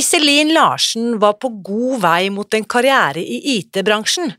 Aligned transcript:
Iselin 0.00 0.54
Larsen 0.54 1.18
var 1.20 1.34
på 1.42 1.48
god 1.60 2.00
vei 2.00 2.30
mot 2.32 2.54
en 2.56 2.64
karriere 2.64 3.20
i 3.20 3.40
IT-bransjen 3.58 4.30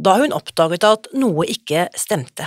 da 0.00 0.14
hun 0.16 0.32
oppdaget 0.32 0.84
at 0.88 1.08
noe 1.20 1.44
ikke 1.50 1.90
stemte. 1.98 2.46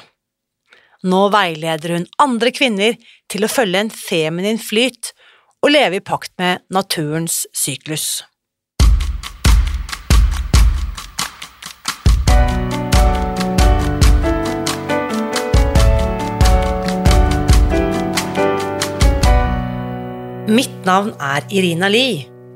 Nå 1.06 1.28
veileder 1.30 1.94
hun 1.94 2.08
andre 2.24 2.50
kvinner 2.56 2.96
til 3.30 3.46
å 3.46 3.50
følge 3.52 3.84
en 3.84 3.92
feminin 3.94 4.58
flyt 4.58 5.12
og 5.62 5.70
leve 5.76 6.00
i 6.00 6.02
pakt 6.02 6.34
med 6.42 6.64
naturens 6.74 7.44
syklus. 7.54 8.23
Mitt 20.58 20.82
navn 20.89 21.14
er 21.21 21.46
Irina 21.54 21.92
Lie. 21.92 22.37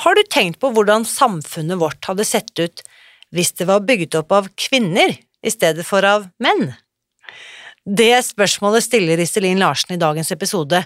Har 0.00 0.16
du 0.16 0.22
tenkt 0.24 0.60
på 0.62 0.72
hvordan 0.72 1.04
samfunnet 1.08 1.80
vårt 1.80 2.04
hadde 2.08 2.24
sett 2.26 2.52
ut 2.58 2.82
hvis 3.32 3.52
det 3.58 3.68
var 3.68 3.84
bygget 3.84 4.16
opp 4.18 4.32
av 4.32 4.48
kvinner 4.56 5.14
i 5.16 5.52
stedet 5.52 5.84
for 5.86 6.04
av 6.06 6.28
menn? 6.42 6.72
Det 7.82 8.14
spørsmålet 8.24 8.86
stiller 8.86 9.20
Iselin 9.20 9.60
Larsen 9.60 9.96
i 9.96 10.00
dagens 10.00 10.30
episode, 10.34 10.84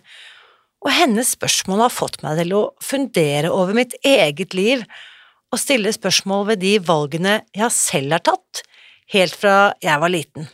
og 0.84 0.92
hennes 0.92 1.34
spørsmål 1.36 1.86
har 1.86 1.92
fått 1.92 2.22
meg 2.24 2.40
til 2.40 2.54
å 2.56 2.62
fundere 2.84 3.50
over 3.52 3.76
mitt 3.76 3.96
eget 4.06 4.56
liv 4.56 4.84
og 5.52 5.60
stille 5.60 5.92
spørsmål 5.94 6.46
ved 6.52 6.62
de 6.62 6.76
valgene 6.82 7.40
jeg 7.56 7.72
selv 7.74 8.16
har 8.16 8.24
tatt, 8.30 8.62
helt 9.12 9.36
fra 9.36 9.56
jeg 9.82 10.02
var 10.02 10.12
liten. 10.12 10.48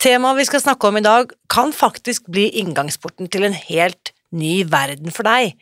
Temaet 0.00 0.40
vi 0.40 0.46
skal 0.48 0.62
snakke 0.64 0.88
om 0.88 0.98
i 0.98 1.04
dag, 1.04 1.30
kan 1.48 1.72
faktisk 1.72 2.26
bli 2.32 2.48
inngangsporten 2.60 3.30
til 3.32 3.46
en 3.46 3.56
helt 3.56 4.12
ny 4.34 4.64
verden 4.68 5.14
for 5.14 5.26
deg, 5.26 5.54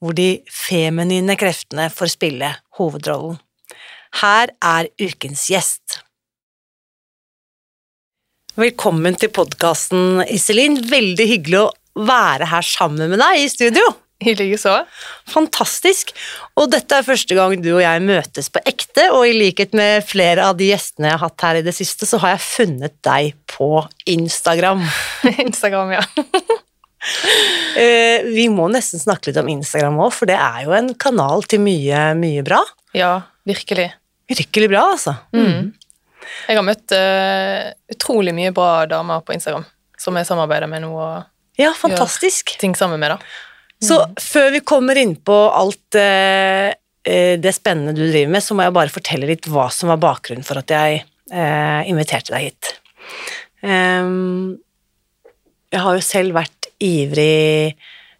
hvor 0.00 0.16
de 0.16 0.40
feminine 0.48 1.36
kreftene 1.38 1.88
får 1.92 2.14
spille 2.16 2.54
hovedrollen. 2.78 3.38
Her 4.20 4.50
er 4.64 4.88
ukens 4.98 5.46
gjest. 5.52 6.00
Velkommen 8.58 9.14
til 9.20 9.30
podkasten, 9.32 10.24
Iselin. 10.26 10.80
Veldig 10.90 11.26
hyggelig 11.30 11.60
å 11.62 11.68
være 12.08 12.48
her 12.50 12.66
sammen 12.66 13.12
med 13.12 13.20
deg 13.22 13.44
i 13.44 13.50
studio. 13.52 13.84
I 14.20 14.34
likeså. 14.36 14.74
Fantastisk. 15.32 16.10
Og 16.60 16.68
dette 16.74 16.98
er 16.98 17.06
første 17.06 17.36
gang 17.38 17.54
du 17.62 17.70
og 17.70 17.80
jeg 17.80 18.02
møtes 18.04 18.50
på 18.52 18.60
ekte, 18.68 19.06
og 19.14 19.24
i 19.30 19.36
likhet 19.36 19.72
med 19.76 20.04
flere 20.04 20.50
av 20.50 20.58
de 20.58 20.68
gjestene 20.68 21.08
jeg 21.08 21.16
har 21.16 21.24
hatt 21.24 21.46
her 21.46 21.60
i 21.60 21.64
det 21.64 21.76
siste, 21.76 22.08
så 22.08 22.20
har 22.20 22.34
jeg 22.34 22.44
funnet 22.48 22.98
deg 23.06 23.32
på 23.48 23.70
Instagram. 24.12 24.84
Instagram, 25.46 25.94
ja. 25.96 26.04
Eh, 27.70 28.24
vi 28.26 28.48
må 28.50 28.66
nesten 28.68 29.00
snakke 29.00 29.30
litt 29.30 29.38
om 29.40 29.48
Instagram 29.48 30.00
òg, 30.02 30.10
for 30.12 30.28
det 30.28 30.34
er 30.34 30.64
jo 30.66 30.72
en 30.74 30.88
kanal 31.00 31.44
til 31.48 31.62
mye, 31.62 32.00
mye 32.18 32.42
bra. 32.44 32.58
Ja, 32.96 33.12
virkelig. 33.46 33.86
Virkelig 34.28 34.68
bra, 34.72 34.82
altså. 34.96 35.14
Mm. 35.32 35.70
Jeg 36.48 36.58
har 36.58 36.66
møtt 36.66 36.92
uh, 36.92 37.70
utrolig 37.94 38.34
mye 38.36 38.50
bra 38.54 38.84
damer 38.90 39.22
på 39.24 39.36
Instagram 39.36 39.64
som 40.00 40.18
jeg 40.18 40.28
samarbeider 40.28 40.68
med 40.70 40.82
nå 40.84 40.90
og 40.90 41.62
Ja, 41.62 41.70
fantastisk. 41.78 42.56
gjør 42.56 42.62
ting 42.66 42.76
sammen 42.76 43.00
med. 43.00 43.14
da. 43.14 43.86
Så 43.86 44.02
før 44.20 44.50
vi 44.58 44.64
kommer 44.66 44.98
inn 44.98 45.14
på 45.16 45.36
alt 45.56 45.96
eh, 45.96 46.74
det 47.40 47.54
spennende 47.56 47.94
du 47.96 48.02
driver 48.02 48.34
med, 48.34 48.44
så 48.44 48.58
må 48.58 48.66
jeg 48.66 48.76
bare 48.76 48.92
fortelle 48.92 49.30
litt 49.30 49.48
hva 49.48 49.70
som 49.72 49.94
var 49.94 50.02
bakgrunnen 50.02 50.44
for 50.44 50.60
at 50.60 50.74
jeg 50.74 51.04
inviterte 51.30 52.34
deg 52.34 52.50
hit. 52.50 52.74
Um, 53.62 54.58
jeg 55.70 55.84
har 55.84 55.96
jo 55.96 56.02
selv 56.04 56.34
vært 56.34 56.59
ivrig 56.80 57.74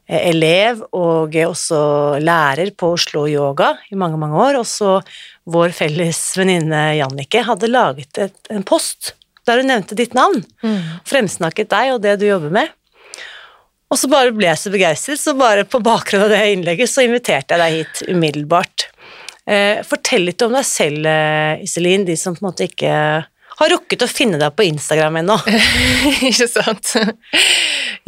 eh, 0.09 0.23
elev 0.31 0.83
og 0.97 1.37
også 1.47 1.83
lærer 2.23 2.73
på 2.77 2.93
Oslo 2.97 3.27
Yoga 3.31 3.75
i 3.91 3.99
mange, 3.99 4.19
mange 4.21 4.37
år, 4.37 4.61
Også 4.61 4.99
vår 5.51 5.75
felles 5.77 6.21
venninne 6.39 6.83
Jannicke 6.99 7.45
hadde 7.47 7.71
laget 7.71 8.19
et, 8.19 8.37
en 8.51 8.67
post 8.67 9.15
der 9.49 9.63
hun 9.63 9.71
nevnte 9.73 9.97
ditt 9.99 10.13
navn, 10.15 10.45
fremsnakket 11.09 11.71
deg 11.73 11.95
og 11.95 12.03
det 12.05 12.19
du 12.21 12.27
jobber 12.29 12.53
med. 12.55 12.69
Og 13.91 13.99
så 13.99 14.07
bare 14.11 14.31
ble 14.35 14.47
jeg 14.47 14.61
så 14.61 14.71
begeistret, 14.71 15.19
så 15.19 15.35
bare 15.35 15.65
på 15.67 15.81
bakgrunn 15.83 16.29
av 16.29 16.31
det 16.31 16.45
innlegget 16.53 16.93
så 16.93 17.03
inviterte 17.03 17.57
jeg 17.57 17.63
deg 17.63 17.79
hit 17.81 18.03
umiddelbart. 18.13 18.87
Eh, 19.51 19.81
fortell 19.87 20.29
litt 20.29 20.43
om 20.47 20.55
deg 20.55 20.67
selv, 20.69 21.09
eh, 21.11 21.65
Iselin, 21.67 22.07
de 22.07 22.15
som 22.17 22.37
på 22.37 22.45
en 22.45 22.51
måte 22.53 22.69
ikke 22.69 22.93
har 23.61 23.73
rukket 23.75 24.05
å 24.05 24.09
finne 24.11 24.41
deg 24.41 24.55
på 24.57 24.65
Instagram 24.69 25.21
ennå. 25.21 25.37
Ikke 26.31 26.49
sant? 26.49 26.95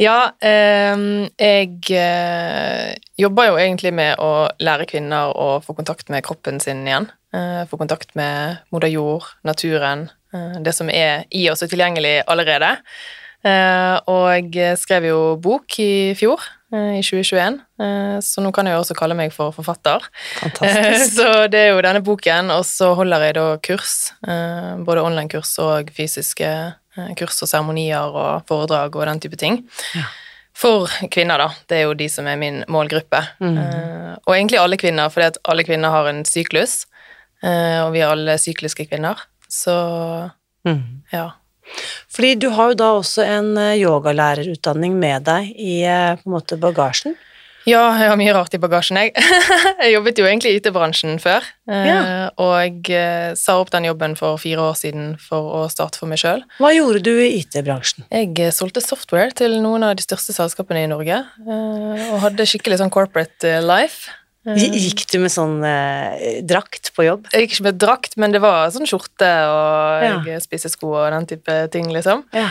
Ja, 0.01 0.33
ehm, 0.41 1.27
jeg 1.37 1.75
eh, 1.93 2.93
jobber 3.21 3.51
jo 3.51 3.59
egentlig 3.61 3.93
med 3.93 4.17
å 4.23 4.47
lære 4.63 4.87
kvinner 4.89 5.33
å 5.37 5.59
få 5.63 5.75
kontakt 5.77 6.09
med 6.13 6.25
kroppen 6.25 6.57
sin 6.63 6.81
igjen. 6.87 7.09
Eh, 7.33 7.63
få 7.69 7.77
kontakt 7.81 8.15
med 8.17 8.63
moder 8.73 8.89
jord, 8.93 9.29
naturen, 9.45 10.07
eh, 10.33 10.57
det 10.65 10.73
som 10.73 10.89
er 10.89 11.27
i 11.29 11.45
oss 11.53 11.61
og 11.65 11.69
tilgjengelig 11.73 12.23
allerede. 12.25 12.75
Eh, 13.43 13.95
og 14.07 14.55
skrev 14.79 15.03
jo 15.09 15.17
bok 15.43 15.75
i 15.83 16.13
fjor, 16.15 16.39
eh, 16.71 16.93
i 16.99 17.01
2021, 17.03 17.57
eh, 17.83 18.17
så 18.23 18.39
nå 18.41 18.53
kan 18.55 18.65
jeg 18.69 18.77
jo 18.77 18.83
også 18.85 18.95
kalle 18.95 19.17
meg 19.19 19.33
for 19.35 19.51
forfatter. 19.51 20.05
Fantastisk. 20.39 21.13
Så 21.17 21.27
det 21.51 21.59
er 21.59 21.69
jo 21.73 21.81
denne 21.83 21.99
boken, 22.07 22.51
og 22.55 22.63
så 22.63 22.93
holder 22.95 23.25
jeg 23.27 23.35
da 23.35 23.43
kurs, 23.67 23.95
både 24.87 25.03
online-kurs 25.03 25.51
og 25.59 25.91
fysiske 25.91 26.47
kurs 27.19 27.41
og 27.43 27.49
seremonier 27.49 28.05
og 28.15 28.45
foredrag 28.47 28.95
og 28.95 29.05
den 29.09 29.19
type 29.19 29.35
ting. 29.41 29.59
Ja. 29.97 30.05
For 30.55 30.85
kvinner, 31.11 31.41
da. 31.41 31.49
Det 31.67 31.79
er 31.79 31.87
jo 31.87 31.95
de 31.97 32.07
som 32.13 32.27
er 32.29 32.37
min 32.39 32.63
målgruppe. 32.71 33.19
Eh, 33.41 34.15
Og 34.23 34.35
egentlig 34.37 34.59
alle 34.61 34.77
kvinner, 34.77 35.09
fordi 35.11 35.25
at 35.33 35.37
alle 35.49 35.63
kvinner 35.67 35.89
har 35.91 36.07
en 36.07 36.23
syklus, 36.23 36.85
og 37.43 37.89
vi 37.91 37.99
er 37.99 38.07
alle 38.13 38.37
sykliske 38.39 38.87
kvinner. 38.87 39.19
Så 39.51 39.73
Mm. 40.65 41.01
ja. 41.11 41.25
Fordi 42.13 42.35
du 42.39 42.49
har 42.53 42.73
jo 42.73 42.79
da 42.79 42.89
også 42.99 43.25
en 43.25 43.53
eh, 43.57 43.75
yogalærerutdanning 43.81 44.97
med 44.99 45.25
deg 45.29 45.53
i 45.57 45.83
eh, 45.87 46.15
på 46.19 46.29
en 46.29 46.35
måte 46.37 46.59
bagasjen. 46.61 47.15
Ja, 47.63 47.79
jeg 47.95 48.09
har 48.11 48.17
mye 48.19 48.31
rart 48.35 48.51
i 48.57 48.59
bagasjen, 48.59 48.97
jeg. 48.99 49.13
jeg 49.85 49.93
jobbet 49.93 50.17
jo 50.19 50.25
egentlig 50.27 50.51
i 50.51 50.57
IT-bransjen 50.59 51.15
før, 51.23 51.45
eh, 51.71 51.85
Ja. 51.87 51.99
og 52.35 52.89
sa 53.39 53.55
opp 53.61 53.71
den 53.71 53.87
jobben 53.87 54.17
for 54.19 54.35
fire 54.41 54.65
år 54.65 54.75
siden 54.75 55.13
for 55.15 55.61
å 55.61 55.69
starte 55.71 56.01
for 56.01 56.11
meg 56.11 56.19
sjøl. 56.19 56.43
Hva 56.59 56.73
gjorde 56.75 56.99
du 57.07 57.13
i 57.23 57.29
IT-bransjen? 57.39 58.03
Jeg 58.11 58.51
solgte 58.51 58.83
software 58.83 59.31
til 59.39 59.55
noen 59.63 59.87
av 59.87 59.95
de 59.95 60.03
største 60.03 60.35
selskapene 60.35 60.83
i 60.83 60.91
Norge, 60.91 61.21
og 61.47 62.19
hadde 62.25 62.49
skikkelig 62.51 62.81
sånn 62.83 62.91
corporate 62.91 63.55
life. 63.63 64.11
Eh, 64.45 64.57
Gikk 64.59 65.05
du 65.11 65.19
med 65.23 65.31
sånn 65.31 65.61
eh, 65.63 66.41
drakt 66.43 66.91
på 66.95 67.05
jobb? 67.07 67.27
Jeg 67.31 67.45
gikk 67.47 67.53
ikke 67.57 67.67
med 67.69 67.77
drakt, 67.79 68.17
men 68.19 68.33
det 68.35 68.41
var 68.43 68.67
sånn 68.75 68.87
skjorte 68.89 69.29
og 69.47 70.25
Ja. 70.27 70.39
spissesko 70.43 70.89
og 70.99 71.11
den 71.15 71.25
type 71.29 71.71
ting, 71.71 71.87
liksom. 71.93 72.25
Ja. 72.33 72.49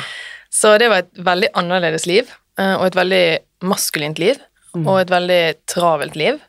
Så 0.51 0.79
det 0.79 0.89
var 0.89 0.99
et 1.05 1.13
veldig 1.15 1.51
annerledes 1.55 2.07
liv, 2.07 2.31
eh, 2.59 2.75
og 2.77 2.87
et 2.87 2.95
veldig 2.97 3.39
maskulint 3.63 4.19
liv, 4.19 4.39
Mm. 4.75 4.87
og 4.89 5.01
et 5.01 5.11
veldig 5.11 5.55
travelt 5.67 6.17
liv. 6.17 6.41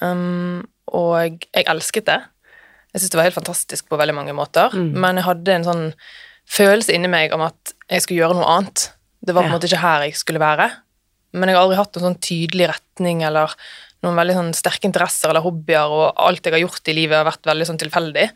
Um, 0.00 0.66
og 0.92 1.38
jeg 1.54 1.64
elsket 1.66 2.04
det. 2.06 2.22
Jeg 2.92 3.00
syntes 3.02 3.10
det 3.10 3.18
var 3.18 3.24
helt 3.30 3.38
fantastisk 3.38 3.88
på 3.88 3.98
veldig 3.98 4.14
mange 4.14 4.34
måter, 4.34 4.70
Mm. 4.72 4.92
men 4.98 5.16
jeg 5.16 5.24
hadde 5.24 5.48
en 5.48 5.64
sånn 5.64 5.94
følelse 6.48 6.92
inni 6.94 7.08
meg 7.08 7.32
om 7.32 7.42
at 7.42 7.72
jeg 7.88 8.02
skulle 8.02 8.18
gjøre 8.26 8.34
noe 8.34 8.46
annet. 8.58 8.90
Det 9.24 9.32
var 9.34 9.42
på 9.42 9.46
en 9.46 9.52
Ja. 9.52 9.58
måte 9.58 9.68
ikke 9.68 9.80
her 9.80 10.00
jeg 10.02 10.14
skulle 10.14 10.38
være. 10.40 10.72
Men 11.34 11.48
jeg 11.48 11.56
har 11.56 11.64
aldri 11.68 11.76
hatt 11.76 11.92
noen 11.94 12.14
sånn 12.14 12.20
tydelig 12.20 12.68
retning 12.74 13.22
eller 13.22 13.54
noen 14.04 14.18
veldig 14.18 14.36
sånn 14.36 14.54
sterke 14.56 14.88
interesser 14.88 15.32
eller 15.32 15.44
hobbyer, 15.44 15.90
og 15.90 16.22
alt 16.28 16.46
jeg 16.46 16.54
har 16.54 16.62
gjort 16.62 16.90
i 16.90 16.96
livet, 16.96 17.18
har 17.18 17.28
vært 17.28 17.50
veldig 17.50 17.66
sånn 17.68 17.80
tilfeldig. 17.80 18.28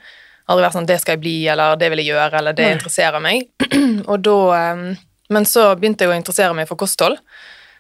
Aldri 0.51 0.67
vært 0.67 0.77
sånn 0.77 0.89
'det 0.89 1.01
skal 1.01 1.15
jeg 1.15 1.23
bli', 1.23 1.49
eller 1.53 1.77
'det 1.77 1.91
vil 1.91 2.03
jeg 2.03 2.11
gjøre', 2.13 2.39
eller 2.39 2.53
'det 2.53 2.73
interesserer 2.73 3.21
meg'. 3.21 3.49
og 4.11 4.23
da, 4.23 4.39
eh, 4.59 4.97
men 5.31 5.45
så 5.45 5.75
begynte 5.79 6.05
jeg 6.05 6.11
å 6.11 6.19
interessere 6.19 6.55
meg 6.55 6.69
for 6.69 6.77
kosthold, 6.77 7.19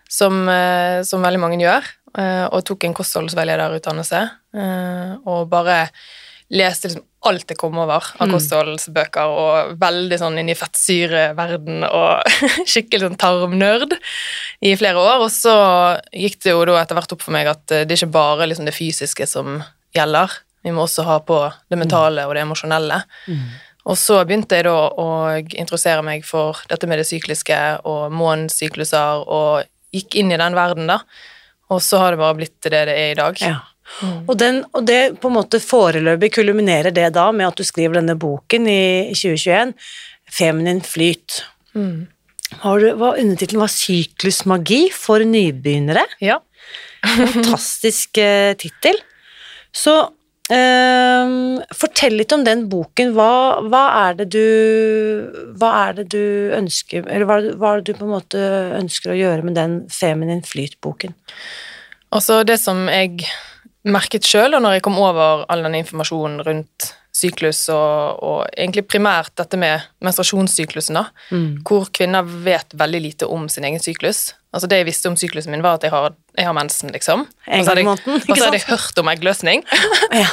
som, 0.08 0.48
eh, 0.48 1.02
som 1.02 1.22
veldig 1.22 1.40
mange 1.40 1.58
gjør, 1.58 1.82
eh, 2.18 2.46
og 2.52 2.64
tok 2.64 2.84
en 2.84 2.94
kostholdsveilederutdannelse, 2.94 4.30
eh, 4.54 5.16
og 5.26 5.48
bare 5.50 5.90
leste 6.52 6.88
liksom 6.90 7.04
alt 7.24 7.48
jeg 7.48 7.56
kom 7.60 7.78
over 7.78 8.02
av 8.18 8.26
Mm. 8.26 8.32
kostholdsbøker, 8.34 9.30
og 9.30 9.76
veldig 9.80 10.18
sånn 10.18 10.38
inn 10.40 10.50
i 10.50 10.56
fettsyreverden 10.58 11.84
og 11.86 12.22
skikkelig 12.72 13.06
sånn 13.06 13.18
tarmnerd 13.20 13.94
i 14.60 14.74
flere 14.76 15.00
år. 15.00 15.22
Og 15.24 15.30
så 15.32 15.54
gikk 16.12 16.40
det 16.42 16.52
jo 16.52 16.64
da 16.68 16.80
etter 16.82 16.98
hvert 16.98 17.12
opp 17.14 17.22
for 17.22 17.32
meg 17.32 17.46
at 17.50 17.70
eh, 17.72 17.84
det 17.86 17.94
er 17.96 18.02
ikke 18.02 18.16
bare 18.18 18.48
liksom 18.50 18.66
det 18.68 18.74
fysiske 18.76 19.26
som 19.30 19.62
gjelder. 19.96 20.30
Vi 20.64 20.70
må 20.74 20.84
også 20.84 21.04
ha 21.06 21.18
på 21.26 21.38
det 21.70 21.78
mentale 21.78 22.26
og 22.28 22.34
det 22.36 22.42
emosjonelle. 22.44 23.00
Og 23.82 23.96
så 23.98 24.20
begynte 24.24 24.54
jeg 24.60 24.64
da 24.68 24.76
å 24.94 25.06
interessere 25.58 26.04
meg 26.06 26.22
for 26.24 26.60
dette 26.70 26.86
med 26.86 27.00
det 27.02 27.06
sykliske 27.08 27.56
og 27.90 28.12
månedssykluser, 28.14 29.24
og 29.26 29.64
gikk 29.92 30.14
inn 30.20 30.30
i 30.30 30.38
den 30.38 30.54
verden, 30.54 30.86
da. 30.86 31.00
Og 31.72 31.80
så 31.82 31.98
har 31.98 32.14
det 32.14 32.20
bare 32.20 32.36
blitt 32.38 32.60
det 32.62 32.70
det 32.86 32.94
er 32.94 33.10
i 33.10 33.18
dag. 33.18 33.40
Ja. 33.42 33.56
Og, 34.26 34.32
den, 34.40 34.62
og 34.72 34.86
det 34.88 35.20
på 35.22 35.30
en 35.30 35.36
måte 35.36 35.60
foreløpig 35.62 36.32
kulminerer 36.38 36.94
det 36.94 37.10
da 37.14 37.28
med 37.34 37.50
at 37.50 37.60
du 37.60 37.66
skriver 37.66 38.00
denne 38.00 38.16
boken 38.18 38.66
i 38.70 39.12
2021, 39.14 39.74
'Feminin 40.32 40.80
flyt'. 40.80 41.42
Mm. 41.76 42.08
Har 42.62 42.80
du, 42.80 42.88
hva 42.96 43.14
Undertittelen 43.20 43.62
var 43.62 43.72
'Syklusmagi 43.72 44.82
for 44.92 45.24
nybegynnere'. 45.24 46.06
Ja. 46.20 46.40
Fantastisk 47.02 48.18
eh, 48.18 48.54
tittel. 48.54 48.98
Så 49.72 49.94
eh, 50.52 51.32
fortell 51.74 52.16
litt 52.20 52.32
om 52.32 52.44
den 52.46 52.66
boken. 52.72 53.14
Hva, 53.16 53.60
hva, 53.66 53.82
er 54.08 54.18
det 54.20 54.28
du 54.34 54.44
Hva 55.58 55.72
er 55.86 56.00
det 56.00 56.08
du 56.12 56.52
ønsker 56.56 57.06
Eller 57.08 57.26
hva 57.28 57.38
hva 57.56 57.72
er 57.72 57.80
det 57.80 57.92
du 57.94 58.00
på 58.00 58.06
en 58.06 58.14
måte 58.16 58.42
ønsker 58.78 59.12
å 59.12 59.18
gjøre 59.18 59.46
med 59.48 59.56
den 59.58 59.78
Feminin 59.92 60.44
flyt-boken? 60.46 61.16
Altså 62.12 62.42
det 62.44 62.58
som 62.60 62.84
jeg 62.92 63.24
merket 63.84 64.26
sjøl, 64.28 64.54
når 64.60 64.76
jeg 64.78 64.82
kom 64.86 64.98
over 65.02 65.44
all 65.50 65.62
den 65.66 65.74
informasjonen 65.80 66.42
rundt 66.46 66.92
syklus, 67.12 67.66
og, 67.68 68.22
og 68.24 68.38
egentlig 68.56 68.86
primært 68.88 69.34
dette 69.36 69.58
med 69.60 69.82
menstruasjonssyklusen, 70.00 70.96
da, 70.96 71.02
hvor 71.68 71.90
kvinner 71.92 72.24
vet 72.24 72.72
veldig 72.78 73.00
lite 73.04 73.28
om 73.28 73.48
sin 73.52 73.64
egen 73.68 73.82
syklus. 73.84 74.30
Altså 74.52 74.68
Det 74.68 74.78
jeg 74.82 74.86
visste 74.88 75.08
om 75.08 75.16
syklusen 75.16 75.52
min, 75.52 75.62
var 75.64 75.78
at 75.78 75.84
jeg 75.86 75.92
har, 75.92 76.12
jeg 76.36 76.44
har 76.48 76.56
mensen, 76.56 76.90
liksom. 76.92 77.26
En 77.48 77.60
Og 77.60 77.64
så 77.66 77.70
hadde 77.72 77.74
gang 77.74 77.76
i 77.76 77.82
jeg- 77.82 77.90
måneden, 78.06 78.30
Og 78.30 78.36
så 78.36 78.44
hadde 78.44 78.58
jeg 78.58 78.68
hørt 78.68 78.98
om 78.98 79.08
eggløsning. 79.12 79.64
Ja. 80.22 80.26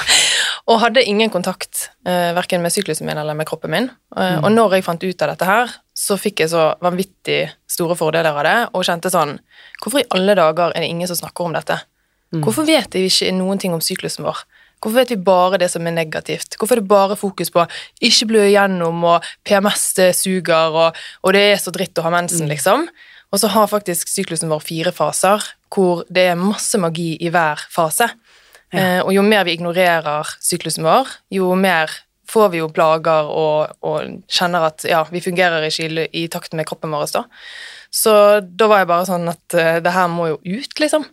Og 0.69 0.79
hadde 0.83 1.01
ingen 1.07 1.29
kontakt 1.33 1.89
uh, 2.05 2.35
verken 2.37 2.61
med 2.61 2.69
syklusen 2.71 3.07
min 3.07 3.17
eller 3.17 3.33
med 3.33 3.47
kroppen 3.47 3.71
min. 3.71 3.89
Eh, 4.15 4.35
Mm. 4.39 4.43
Og 4.43 4.51
når 4.51 4.73
jeg 4.75 4.83
fant 4.85 5.03
ut 5.03 5.21
av 5.21 5.29
dette 5.31 5.45
her, 5.47 5.71
så 5.95 6.17
fikk 6.19 6.39
jeg 6.43 6.49
så 6.51 6.75
vanvittig 6.83 7.49
store 7.67 7.95
fordeler 7.97 8.35
av 8.37 8.43
det, 8.45 8.57
og 8.75 8.83
kjente 8.85 9.09
sånn 9.09 9.39
Hvorfor 9.81 9.99
i 10.03 10.07
alle 10.13 10.35
dager 10.35 10.71
er 10.75 10.81
det 10.83 10.89
ingen 10.89 11.07
som 11.07 11.15
snakker 11.15 11.45
om 11.45 11.53
dette? 11.55 11.79
Mm. 12.33 12.43
Hvorfor 12.45 12.67
vet 12.67 12.93
vi 12.93 13.07
ikke 13.09 13.31
noen 13.33 13.57
ting 13.61 13.73
om 13.73 13.81
syklusen 13.81 14.25
vår? 14.27 14.43
Hvorfor 14.79 15.01
vet 15.01 15.11
vi 15.11 15.19
bare 15.27 15.57
det 15.59 15.71
som 15.73 15.87
er 15.89 15.95
negativt? 15.95 16.55
Hvorfor 16.57 16.77
er 16.77 16.81
det 16.83 16.87
bare 16.91 17.17
fokus 17.19 17.49
på 17.51 17.65
ikke 18.05 18.29
blø 18.29 18.43
igjennom, 18.47 19.03
og 19.03 19.25
PMS 19.43 19.93
det 19.97 20.09
suger, 20.15 20.71
og, 20.71 20.99
og 21.23 21.33
det 21.35 21.41
er 21.49 21.57
så 21.59 21.73
dritt 21.75 21.97
å 21.99 22.05
ha 22.05 22.13
mensen, 22.13 22.45
Mm. 22.47 22.53
liksom? 22.53 22.87
Og 23.31 23.39
så 23.39 23.47
har 23.53 23.67
faktisk 23.67 24.07
syklusen 24.09 24.49
vår 24.49 24.61
fire 24.65 24.91
faser, 24.95 25.43
hvor 25.69 26.05
det 26.09 26.29
er 26.31 26.39
masse 26.39 26.77
magi 26.81 27.17
i 27.21 27.29
hver 27.29 27.61
fase. 27.69 28.07
Eh, 28.73 29.01
og 29.01 29.11
jo 29.13 29.21
mer 29.25 29.43
vi 29.45 29.57
ignorerer 29.57 30.25
syklusen 30.41 30.83
vår, 30.85 31.07
jo 31.33 31.53
mer 31.55 31.89
får 32.29 32.49
vi 32.53 32.61
jo 32.61 32.69
plager 32.69 33.29
og, 33.29 33.75
og 33.81 34.21
kjenner 34.29 34.67
at 34.69 34.85
ja, 34.85 35.03
vi 35.09 35.21
fungerer 35.21 35.65
ikke 35.65 35.87
i, 35.89 36.07
i 36.23 36.27
takt 36.29 36.53
med 36.53 36.67
kroppen 36.69 36.93
vår. 36.93 37.09
da. 37.13 37.23
Så 37.89 38.11
da 38.41 38.67
var 38.69 38.83
jeg 38.83 38.89
bare 38.91 39.07
sånn 39.09 39.31
at 39.31 39.55
uh, 39.57 39.79
det 39.81 39.93
her 39.95 40.11
må 40.13 40.27
jo 40.29 40.37
ut, 40.45 40.75
liksom. 40.79 41.07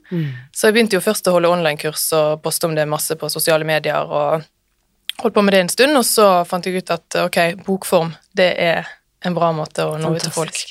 Så 0.53 0.69
jeg 0.69 0.77
begynte 0.77 0.99
jo 0.99 1.05
først 1.05 1.29
å 1.31 1.37
holde 1.37 1.49
online-kurs 1.55 2.05
og 2.19 2.43
poste 2.45 2.69
om 2.69 2.77
det 2.77 2.85
masse 2.91 3.17
på 3.17 3.31
sosiale 3.33 3.65
medier, 3.65 4.05
og 4.05 4.45
holdt 5.23 5.35
på 5.39 5.45
med 5.47 5.57
det 5.57 5.63
en 5.65 5.73
stund, 5.73 5.97
og 5.97 6.05
så 6.05 6.29
fant 6.49 6.67
jeg 6.69 6.83
ut 6.83 6.93
at 6.93 7.21
ok, 7.25 7.39
bokform, 7.65 8.13
det 8.37 8.51
er 8.61 8.91
en 9.25 9.37
bra 9.37 9.53
måte 9.57 9.87
å 9.89 9.97
nå 10.01 10.13
ut 10.13 10.27
til 10.27 10.35
folk. 10.35 10.67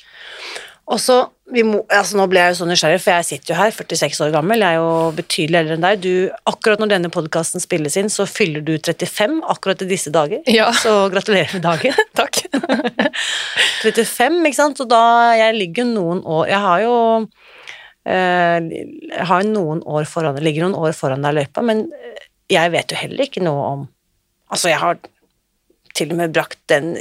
Og 0.86 1.00
så, 1.02 1.16
vi 1.50 1.64
må, 1.66 1.80
altså 1.90 2.18
Nå 2.20 2.28
ble 2.30 2.44
jeg 2.44 2.54
jo 2.54 2.58
så 2.60 2.66
nysgjerrig, 2.70 3.00
for 3.02 3.18
jeg 3.18 3.26
sitter 3.26 3.54
jo 3.54 3.58
her, 3.58 3.72
46 3.74 4.20
år 4.22 4.34
gammel, 4.36 4.62
jeg 4.62 4.78
er 4.78 4.84
jo 4.84 4.92
betydelig 5.18 5.60
eldre 5.64 5.78
enn 5.80 5.86
deg. 5.86 6.04
Du, 6.04 6.12
akkurat 6.52 6.82
når 6.82 6.92
denne 6.92 7.10
podkasten 7.14 7.64
spilles 7.64 7.98
inn, 7.98 8.12
så 8.14 8.28
fyller 8.30 8.62
du 8.66 8.76
35 8.78 9.40
akkurat 9.56 9.82
i 9.82 9.90
disse 9.90 10.14
dager. 10.14 10.46
Ja, 10.46 10.70
Så 10.78 10.94
gratulerer 11.14 11.58
med 11.58 11.66
dagen. 11.66 11.98
takk. 12.20 12.44
35, 13.86 14.40
ikke 14.50 14.58
sant, 14.58 14.82
og 14.84 14.90
da 14.92 15.02
jeg 15.38 15.56
ligger 15.58 15.86
noen 15.90 16.22
år 16.26 16.48
Jeg 16.52 16.62
har 16.66 16.84
jo 16.84 16.96
eh, 18.06 18.70
jeg 18.70 19.28
har 19.32 19.44
noen 19.50 19.82
år 19.86 20.08
foran 20.10 20.40
ligger 20.44 20.66
noen 20.68 20.80
år 20.88 20.96
foran 20.98 21.26
deg 21.26 21.36
i 21.36 21.40
løypa, 21.42 21.64
men 21.66 21.86
jeg 22.52 22.72
vet 22.74 22.92
jo 22.94 23.00
heller 23.00 23.28
ikke 23.30 23.44
noe 23.46 23.68
om 23.74 23.86
Altså, 24.54 24.70
jeg 24.70 24.78
har 24.78 25.00
til 25.98 26.12
og 26.14 26.20
med 26.20 26.34
brakt 26.36 26.60
den 26.70 26.92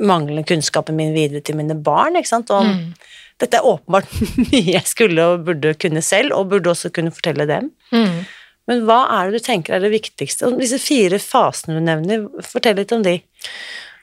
manglende 0.00 0.44
kunnskapen 0.48 0.96
min 0.96 1.12
videre 1.12 1.42
til 1.44 1.58
mine 1.58 1.74
barn, 1.76 2.16
ikke 2.16 2.30
sant, 2.30 2.50
og 2.50 2.64
Mm. 2.64 2.94
dette 3.42 3.58
er 3.58 3.66
åpenbart 3.68 4.08
mye 4.48 4.62
jeg 4.72 4.86
skulle 4.88 5.26
og 5.34 5.44
burde 5.44 5.74
kunne 5.74 6.00
selv, 6.00 6.32
og 6.32 6.48
burde 6.48 6.70
også 6.70 6.88
kunne 6.94 7.12
fortelle 7.12 7.44
dem. 7.50 7.68
Mm. 7.92 8.22
Men 8.70 8.84
hva 8.86 9.02
er 9.10 9.28
det 9.30 9.42
du 9.42 9.44
tenker 9.44 9.74
er 9.76 9.84
det 9.84 9.90
viktigste? 9.92 10.48
Disse 10.56 10.78
fire 10.80 11.18
fasene 11.18 11.76
du 11.76 11.84
nevner, 11.84 12.24
fortell 12.46 12.78
litt 12.78 12.92
om 12.94 13.02
de. 13.04 13.18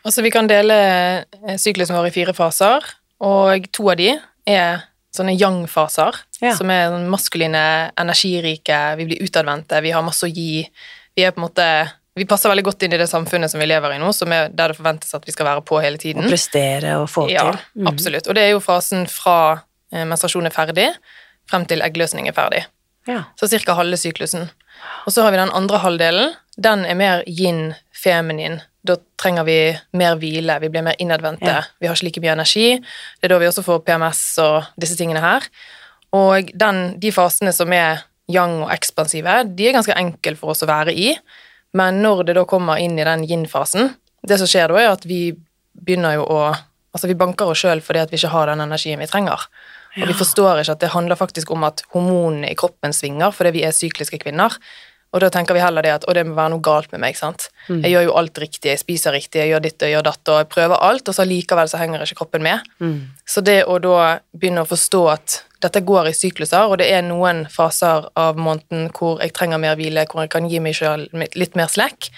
Altså, 0.09 0.23
vi 0.25 0.31
kan 0.33 0.47
dele 0.50 0.75
eh, 1.45 1.57
syklusen 1.61 1.94
vår 1.94 2.07
i 2.09 2.13
fire 2.15 2.33
faser, 2.33 2.85
og 3.21 3.67
to 3.75 3.91
av 3.94 4.00
de 4.00 4.07
er 4.50 4.79
sånne 5.13 5.35
yang-faser, 5.38 6.17
Ja. 6.41 6.53
som 6.57 6.69
er 6.71 6.88
sånn 6.89 7.06
maskuline, 7.11 7.61
energirike, 8.00 8.77
vi 8.97 9.06
blir 9.09 9.21
utadvendte, 9.25 9.81
vi 9.85 9.91
har 9.94 10.01
masse 10.06 10.25
å 10.25 10.31
gi. 10.33 10.63
Vi 11.17 11.25
er 11.27 11.31
på 11.35 11.41
en 11.44 11.47
måte 11.50 11.69
Vi 12.19 12.25
passer 12.27 12.50
veldig 12.51 12.63
godt 12.65 12.83
inn 12.83 12.91
i 12.94 12.97
det 13.00 13.06
samfunnet 13.07 13.47
som 13.51 13.61
vi 13.61 13.65
lever 13.69 13.94
i 13.95 14.00
nå, 14.01 14.09
som 14.13 14.31
er 14.35 14.50
der 14.51 14.73
det 14.73 14.77
forventes 14.79 15.13
at 15.15 15.23
vi 15.23 15.31
skal 15.31 15.45
være 15.45 15.61
på 15.63 15.77
hele 15.79 15.97
tiden. 16.01 16.25
Og 16.25 16.31
prestere 16.33 16.97
og 17.00 17.06
få 17.07 17.29
Ja, 17.31 17.45
til. 17.51 17.59
Mm. 17.79 17.88
absolutt. 17.88 18.27
Og 18.27 18.35
det 18.35 18.44
er 18.44 18.50
jo 18.50 18.59
fasen 18.59 19.06
fra 19.07 19.61
eh, 19.94 20.03
menstruasjon 20.03 20.50
er 20.50 20.51
ferdig, 20.51 20.88
frem 21.47 21.63
til 21.69 21.79
eggløsning 21.85 22.27
er 22.27 22.35
ferdig. 22.35 22.65
Ja. 23.07 23.21
Så 23.39 23.47
ca. 23.47 23.73
halve 23.77 23.95
syklusen. 23.95 24.50
Og 25.06 25.13
så 25.13 25.23
har 25.23 25.31
vi 25.31 25.38
den 25.38 25.53
andre 25.56 25.79
halvdelen. 25.79 26.33
Den 26.57 26.83
er 26.85 26.95
mer 27.00 27.23
yin, 27.27 27.75
feminin. 27.95 28.59
Da 28.86 28.96
trenger 29.19 29.44
vi 29.44 29.57
mer 30.00 30.16
hvile, 30.16 30.56
vi 30.64 30.69
blir 30.71 30.83
mer 30.86 30.95
innadvendte, 31.00 31.45
Ja. 31.45 31.64
vi 31.81 31.88
har 31.88 31.95
ikke 31.95 32.06
like 32.07 32.21
mye 32.21 32.31
energi. 32.31 32.68
Det 33.19 33.28
er 33.28 33.33
da 33.33 33.38
vi 33.42 33.45
også 33.50 33.64
får 33.64 33.83
PMS 33.86 34.21
og 34.40 34.64
disse 34.80 34.95
tingene 34.95 35.19
her. 35.19 35.44
Og 36.14 36.50
den, 36.57 37.00
de 37.00 37.12
fasene 37.12 37.52
som 37.54 37.71
er 37.74 38.04
yang 38.30 38.64
og 38.64 38.71
ekspansive, 38.71 39.44
de 39.56 39.68
er 39.68 39.74
ganske 39.74 39.95
enkle 39.98 40.36
for 40.38 40.52
oss 40.54 40.64
å 40.64 40.68
være 40.69 40.94
i. 40.95 41.18
Men 41.74 42.02
når 42.02 42.24
det 42.26 42.36
da 42.36 42.45
kommer 42.45 42.80
inn 42.81 42.98
i 42.98 43.04
den 43.04 43.24
yin-fasen, 43.28 43.95
det 44.26 44.40
som 44.40 44.48
skjer 44.48 44.68
da, 44.71 44.80
er 44.80 44.92
at 44.95 45.06
vi 45.06 45.36
begynner 45.76 46.16
jo 46.19 46.26
å 46.26 46.42
Altså, 46.90 47.06
vi 47.06 47.14
banker 47.14 47.45
oss 47.45 47.59
sjøl 47.62 47.83
fordi 47.86 48.00
at 48.02 48.09
vi 48.09 48.18
ikke 48.18 48.31
har 48.33 48.48
den 48.50 48.62
energien 48.64 48.98
vi 48.98 49.06
trenger. 49.06 49.44
Og 50.02 50.07
vi 50.09 50.14
forstår 50.18 50.64
ikke 50.64 50.71
at 50.74 50.80
det 50.81 50.90
handler 50.90 51.16
faktisk 51.16 51.52
om 51.54 51.64
at 51.64 51.83
hormonene 51.94 52.50
i 52.50 52.56
kroppen 52.57 52.90
svinger 52.98 53.30
fordi 53.30 53.52
vi 53.52 53.62
er 53.64 53.76
sykliske 53.78 54.18
kvinner. 54.24 54.56
Og 55.09 55.23
da 55.23 55.30
tenker 55.33 55.57
vi 55.57 55.61
heller 55.63 55.85
det 55.85 55.94
at 55.95 56.06
å, 56.06 56.13
det 56.13 56.23
må 56.28 56.35
være 56.37 56.54
noe 56.54 56.63
galt 56.63 56.92
med 56.94 57.01
meg. 57.01 57.18
sant? 57.18 57.47
Mm. 57.68 57.81
Jeg 57.81 57.94
gjør 57.95 58.07
jo 58.07 58.16
alt 58.21 58.42
riktig, 58.44 58.69
jeg 58.69 58.81
spiser 58.83 59.16
riktig, 59.16 59.42
jeg 59.42 59.54
gjør 59.54 59.63
ditt 59.66 59.85
og 59.85 59.94
gjør 59.94 60.06
datt, 60.06 60.21
og 60.30 60.42
jeg 60.44 60.49
prøver 60.54 60.83
alt, 60.89 61.09
og 61.09 61.18
så 61.18 61.25
likevel 61.25 61.71
så 61.71 61.81
henger 61.81 62.06
ikke 62.06 62.19
kroppen 62.21 62.45
med. 62.45 62.68
Mm. 62.78 62.97
Så 63.25 63.42
det 63.45 63.63
å 63.66 63.80
da 63.81 64.19
begynne 64.37 64.66
å 64.66 64.69
forstå 64.69 65.01
at 65.09 65.39
dette 65.63 65.81
går 65.83 66.11
i 66.11 66.16
sykluser, 66.16 66.69
og 66.69 66.78
det 66.80 66.92
er 66.94 67.01
noen 67.04 67.44
faser 67.51 68.06
av 68.19 68.37
måneden 68.39 68.92
hvor 68.95 69.19
jeg 69.23 69.33
trenger 69.35 69.59
mer 69.61 69.80
hvile, 69.80 70.06
hvor 70.11 70.23
jeg 70.23 70.33
kan 70.35 70.47
gi 70.49 70.61
meg 70.63 70.78
sjøl 70.78 71.09
litt 71.11 71.57
mer 71.59 71.71
slekk, 71.71 72.11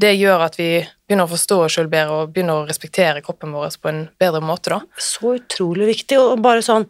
det 0.00 0.14
gjør 0.16 0.46
at 0.46 0.56
vi 0.56 0.70
begynner 0.80 1.28
å 1.28 1.34
forstå 1.34 1.56
oss 1.66 1.76
sjøl 1.76 1.90
bedre 1.92 2.22
og 2.22 2.32
begynner 2.32 2.62
å 2.62 2.68
respektere 2.68 3.20
kroppen 3.24 3.52
vår 3.52 3.76
på 3.82 3.90
en 3.90 4.04
bedre 4.20 4.40
måte, 4.40 4.72
da. 4.72 4.80
Så 4.96 5.36
utrolig 5.36 5.90
viktig, 5.92 6.16
og 6.16 6.40
bare 6.44 6.64
sånn 6.64 6.88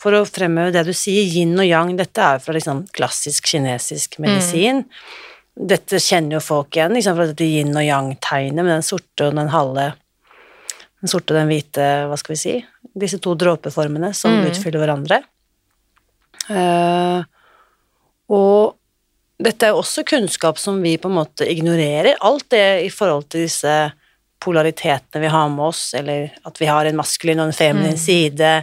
for 0.00 0.16
å 0.16 0.22
fremheve 0.24 0.72
det 0.72 0.86
du 0.88 0.94
sier, 0.96 1.26
yin 1.28 1.58
og 1.60 1.66
yang, 1.68 1.90
dette 1.98 2.22
er 2.24 2.38
jo 2.38 2.44
fra 2.46 2.54
liksom 2.56 2.86
klassisk 2.96 3.50
kinesisk 3.52 4.16
medisin. 4.24 4.86
Dette 5.60 6.00
kjenner 6.00 6.38
jo 6.38 6.40
folk 6.40 6.76
igjen, 6.78 6.94
liksom, 6.96 7.18
fra 7.18 7.26
dette 7.28 7.44
yin 7.44 7.74
og 7.76 7.84
yang-tegnet 7.84 8.62
med 8.64 8.72
den 8.72 8.86
sorte 8.86 9.28
og 9.28 9.36
den 9.36 9.52
halve 9.52 9.90
Den 11.00 11.08
sorte 11.08 11.32
og 11.32 11.38
den 11.38 11.48
hvite, 11.48 11.84
hva 12.10 12.16
skal 12.20 12.34
vi 12.34 12.36
si, 12.36 12.54
disse 12.92 13.16
to 13.24 13.32
dråpeformene 13.40 14.10
som 14.12 14.34
Mm. 14.36 14.50
utfyller 14.50 14.82
hverandre. 14.82 15.22
Uh, 16.50 17.22
og 18.28 18.76
dette 19.40 19.64
er 19.64 19.72
jo 19.72 19.80
også 19.80 20.04
kunnskap 20.04 20.58
som 20.60 20.82
vi 20.82 20.98
på 21.00 21.08
en 21.08 21.16
måte 21.16 21.48
ignorerer. 21.48 22.18
Alt 22.20 22.50
det 22.52 22.84
i 22.84 22.90
forhold 22.92 23.30
til 23.32 23.46
disse 23.46 23.92
polaritetene 24.44 25.22
vi 25.24 25.32
har 25.32 25.48
med 25.48 25.70
oss, 25.70 25.94
eller 25.96 26.30
at 26.44 26.60
vi 26.60 26.68
har 26.68 26.84
en 26.84 27.00
maskulin 27.00 27.40
og 27.40 27.48
en 27.48 27.56
feminin 27.56 27.96
side, 28.00 28.62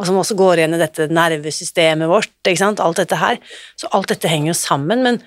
og 0.00 0.06
som 0.08 0.16
også 0.16 0.36
går 0.38 0.62
igjen 0.62 0.76
i 0.76 0.80
dette 0.80 1.10
nervesystemet 1.12 2.08
vårt, 2.08 2.32
ikke 2.40 2.62
sant, 2.62 2.80
alt 2.80 3.02
dette 3.02 3.18
her. 3.20 3.36
Så 3.76 3.90
alt 3.96 4.08
dette 4.08 4.30
henger 4.32 4.54
jo 4.54 4.56
sammen, 4.56 5.02
men, 5.04 5.18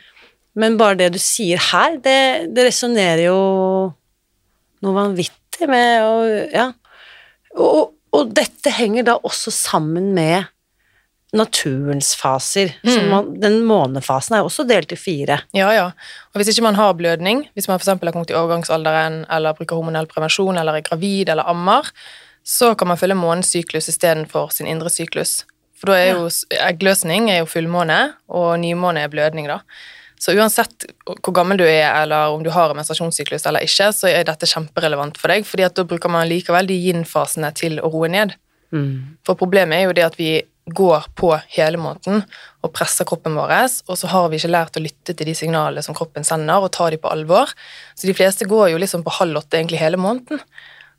men 0.58 0.80
bare 0.80 0.98
det 0.98 1.12
du 1.13 1.20
sier 1.22 1.62
her, 1.72 2.00
det, 2.01 2.53
det 2.58 2.65
resonnerer 2.72 3.27
jo 3.27 3.38
noe 4.84 4.98
vanvittig 4.98 5.70
med 5.70 6.08
å 6.08 6.15
Ja. 6.53 6.72
Og, 7.53 7.94
og 8.18 8.32
dette 8.34 8.72
henger 8.74 9.06
da 9.06 9.20
også 9.22 9.51
sammen 9.53 10.10
med 10.15 10.50
naturens 11.38 12.13
faser. 12.18 12.75
Mm. 12.86 13.10
man, 13.10 13.30
den 13.42 13.60
månefasen 13.65 14.36
er 14.36 14.44
jo 14.44 14.50
også 14.50 14.65
delt 14.70 14.94
i 14.94 14.98
fire. 14.98 15.39
Ja, 15.58 15.72
ja. 15.74 15.88
Og 16.34 16.42
hvis 16.42 16.51
ikke 16.53 16.65
man 16.65 16.77
har 16.77 16.94
blødning, 16.98 17.48
hvis 17.53 17.70
man 17.70 17.80
f.eks. 17.82 17.94
har 17.94 18.13
kommet 18.13 18.34
i 18.34 18.38
overgangsalderen, 18.38 19.24
eller 19.34 19.58
bruker 19.58 19.80
hormonell 19.80 20.10
prevensjon, 20.10 20.58
eller 20.62 20.77
er 20.77 20.86
gravid 20.86 21.34
eller 21.34 21.50
ammer, 21.50 21.89
så 22.43 22.73
kan 22.75 22.91
man 22.91 23.00
følge 23.00 23.17
månens 23.17 23.51
syklus 23.55 23.89
istedenfor 23.91 24.51
sin 24.53 24.67
indre 24.67 24.91
syklus. 24.91 25.41
For 25.79 25.91
da 25.91 26.00
er 26.00 26.13
jo 26.15 26.29
eggløsning 26.63 27.29
er 27.31 27.41
jo 27.41 27.50
fullmåne, 27.50 28.00
og 28.31 28.55
nymåne 28.62 29.03
er 29.03 29.12
blødning, 29.12 29.50
da. 29.51 29.62
Så 30.23 30.31
uansett 30.38 30.85
hvor 31.03 31.33
gammel 31.35 31.59
du 31.59 31.65
er, 31.65 31.89
eller 32.03 32.31
om 32.31 32.43
du 32.45 32.47
har 32.53 32.71
en 32.71 32.77
menstruasjonssyklus 32.79 33.43
eller 33.50 33.65
ikke, 33.65 33.89
så 33.91 34.07
er 34.07 34.23
dette 34.27 34.47
kjemperelevant 34.47 35.19
for 35.19 35.33
deg, 35.33 35.43
fordi 35.47 35.65
at 35.67 35.75
da 35.75 35.83
bruker 35.88 36.12
man 36.12 36.29
likevel 36.29 36.69
de 36.69 36.77
yin-fasene 36.79 37.50
til 37.59 37.81
å 37.83 37.91
roe 37.91 38.07
ned. 38.12 38.38
Mm. 38.71 39.19
For 39.27 39.35
problemet 39.39 39.81
er 39.81 39.89
jo 39.89 39.95
det 39.97 40.05
at 40.07 40.15
vi 40.19 40.38
går 40.71 41.09
på 41.19 41.33
hele 41.57 41.79
måneden 41.81 42.21
og 42.63 42.71
presser 42.71 43.07
kroppen 43.07 43.35
vår, 43.35 43.51
og 43.89 44.00
så 44.00 44.12
har 44.13 44.29
vi 44.31 44.39
ikke 44.39 44.53
lært 44.53 44.79
å 44.79 44.83
lytte 44.85 45.12
til 45.12 45.27
de 45.27 45.35
signalene 45.35 45.83
som 45.83 45.97
kroppen 45.97 46.23
sender, 46.23 46.63
og 46.63 46.71
ta 46.71 46.88
de 46.93 47.01
på 47.03 47.12
alvor. 47.12 47.51
Så 48.00 48.07
de 48.07 48.15
fleste 48.15 48.47
går 48.47 48.71
jo 48.71 48.79
liksom 48.79 49.03
på 49.03 49.17
halv 49.19 49.43
åtte 49.43 49.59
egentlig 49.59 49.83
hele 49.83 50.00
måneden. 50.00 50.39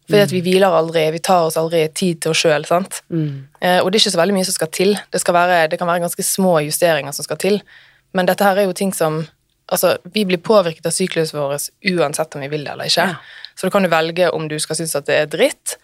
Fordi 0.04 0.20
at 0.20 0.32
vi 0.34 0.42
hviler 0.44 0.74
aldri, 0.76 1.06
vi 1.14 1.20
tar 1.24 1.46
oss 1.46 1.56
aldri 1.56 1.86
tid 1.96 2.20
til 2.24 2.34
oss 2.34 2.42
sjøl. 2.44 2.66
Mm. 3.08 3.46
Eh, 3.60 3.78
og 3.80 3.88
det 3.88 3.98
er 3.98 4.02
ikke 4.02 4.12
så 4.16 4.20
veldig 4.20 4.36
mye 4.36 4.48
som 4.48 4.56
skal 4.58 4.70
til. 4.76 4.92
Det, 5.12 5.20
skal 5.22 5.36
være, 5.36 5.62
det 5.72 5.78
kan 5.80 5.88
være 5.88 6.04
ganske 6.04 6.26
små 6.26 6.58
justeringer 6.66 7.16
som 7.16 7.24
skal 7.24 7.40
til. 7.40 7.62
Men 8.12 8.28
dette 8.28 8.44
her 8.44 8.60
er 8.60 8.68
jo 8.68 8.76
ting 8.76 8.94
som 8.96 9.24
Altså, 9.72 9.94
vi 10.12 10.26
blir 10.28 10.42
påvirket 10.44 10.84
av 10.84 10.92
syklusen 10.92 11.38
vår 11.40 11.54
uansett 11.96 12.34
om 12.36 12.42
vi 12.44 12.50
vil 12.52 12.66
det 12.66 12.74
eller 12.74 12.90
ikke. 12.90 13.06
Ja. 13.08 13.46
Så 13.56 13.64
da 13.64 13.72
kan 13.72 13.86
du 13.86 13.88
velge 13.88 14.26
om 14.36 14.44
du 14.44 14.58
skal 14.60 14.76
synes 14.76 14.92
at 14.98 15.06
det 15.08 15.16
er 15.16 15.30
dritt, 15.32 15.78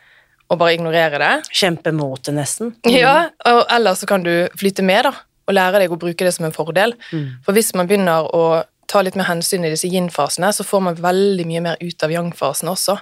og 0.53 0.59
bare 0.61 0.75
ignorere 0.75 1.17
det, 1.23 1.31
Kjempe 1.49 1.89
mot 1.97 2.21
det, 2.21 2.35
nesten. 2.37 2.75
ja, 2.85 3.31
og 3.49 3.63
eller 3.73 3.97
så 3.97 4.05
kan 4.07 4.21
du 4.27 4.51
flyte 4.61 4.85
med 4.85 5.09
da, 5.09 5.15
og 5.49 5.57
lære 5.57 5.81
deg 5.81 5.95
å 5.95 5.97
bruke 5.97 6.27
det 6.27 6.35
som 6.37 6.45
en 6.45 6.53
fordel. 6.53 6.93
Mm. 7.09 7.41
For 7.47 7.57
hvis 7.57 7.73
man 7.73 7.89
begynner 7.89 8.29
å 8.37 8.45
ta 8.91 9.01
litt 9.07 9.17
mer 9.17 9.31
hensyn 9.31 9.65
i 9.65 9.73
disse 9.73 9.89
yin-fasene, 9.89 10.51
så 10.53 10.67
får 10.67 10.85
man 10.85 11.01
veldig 11.01 11.47
mye 11.49 11.65
mer 11.71 11.81
ut 11.81 12.05
av 12.05 12.13
yang-fasen 12.13 12.69
også. 12.69 12.99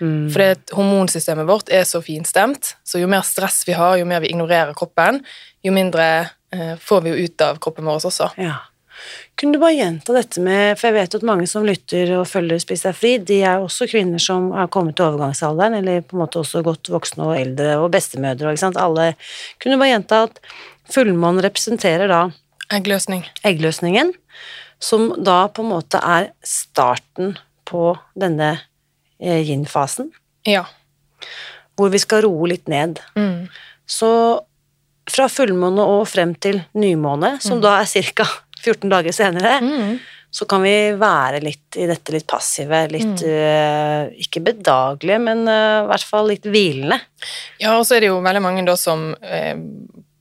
Mm. 0.00 0.30
For 0.32 0.42
det 0.42 0.74
hormonsystemet 0.76 1.48
vårt 1.48 1.70
er 1.74 1.84
så 1.88 2.00
finstemt, 2.04 2.76
så 2.86 3.00
jo 3.02 3.10
mer 3.10 3.24
stress 3.26 3.64
vi 3.68 3.76
har, 3.78 3.96
jo 3.98 4.06
mer 4.08 4.22
vi 4.24 4.32
ignorerer 4.32 4.76
kroppen, 4.78 5.22
jo 5.64 5.74
mindre 5.74 6.08
eh, 6.54 6.74
får 6.80 7.04
vi 7.04 7.14
jo 7.14 7.28
ut 7.28 7.46
av 7.46 7.60
kroppen 7.62 7.88
vår 7.88 8.08
også. 8.10 8.32
Ja. 8.38 8.56
Kunne 9.38 9.54
du 9.54 9.60
bare 9.62 9.76
gjenta 9.76 10.14
dette 10.16 10.42
med 10.42 10.72
For 10.74 10.88
jeg 10.88 10.96
vet 10.96 11.12
at 11.14 11.26
mange 11.26 11.44
som 11.46 11.62
lytter 11.62 12.10
og 12.16 12.24
følger 12.26 12.58
Spis 12.58 12.82
deg 12.82 12.96
fri, 12.98 13.12
de 13.22 13.36
er 13.46 13.62
også 13.62 13.86
kvinner 13.90 14.18
som 14.22 14.48
har 14.56 14.70
kommet 14.74 14.96
til 14.98 15.06
overgangsalderen, 15.06 15.78
eller 15.78 16.02
på 16.02 16.16
en 16.16 16.24
måte 16.24 16.40
også 16.42 16.64
godt 16.66 16.90
voksne 16.90 17.28
og 17.28 17.36
eldre 17.38 17.76
og 17.78 17.92
bestemødre 17.94 18.48
og 18.48 18.56
ikke 18.56 18.64
sant. 18.66 18.80
Alle 18.82 19.12
Kunne 19.62 19.76
du 19.76 19.82
bare 19.82 19.92
gjenta 19.92 20.24
at 20.26 20.42
fullmånen 20.90 21.44
representerer 21.46 22.10
da 22.10 22.22
Eggløsning. 22.74 23.22
eggløsningen, 23.48 24.12
som 24.78 25.12
da 25.24 25.46
på 25.48 25.62
en 25.64 25.70
måte 25.70 26.00
er 26.04 26.32
starten 26.44 27.38
på 27.68 27.94
denne 28.18 28.58
yin-fasen, 29.20 30.10
Ja. 30.46 30.64
hvor 31.76 31.90
vi 31.90 31.98
skal 31.98 32.22
roe 32.22 32.48
litt 32.48 32.68
ned. 32.68 33.00
Mm. 33.16 33.48
Så 33.86 34.10
fra 35.08 35.28
fullmåne 35.32 35.80
og 35.80 36.06
frem 36.10 36.34
til 36.36 36.60
nymåne, 36.74 37.40
som 37.42 37.60
da 37.60 37.78
er 37.80 37.86
ca. 38.12 38.26
14 38.62 38.88
dager 38.94 39.12
senere, 39.12 39.60
Mm. 39.62 39.98
så 40.30 40.44
kan 40.46 40.60
vi 40.62 40.92
være 40.98 41.40
litt 41.42 41.76
i 41.80 41.86
dette 41.88 42.12
litt 42.12 42.26
passive, 42.26 42.82
litt 42.92 43.22
eh, 43.24 44.10
ikke 44.20 44.42
bedagelige, 44.44 45.18
men 45.22 45.46
uh, 45.48 45.84
i 45.84 45.88
hvert 45.88 46.04
fall 46.04 46.28
litt 46.28 46.44
hvilende. 46.44 46.98
Ja, 47.58 47.78
og 47.78 47.86
så 47.86 47.96
er 47.96 48.00
det 48.04 48.10
jo 48.10 48.20
veldig 48.20 48.42
mange 48.44 48.64
da 48.66 48.74
som 48.76 49.14
uh, 49.14 49.54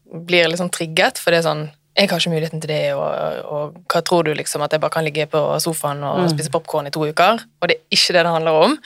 blir 0.07 0.55
sånn 0.55 0.71
trigget, 0.71 1.19
for 1.19 1.31
det 1.35 1.41
er 1.41 1.49
sånn 1.49 1.65
jeg 1.97 2.09
har 2.09 2.19
ikke 2.19 2.29
muligheten 2.29 2.61
til 2.61 2.69
det, 2.69 2.93
og, 2.93 3.45
og 3.51 3.77
hva 3.89 4.01
tror 4.05 4.23
du 4.27 4.33
liksom, 4.37 4.61
at 4.61 4.71
jeg 4.71 4.81
bare 4.83 4.93
kan 4.93 5.03
ligge 5.07 5.25
på 5.31 5.39
sofaen 5.63 6.03
og 6.03 6.19
Mm. 6.23 6.29
spise 6.29 6.51
popkorn 6.53 6.87
i 6.87 6.91
to 6.93 7.05
uker? 7.07 7.39
Og 7.61 7.69
det 7.69 7.77
er 7.77 7.97
ikke 7.97 8.13
det 8.13 8.23
det 8.25 8.33
handler 8.33 8.51
om. 8.51 8.77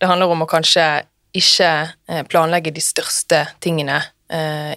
Det 0.00 0.08
handler 0.08 0.32
om 0.32 0.42
å 0.42 0.48
kanskje 0.48 1.02
ikke 1.34 1.70
eh, 2.08 2.22
planlegge 2.30 2.72
de 2.72 2.80
største 2.80 3.46
tingene 3.60 4.02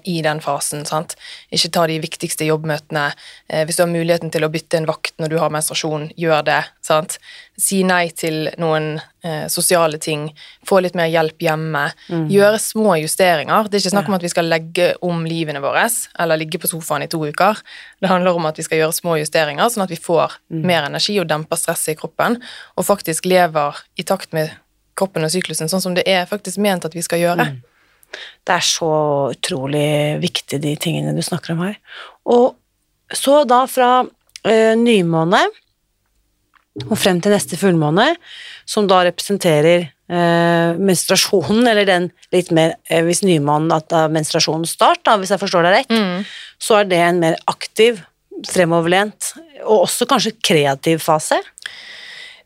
i 0.04 0.22
den 0.22 0.42
fasen, 0.44 0.84
sant? 0.86 1.16
Ikke 1.56 1.70
ta 1.72 1.86
de 1.88 1.96
viktigste 2.04 2.46
jobbmøtene. 2.48 3.06
Eh, 3.48 3.64
hvis 3.66 3.78
du 3.80 3.84
har 3.86 3.90
muligheten 3.92 4.32
til 4.34 4.44
å 4.44 4.50
bytte 4.52 4.82
en 4.82 4.88
vakt 4.90 5.16
når 5.22 5.32
du 5.32 5.38
har 5.40 5.54
menstruasjon, 5.54 6.10
gjør 6.20 6.44
det, 6.46 6.60
sant? 6.84 7.16
Si 7.58 7.80
nei 7.88 8.10
til 8.12 8.50
noen 8.60 9.00
eh, 9.24 9.48
sosiale 9.48 10.02
ting, 10.04 10.28
få 10.68 10.82
litt 10.84 10.98
mer 11.00 11.08
hjelp 11.10 11.42
hjemme, 11.48 11.86
gjøre 12.34 12.60
små 12.60 12.98
justeringer. 13.00 13.70
Det 13.70 13.80
er 13.80 13.86
ikke 13.86 13.96
snakk 13.96 14.12
om 14.12 14.18
at 14.20 14.28
vi 14.28 14.34
skal 14.36 14.52
legge 14.52 14.90
om 15.08 15.24
livene 15.26 15.64
våre, 15.64 15.88
eller 16.20 16.44
ligge 16.44 16.60
på 16.60 16.70
sofaen 16.70 17.08
i 17.08 17.10
to 17.12 17.24
uker. 17.24 17.64
Det 18.04 18.12
handler 18.12 18.36
om 18.36 18.46
at 18.52 18.60
vi 18.60 18.68
skal 18.68 18.84
gjøre 18.84 19.00
små 19.00 19.16
justeringer, 19.22 19.72
sånn 19.72 19.88
at 19.88 19.96
vi 19.96 20.02
får 20.02 20.38
mer 20.50 20.90
energi 20.90 21.18
og 21.24 21.30
demper 21.32 21.60
stresset 21.60 21.96
i 21.96 22.00
kroppen, 22.04 22.38
og 22.76 22.86
faktisk 22.86 23.26
lever 23.26 23.80
i 23.96 24.04
takt 24.04 24.36
med 24.36 24.52
kroppen 24.98 25.26
og 25.26 25.32
syklusen, 25.34 25.70
sånn 25.72 25.84
som 25.84 25.98
det 25.98 26.06
er 26.10 26.28
faktisk 26.30 26.60
ment 26.62 26.86
at 26.86 26.96
vi 26.98 27.06
skal 27.06 27.22
gjøre. 27.22 27.52
Det 28.48 28.56
er 28.56 28.66
så 28.66 28.92
utrolig 29.34 30.18
viktig, 30.24 30.62
de 30.64 30.76
tingene 30.80 31.16
du 31.16 31.22
snakker 31.26 31.54
om 31.56 31.66
her. 31.68 31.78
Og 32.26 32.56
så 33.14 33.42
da 33.48 33.64
fra 33.70 33.92
eh, 34.48 34.74
nymåne 34.80 35.44
og 36.88 36.98
frem 37.00 37.20
til 37.24 37.34
neste 37.34 37.58
fullmåne, 37.58 38.12
som 38.70 38.86
da 38.90 39.00
representerer 39.08 39.88
eh, 39.88 40.78
menstruasjonen, 40.78 41.66
eller 41.72 41.88
den 41.90 42.10
litt 42.36 42.52
mer 42.54 42.76
eh, 42.90 43.02
Hvis 43.08 43.24
nymånen 43.26 43.74
at 43.74 43.88
det 43.90 44.04
er 44.04 44.14
menstruasjonens 44.14 44.76
start, 44.78 45.02
da, 45.08 45.16
hvis 45.18 45.34
jeg 45.34 45.42
forstår 45.42 45.66
deg 45.68 45.80
rett, 45.80 45.96
Mm. 45.98 46.22
så 46.62 46.82
er 46.82 46.92
det 46.92 47.02
en 47.02 47.20
mer 47.24 47.40
aktiv, 47.50 48.04
fremoverlent, 48.46 49.32
og 49.66 49.88
også 49.88 50.06
kanskje 50.06 50.36
kreativ 50.46 51.00
fase. 51.02 51.40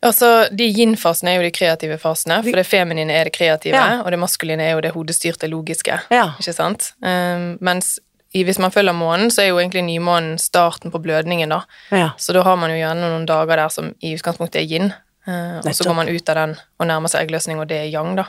Altså, 0.02 0.48
De 0.50 0.64
yin-fasene 0.66 1.30
er 1.30 1.36
jo 1.38 1.42
de 1.46 1.50
kreative 1.54 1.98
fasene, 2.02 2.40
for 2.42 2.58
det 2.58 2.66
feminine 2.66 3.12
er 3.14 3.24
det 3.28 3.32
kreative, 3.36 3.74
Ja. 3.78 4.00
og 4.02 4.10
det 4.10 4.18
maskuline 4.18 4.60
er 4.62 4.72
jo 4.74 4.80
det 4.80 4.90
hodestyrte, 4.96 5.46
logiske. 5.48 6.00
Ja. 6.10 6.32
Ikke 6.40 6.54
sant? 6.56 6.92
Um, 7.00 7.56
mens 7.60 7.98
i, 8.34 8.42
hvis 8.44 8.58
man 8.58 8.72
følger 8.72 8.92
månen, 8.96 9.30
så 9.30 9.42
er 9.44 9.48
jo 9.52 9.58
egentlig 9.60 9.84
nymånen 9.84 10.38
starten 10.40 10.90
på 10.90 10.98
blødningen, 11.02 11.48
da. 11.52 11.60
ja. 11.92 12.10
Så 12.18 12.32
da 12.32 12.42
har 12.42 12.56
man 12.56 12.70
jo 12.70 12.76
gjerne 12.80 13.00
noen 13.12 13.26
dager 13.28 13.56
der 13.56 13.68
som 13.68 13.94
i 14.02 14.14
utgangspunktet 14.16 14.62
er 14.62 14.66
yin, 14.66 14.92
uh, 15.28 15.58
og 15.62 15.70
så 15.74 15.84
går 15.84 15.94
man 15.94 16.08
ut 16.08 16.28
av 16.28 16.34
den 16.34 16.56
og 16.80 16.86
nærmer 16.88 17.08
seg 17.12 17.26
eggløsning, 17.28 17.60
og 17.60 17.68
det 17.68 17.78
er 17.84 17.90
yang, 17.92 18.16
da. 18.16 18.24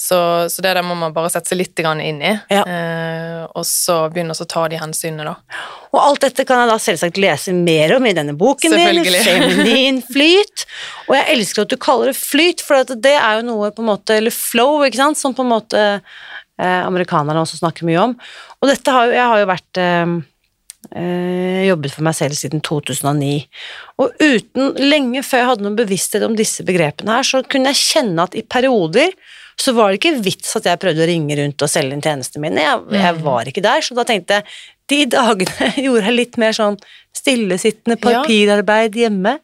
Så, 0.00 0.16
så 0.48 0.62
det 0.64 0.70
der 0.78 0.84
må 0.86 0.94
man 0.96 1.12
bare 1.12 1.28
sette 1.28 1.50
seg 1.50 1.58
litt 1.60 1.80
inn 1.82 2.22
i, 2.24 2.30
Ja. 2.48 2.62
eh, 2.64 3.42
og 3.52 3.66
så 3.68 3.98
begynne 4.08 4.32
å 4.32 4.46
ta 4.48 4.62
de 4.72 4.78
hensynene, 4.80 5.26
da. 5.28 5.58
Og 5.92 5.98
alt 6.00 6.22
dette 6.24 6.46
kan 6.48 6.62
jeg 6.62 6.70
da 6.70 6.78
selvsagt 6.80 7.18
lese 7.20 7.52
mer 7.52 7.92
om 7.98 8.06
i 8.08 8.14
denne 8.16 8.32
boken 8.32 8.72
din. 8.72 9.02
Feminin 9.26 10.00
flyt. 10.06 10.64
Og 11.08 11.16
jeg 11.18 11.26
elsker 11.34 11.66
at 11.66 11.74
du 11.74 11.76
kaller 11.76 12.14
det 12.14 12.16
flyt, 12.16 12.64
for 12.64 12.80
at 12.80 12.94
det 12.96 13.12
er 13.18 13.40
jo 13.42 13.48
noe 13.50 13.68
på 13.76 13.84
en 13.84 13.90
måte, 13.90 14.16
eller 14.16 14.32
flow, 14.32 14.80
ikke 14.88 15.02
sant, 15.02 15.20
som 15.20 15.36
på 15.36 15.44
en 15.44 15.52
måte 15.52 15.82
eh, 15.84 16.80
amerikanerne 16.86 17.42
også 17.44 17.60
snakker 17.60 17.84
mye 17.90 18.00
om. 18.06 18.16
Og 18.62 18.70
dette 18.72 18.94
har 18.96 19.10
jo, 19.10 19.16
jeg 19.18 19.28
har 19.34 19.42
jo 19.42 19.50
vært 19.50 19.82
eh, 19.84 20.14
eh, 20.96 21.60
jobbet 21.68 21.92
for 21.98 22.06
meg 22.08 22.16
selv 22.16 22.40
siden 22.40 22.64
2009. 22.64 23.34
Og 24.00 24.16
uten, 24.24 24.72
lenge 24.80 25.26
før 25.26 25.42
jeg 25.44 25.50
hadde 25.52 25.68
noen 25.68 25.78
bevissthet 25.82 26.24
om 26.24 26.40
disse 26.40 26.64
begrepene 26.64 27.18
her, 27.20 27.26
så 27.34 27.44
kunne 27.44 27.74
jeg 27.74 27.82
kjenne 27.84 28.24
at 28.24 28.38
i 28.40 28.46
perioder 28.48 29.12
så 29.60 29.74
var 29.76 29.90
det 29.92 30.00
ikke 30.00 30.22
vits 30.24 30.54
at 30.56 30.64
jeg 30.70 30.80
prøvde 30.80 31.04
å 31.04 31.08
ringe 31.10 31.36
rundt 31.36 31.62
og 31.66 31.68
selge 31.70 31.92
inn 31.96 32.04
tjenestene 32.04 32.46
mine. 32.46 32.62
Jeg, 32.64 32.84
jeg 32.96 33.18
var 33.26 33.50
ikke 33.50 33.64
der, 33.66 33.84
så 33.84 33.96
da 33.98 34.06
tenkte 34.08 34.40
jeg 34.40 34.46
de 34.90 35.00
dagene 35.12 35.72
gjorde 35.84 36.06
jeg 36.08 36.16
litt 36.16 36.38
mer 36.40 36.56
sånn 36.56 36.78
stillesittende 37.16 37.98
papirarbeid 38.00 38.96
hjemme. 38.96 39.36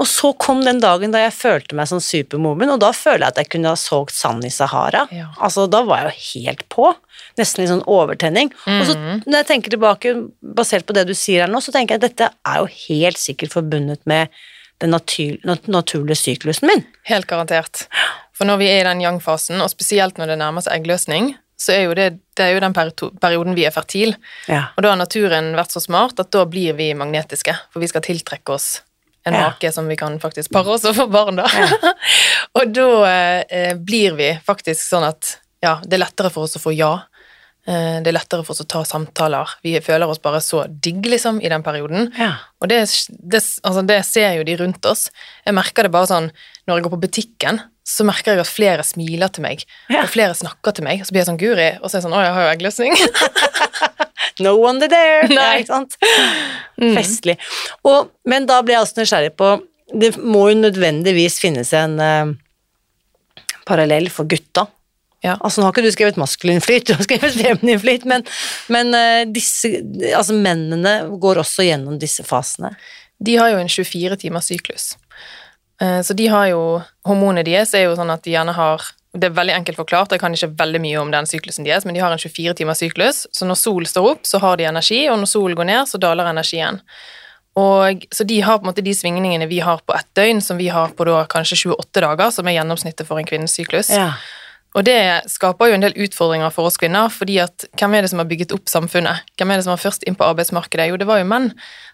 Og 0.00 0.06
så 0.08 0.30
kom 0.40 0.62
den 0.64 0.78
dagen 0.80 1.12
da 1.12 1.20
jeg 1.20 1.34
følte 1.36 1.76
meg 1.76 1.86
som 1.90 2.00
superwoman, 2.00 2.70
og 2.72 2.78
da 2.80 2.88
føler 2.96 3.26
jeg 3.26 3.34
at 3.34 3.40
jeg 3.42 3.50
kunne 3.52 3.68
ha 3.74 3.76
solgt 3.76 4.14
sand 4.16 4.46
i 4.48 4.52
Sahara. 4.52 5.02
Ja. 5.12 5.26
Altså, 5.44 5.66
da 5.68 5.82
var 5.84 6.06
jeg 6.06 6.08
jo 6.08 6.22
helt 6.40 6.62
på. 6.72 6.86
Nesten 7.36 7.60
litt 7.60 7.68
sånn 7.74 7.84
overtenning. 7.84 8.48
Og 8.64 8.86
så 8.88 8.96
Mhm. 8.96 9.20
når 9.26 9.42
jeg 9.42 9.48
tenker 9.50 9.74
tilbake, 9.76 10.14
basert 10.40 10.86
på 10.88 10.96
det 10.96 11.04
du 11.06 11.12
sier 11.12 11.44
her 11.44 11.52
nå, 11.52 11.60
så 11.60 11.70
tenker 11.76 11.98
jeg 11.98 12.02
at 12.02 12.08
dette 12.08 12.30
er 12.48 12.62
jo 12.62 12.70
helt 12.88 13.20
sikkert 13.20 13.52
forbundet 13.52 14.00
med 14.06 14.28
den 14.80 14.94
natur, 14.94 15.36
naturlige 15.68 16.18
syklusen 16.18 16.70
min. 16.70 16.84
Helt 17.10 17.28
garantert. 17.30 17.86
For 18.36 18.48
når 18.48 18.60
vi 18.62 18.70
er 18.72 18.82
i 18.82 18.88
den 18.88 19.02
yang-fasen, 19.04 19.60
og 19.60 19.70
spesielt 19.72 20.18
når 20.18 20.32
det 20.32 20.38
nærmer 20.40 20.64
seg 20.64 20.78
eggløsning, 20.78 21.34
så 21.60 21.74
er 21.74 21.82
jo 21.84 21.96
det, 21.96 22.06
det 22.38 22.46
er 22.46 22.54
jo 22.54 22.62
den 22.64 22.72
perioden 23.20 23.56
vi 23.58 23.66
er 23.68 23.74
fertil. 23.74 24.14
Ja. 24.48 24.70
Og 24.76 24.84
da 24.84 24.94
har 24.94 25.00
naturen 25.00 25.52
vært 25.58 25.74
så 25.74 25.82
smart 25.84 26.20
at 26.22 26.30
da 26.32 26.46
blir 26.48 26.72
vi 26.78 26.94
magnetiske, 26.96 27.52
for 27.72 27.84
vi 27.84 27.90
skal 27.90 28.04
tiltrekke 28.06 28.56
oss 28.56 28.78
en 29.28 29.34
Ja. 29.36 29.50
make 29.50 29.68
som 29.72 29.84
vi 29.88 29.96
kan 30.00 30.16
faktisk 30.20 30.52
pare 30.52 30.72
oss 30.72 30.86
og 30.88 30.96
få 30.96 31.04
barn, 31.12 31.36
da. 31.36 31.44
og 32.56 32.72
da 32.72 32.88
eh, 33.44 33.74
blir 33.76 34.16
vi 34.16 34.30
faktisk 34.46 34.80
sånn 34.80 35.04
at 35.04 35.34
ja, 35.60 35.74
det 35.84 35.98
er 35.98 36.06
lettere 36.06 36.30
for 36.32 36.48
oss 36.48 36.56
å 36.56 36.62
få 36.62 36.72
ja. 36.72 36.94
Eh, 37.68 38.00
Det 38.00 38.08
er 38.08 38.16
lettere 38.16 38.44
for 38.44 38.54
oss 38.54 38.62
å 38.64 38.68
ta 38.68 38.80
samtaler. 38.88 39.46
Vi 39.62 39.74
føler 39.84 40.08
oss 40.08 40.18
bare 40.22 40.40
så 40.40 40.62
digg, 40.68 41.02
liksom, 41.06 41.40
i 41.44 41.48
den 41.52 41.62
perioden. 41.62 42.08
Ja. 42.18 42.32
Og 42.60 42.68
det, 42.72 42.78
det, 43.20 43.42
altså 43.62 43.82
det 43.86 43.98
ser 44.08 44.38
jo 44.38 44.44
de 44.48 44.56
rundt 44.56 44.84
oss. 44.88 45.10
Jeg 45.44 45.54
merker 45.54 45.84
det 45.84 45.92
bare 45.92 46.08
sånn 46.08 46.30
når 46.66 46.76
jeg 46.78 46.86
går 46.86 46.94
på 46.96 47.00
butikken, 47.04 47.60
så 47.90 48.04
merker 48.06 48.32
jeg 48.36 48.40
at 48.44 48.46
flere 48.50 48.82
smiler 48.86 49.28
til 49.34 49.42
meg, 49.42 49.64
Ja. 49.90 50.04
og 50.04 50.08
flere 50.12 50.34
snakker 50.38 50.72
til 50.76 50.84
meg. 50.86 51.00
Og 51.02 51.06
Så 51.08 51.12
blir 51.12 51.20
jeg 51.24 51.28
sånn 51.30 51.40
Guri, 51.40 51.70
og 51.82 51.90
så 51.90 51.96
er 51.96 52.00
jeg 52.00 52.06
sånn 52.06 52.14
Å, 52.16 52.22
jeg 52.24 52.34
har 52.36 52.42
jo 52.46 52.52
eggløsning. 52.56 52.94
No 54.40 54.54
wonder 54.56 54.88
there! 54.88 55.26
Nei. 55.28 55.60
Ikke 55.60 55.68
sant? 55.74 55.96
Festlig. 56.96 57.34
Og, 57.84 58.08
men 58.24 58.46
da 58.48 58.60
ble 58.64 58.72
jeg 58.76 58.84
også 58.86 59.00
nysgjerrig 59.02 59.32
på 59.36 59.48
Det 60.00 60.14
må 60.22 60.46
jo 60.52 60.60
nødvendigvis 60.62 61.36
finnes 61.42 61.72
en 61.76 61.98
eh, 62.00 62.30
parallell 63.68 64.08
for 64.12 64.24
gutta. 64.30 64.66
Ja. 65.20 65.34
Altså 65.40 65.60
Nå 65.60 65.66
har 65.66 65.74
ikke 65.74 65.84
du 65.84 65.92
skrevet 65.92 66.16
maskulin 66.20 66.62
flyt, 66.64 66.86
du 66.88 66.94
har 66.96 67.04
skrevet 67.04 67.34
feminin 67.36 67.80
flyt, 67.82 68.06
men, 68.08 68.24
men 68.72 68.94
eh, 68.96 69.26
disse, 69.28 69.68
altså 70.16 70.36
mennene 70.36 70.94
går 71.20 71.42
også 71.42 71.66
gjennom 71.66 71.98
disse 72.00 72.24
fasene. 72.24 72.72
De 73.20 73.34
har 73.36 73.50
jo 73.52 73.58
en 73.60 73.68
24 73.68 74.16
timers 74.22 74.48
syklus. 74.48 74.94
Eh, 75.82 76.00
Så 76.02 76.16
de 76.16 76.26
har 76.32 76.48
jo 76.54 76.80
Hormonet 77.04 77.44
deres 77.44 77.74
er 77.76 77.84
jo 77.84 77.98
sånn 77.98 78.12
at 78.12 78.24
de 78.24 78.32
gjerne 78.32 78.52
har 78.56 78.80
Det 79.12 79.26
er 79.28 79.36
veldig 79.36 79.54
enkelt 79.58 79.76
forklart, 79.80 80.12
jeg 80.14 80.20
kan 80.22 80.32
ikke 80.32 80.52
veldig 80.56 80.80
mye 80.80 80.98
om 81.00 81.08
den 81.10 81.26
syklusen 81.26 81.64
deres, 81.66 81.84
men 81.84 81.96
de 81.96 82.00
har 82.00 82.12
en 82.14 82.20
24 82.20 82.54
timers 82.54 82.78
syklus, 82.78 83.24
så 83.34 83.44
når 83.48 83.58
sol 83.58 83.86
står 83.90 84.06
opp, 84.06 84.20
så 84.22 84.38
har 84.38 84.56
de 84.56 84.68
energi, 84.70 85.00
og 85.10 85.18
når 85.18 85.26
solen 85.26 85.58
går 85.58 85.66
ned, 85.66 85.88
så 85.90 85.98
daler 85.98 86.30
energien. 86.30 86.78
Og, 87.58 88.04
så 88.14 88.22
de 88.22 88.36
har 88.46 88.60
på 88.60 88.62
en 88.62 88.70
måte 88.70 88.84
de 88.86 88.94
svingningene 88.94 89.48
vi 89.50 89.58
har 89.66 89.82
på 89.82 89.96
ett 89.96 90.06
døgn, 90.14 90.38
som 90.40 90.60
vi 90.62 90.68
har 90.70 90.94
på 90.94 91.08
da 91.08 91.24
kanskje 91.26 91.58
28 91.74 92.04
dager, 92.06 92.30
som 92.30 92.46
er 92.46 92.54
gjennomsnittet 92.60 93.08
for 93.08 93.18
en 93.18 93.26
kvinnes 93.26 93.56
syklus. 93.58 93.90
Ja. 93.90 94.12
Og 94.78 94.84
det 94.86 95.24
skaper 95.26 95.66
jo 95.66 95.74
en 95.74 95.82
del 95.82 95.96
utfordringer 95.98 96.52
for 96.54 96.68
oss 96.68 96.76
kvinner, 96.78 97.10
fordi 97.10 97.40
at 97.42 97.64
hvem 97.74 97.96
er 97.96 98.04
det 98.04 98.10
som 98.12 98.20
har 98.22 98.28
bygget 98.30 98.52
opp 98.54 98.70
samfunnet? 98.70 99.24
Hvem 99.34 99.50
er 99.50 99.58
det 99.58 99.64
som 99.66 99.72
var 99.74 99.82
først 99.82 100.04
inn 100.06 100.14
på 100.14 100.28
arbeidsmarkedet? 100.28 100.86
Jo, 100.92 100.98
det 101.00 101.08
var 101.08 101.18
jo 101.18 101.26
menn. 101.26 101.48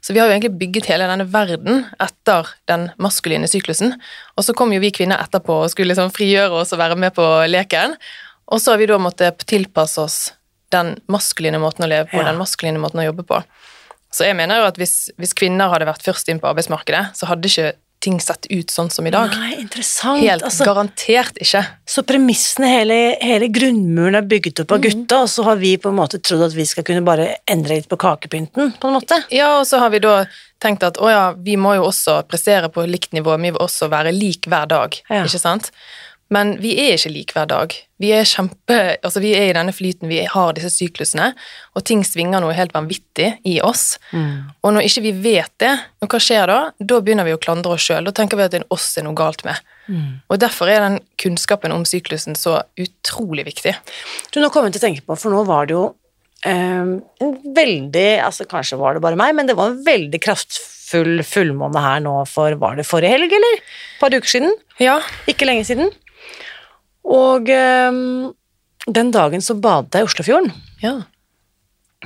Så 0.05 0.13
vi 0.13 0.21
har 0.21 0.29
jo 0.29 0.35
egentlig 0.35 0.59
bygget 0.61 0.91
hele 0.91 1.09
denne 1.09 1.25
verden 1.33 1.87
etter 2.05 2.51
den 2.69 2.91
maskuline 3.01 3.49
syklusen. 3.49 3.95
Og 4.37 4.45
så 4.45 4.53
kom 4.53 4.75
jo 4.77 4.83
vi 4.83 4.93
kvinner 4.93 5.23
etterpå 5.25 5.63
og 5.63 5.71
skulle 5.73 5.95
liksom 5.95 6.13
frigjøre 6.13 6.61
oss 6.61 6.75
og 6.77 6.83
være 6.83 7.01
med 7.01 7.17
på 7.17 7.25
leken. 7.49 7.97
Og 8.53 8.61
så 8.61 8.75
har 8.75 8.83
vi 8.83 8.91
da 8.93 9.01
måttet 9.01 9.47
tilpasse 9.49 10.05
oss 10.05 10.19
den 10.75 10.99
maskuline 11.09 11.59
måten 11.63 11.87
å 11.87 11.89
leve 11.89 12.11
på, 12.11 12.21
Ja. 12.21 12.29
den 12.29 12.39
maskuline 12.43 12.83
måten 12.83 13.01
å 13.01 13.09
jobbe 13.09 13.25
på. 13.25 13.41
Så 14.13 14.25
jeg 14.29 14.37
mener 14.37 14.61
jo 14.61 14.69
at 14.69 14.77
hvis, 14.77 15.11
hvis 15.17 15.33
kvinner 15.33 15.73
hadde 15.73 15.89
vært 15.89 16.05
først 16.05 16.29
inn 16.29 16.41
på 16.41 16.49
arbeidsmarkedet, 16.53 17.17
så 17.17 17.27
hadde 17.27 17.49
ikke 17.49 17.73
ting 18.07 18.19
sett 18.23 18.47
ut 18.55 18.73
sånn 18.73 18.89
som 18.95 19.07
i 19.09 19.13
dag. 19.15 19.35
Nei, 19.37 19.57
interessant. 19.65 20.23
Helt 20.23 20.47
altså, 20.47 20.65
garantert 20.69 21.37
ikke. 21.43 21.65
så 21.91 22.05
premissene, 22.07 22.71
hele, 22.71 22.99
hele 23.23 23.51
grunnmuren 23.53 24.17
er 24.21 24.27
bygget 24.31 24.63
opp 24.65 24.77
av 24.79 24.85
gutta, 24.87 25.21
og 25.27 25.31
så 25.33 25.45
har 25.51 25.59
vi 25.61 25.75
på 25.83 25.91
en 25.93 25.99
måte 25.99 26.23
trodd 26.23 26.47
at 26.49 26.55
vi 26.57 26.67
skal 26.71 26.87
kunne 26.87 27.05
bare 27.07 27.33
endre 27.51 27.81
litt 27.81 27.91
på 27.91 27.99
kakepynten, 28.01 28.73
på 28.81 28.91
en 28.91 28.97
måte. 28.99 29.21
Ja, 29.35 29.57
og 29.61 29.67
så 29.69 29.83
har 29.83 29.91
vi 29.95 30.01
da 30.07 30.21
tenkt 30.63 30.87
at 30.87 30.97
å 31.03 31.11
ja, 31.13 31.25
vi 31.37 31.59
må 31.61 31.75
jo 31.77 31.89
også 31.91 32.23
prestere 32.31 32.71
på 32.73 32.87
likt 32.89 33.13
nivå, 33.17 33.35
vi 33.43 33.51
vil 33.53 33.61
også 33.61 33.91
være 33.93 34.15
lik 34.17 34.49
hver 34.49 34.71
dag, 34.71 34.97
Ja. 35.11 35.25
ikke 35.27 35.43
sant? 35.43 35.73
Men 36.35 36.57
vi 36.59 36.73
er 36.83 36.97
ikke 36.97 37.11
lik 37.15 37.33
hver 37.37 37.47
dag. 37.47 37.75
Vi 38.03 38.09
er 38.13 38.25
kjempe, 38.27 38.77
altså 39.07 39.21
vi 39.23 39.31
er 39.39 39.51
i 39.51 39.55
denne 39.55 39.73
flyten, 39.73 40.09
vi 40.11 40.25
har 40.27 40.57
disse 40.57 40.73
syklusene, 40.75 41.29
og 41.79 41.85
ting 41.87 42.03
svinger 42.05 42.43
noe 42.43 42.57
helt 42.57 42.75
vanvittig 42.75 43.29
i 43.47 43.61
oss. 43.63 43.99
Og 44.13 44.75
når 44.75 44.89
ikke 44.89 45.05
vi 45.07 45.13
vet 45.29 45.53
det, 45.63 45.71
og 46.03 46.11
hva 46.11 46.21
skjer 46.21 46.51
da? 46.51 46.59
Da 46.83 46.99
begynner 47.01 47.29
vi 47.29 47.37
å 47.37 47.39
klandre 47.39 47.77
oss 47.77 47.87
sjøl. 47.87 48.05
Da 48.09 48.13
tenker 48.17 48.37
vi 48.41 48.47
at 48.49 48.57
det 48.57 48.65
er 48.65 48.67
oss 48.75 48.89
det 48.95 49.05
er 49.05 49.07
noe 49.07 49.17
galt 49.19 49.45
med. 49.47 49.63
Og 50.29 50.41
derfor 50.43 50.67
er 50.73 50.83
den 50.83 50.99
kunnskapen 51.23 51.71
om 51.73 51.87
syklusen 51.87 52.35
så 52.35 52.59
utrolig 52.77 53.47
viktig. 53.47 53.77
Du, 54.35 54.41
nå 54.43 54.51
kommer 54.51 54.69
jeg 54.69 54.81
til 54.81 54.83
å 54.83 54.87
tenke 54.89 55.07
på, 55.07 55.15
for 55.17 55.31
nå 55.31 55.45
var 55.47 55.71
det 55.71 55.79
jo 55.79 55.87
Um, 56.47 57.01
en 57.19 57.33
veldig, 57.57 58.21
altså 58.23 58.45
kanskje 58.47 58.77
var 58.79 58.95
det 58.95 59.01
bare 59.03 59.17
meg, 59.19 59.33
men 59.35 59.49
det 59.49 59.57
var 59.57 59.73
en 59.73 59.79
veldig 59.83 60.19
kraftfull 60.23 61.23
fullmåne 61.27 61.81
her 61.83 62.03
nå 62.05 62.13
for, 62.31 62.55
var 62.61 62.77
det 62.79 62.85
forrige 62.87 63.15
helg, 63.17 63.33
eller? 63.35 63.57
Et 63.57 64.03
par 64.03 64.15
uker 64.15 64.31
siden? 64.31 64.53
Ja, 64.79 65.01
Ikke 65.27 65.49
lenge 65.49 65.65
siden. 65.67 65.91
Og 67.07 67.51
um, 67.51 68.33
den 68.87 69.13
dagen 69.15 69.43
så 69.45 69.55
badet 69.59 69.95
jeg 69.95 70.07
i 70.07 70.09
Oslofjorden. 70.11 70.51
ja. 70.83 70.97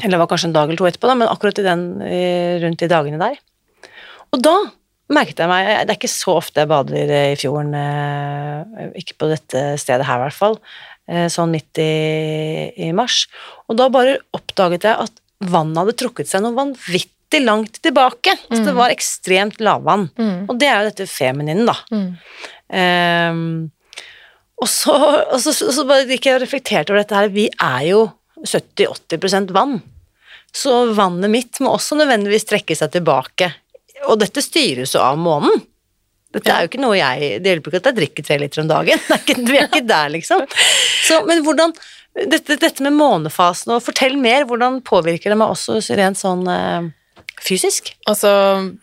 Eller 0.00 0.14
det 0.14 0.20
var 0.22 0.28
kanskje 0.30 0.46
en 0.48 0.52
dag 0.54 0.68
eller 0.70 0.78
to 0.78 0.86
etterpå, 0.86 1.08
da, 1.10 1.14
men 1.18 1.28
akkurat 1.28 1.58
i 1.60 1.64
den, 1.66 1.80
rundt 2.62 2.80
de 2.80 2.88
dagene 2.88 3.18
der. 3.20 3.34
Og 4.32 4.38
da 4.40 4.52
merket 5.10 5.42
jeg 5.42 5.50
meg 5.50 5.66
Det 5.66 5.90
er 5.90 5.98
ikke 5.98 6.08
så 6.12 6.36
ofte 6.38 6.62
jeg 6.62 6.70
bader 6.70 7.10
i 7.10 7.34
fjorden, 7.36 7.74
eh, 7.74 8.92
ikke 9.02 9.16
på 9.18 9.28
dette 9.32 9.64
stedet 9.82 10.06
her 10.06 10.20
i 10.20 10.22
hvert 10.22 10.38
fall, 10.38 10.54
eh, 11.10 11.26
sånn 11.28 11.50
midt 11.52 11.80
i, 11.82 12.70
i 12.86 12.92
mars. 12.96 13.24
Og 13.68 13.76
da 13.80 13.88
bare 13.92 14.20
oppdaget 14.38 14.86
jeg 14.88 15.08
at 15.08 15.20
vannet 15.50 15.82
hadde 15.82 15.96
trukket 16.04 16.30
seg 16.30 16.46
noe 16.46 16.54
vanvittig 16.56 17.42
langt 17.42 17.82
tilbake. 17.82 18.36
Så 18.46 18.62
det 18.70 18.76
var 18.78 18.94
ekstremt 18.94 19.58
lavvann. 19.60 20.06
Og 20.48 20.54
det 20.62 20.70
er 20.70 20.78
jo 20.80 20.92
dette 20.94 21.10
femininen, 21.10 21.66
da. 21.68 21.76
Ehm, 22.72 23.70
og 24.60 24.68
så, 24.68 24.96
og 25.32 25.40
så, 25.40 25.54
så 25.54 25.86
bare 25.88 26.04
og 26.04 26.42
reflekterte 26.42 26.92
over 26.92 27.02
dette 27.02 27.16
her. 27.16 27.32
Vi 27.32 27.46
er 27.50 27.86
jo 27.88 28.04
70-80% 28.44 29.54
vann. 29.56 29.78
Så 30.52 30.92
vannet 30.96 31.30
mitt 31.30 31.60
må 31.62 31.72
også 31.76 31.98
nødvendigvis 32.00 32.48
trekke 32.50 32.76
seg 32.76 32.92
tilbake. 32.94 33.50
Og 34.08 34.18
dette 34.20 34.42
styres 34.44 34.94
jo 34.96 35.02
av 35.04 35.18
månen. 35.20 35.62
Dette 36.30 36.52
er 36.52 36.62
jo 36.62 36.70
ikke 36.70 36.78
noe 36.78 36.94
jeg 36.94 37.40
Det 37.42 37.50
hjelper 37.50 37.72
ikke 37.72 37.80
at 37.80 37.88
jeg 37.88 37.96
drikker 37.96 38.26
tre 38.26 38.36
liter 38.42 38.62
om 38.62 38.68
dagen. 38.70 39.00
Det 39.08 39.16
er 39.16 39.24
ikke, 39.24 39.38
vi 39.48 39.58
er 39.58 39.66
ikke 39.66 39.86
der, 39.88 40.12
liksom. 40.14 40.44
Så, 41.06 41.22
men 41.26 41.42
hvordan 41.46 41.74
dette, 42.30 42.56
dette 42.58 42.82
med 42.82 42.96
månefasen, 42.98 43.76
og 43.76 43.84
fortell 43.86 44.16
mer. 44.20 44.46
Hvordan 44.48 44.80
påvirker 44.86 45.32
det 45.32 45.38
meg 45.38 45.54
også 45.54 45.78
rent 45.98 46.18
sånn 46.18 46.46
eh, 46.50 46.90
fysisk? 47.40 47.92
Altså, 48.10 48.30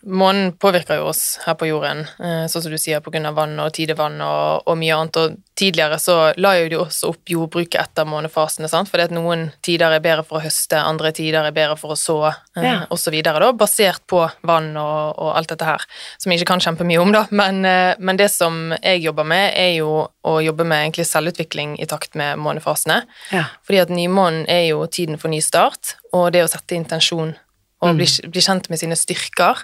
månen 0.03 0.51
påvirker 0.59 0.99
jo 0.99 1.09
oss 1.11 1.37
her 1.45 1.55
på 1.59 1.69
jorden, 1.69 2.05
eh, 2.19 2.45
sånn 2.49 2.63
som 2.65 2.73
du 2.73 2.77
sier, 2.81 3.01
av 3.01 3.35
vann 3.37 3.59
og 3.59 3.73
tidevann 3.73 4.19
og, 4.21 4.63
og 4.67 4.77
mye 4.79 4.95
annet. 4.95 5.19
Og 5.21 5.37
tidligere 5.57 5.99
så 6.01 6.15
la 6.37 6.53
jo 6.59 6.69
de 6.69 6.79
også 6.81 7.11
opp 7.13 7.31
jordbruket 7.31 7.79
etter 7.81 8.05
månefasene, 8.09 8.69
sant? 8.69 8.89
fordi 8.89 9.07
at 9.07 9.15
noen 9.15 9.47
tider 9.65 9.93
er 9.93 10.03
bedre 10.03 10.25
for 10.27 10.39
å 10.39 10.43
høste, 10.43 10.77
andre 10.77 11.11
tider 11.15 11.47
er 11.47 11.55
bedre 11.55 11.77
for 11.79 11.93
å 11.95 11.99
så, 11.99 12.17
eh, 12.57 12.63
Ja. 12.67 12.85
videre, 13.11 13.53
basert 13.53 14.05
på 14.07 14.29
vann 14.43 14.75
og, 14.77 15.17
og 15.17 15.35
alt 15.37 15.49
dette 15.49 15.65
her, 15.65 15.81
som 16.17 16.31
jeg 16.31 16.41
ikke 16.41 16.53
kan 16.53 16.59
kjempemye 16.59 17.01
om, 17.01 17.11
da. 17.11 17.25
Men, 17.31 17.65
eh, 17.65 17.95
men 17.99 18.17
det 18.17 18.29
som 18.31 18.73
jeg 18.83 19.01
jobber 19.03 19.25
med, 19.25 19.53
er 19.55 19.77
jo 19.77 20.09
å 20.25 20.43
jobbe 20.43 20.65
med 20.65 20.83
egentlig 20.91 21.07
selvutvikling 21.07 21.79
i 21.81 21.85
takt 21.85 22.15
med 22.15 22.37
månefasene. 22.37 23.03
Ja. 23.31 23.45
Fordi 23.65 23.81
at 23.81 23.89
nymånen 23.89 24.45
er 24.49 24.67
jo 24.69 24.85
tiden 24.87 25.17
for 25.17 25.29
ny 25.29 25.39
start, 25.41 25.95
og 26.13 26.31
det 26.33 26.43
å 26.43 26.49
sette 26.51 26.75
intensjon 26.75 27.35
og 27.83 27.97
bli, 27.99 28.07
bli 28.33 28.43
kjent 28.43 28.69
med 28.71 28.81
sine 28.81 28.97
styrker, 28.97 29.63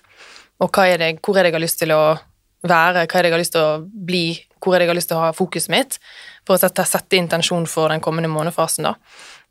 og 0.63 0.79
er 0.83 0.99
det, 1.01 1.11
hvor 1.25 1.37
er 1.37 1.45
det 1.45 1.51
jeg 1.51 1.57
har 1.57 1.65
lyst 1.65 1.81
til 1.81 1.93
å 1.95 2.03
være, 2.63 3.05
hva 3.09 3.19
er 3.19 3.25
det 3.25 3.29
jeg 3.29 3.35
har 3.35 3.41
lyst 3.41 3.55
til 3.55 3.63
å 3.63 3.71
bli, 3.83 4.25
hvor 4.63 4.75
er 4.75 4.81
det 4.81 4.87
jeg 4.87 4.93
har 4.93 4.99
lyst 4.99 5.11
til 5.11 5.19
å 5.19 5.23
ha 5.25 5.31
fokuset 5.35 5.71
mitt, 5.73 5.97
for 6.47 6.55
å 6.55 6.61
sette, 6.61 6.85
sette 6.87 7.19
intensjon 7.19 7.65
for 7.67 7.91
den 7.91 8.03
kommende 8.03 8.31
månefasen 8.31 8.87
da. 8.87 8.95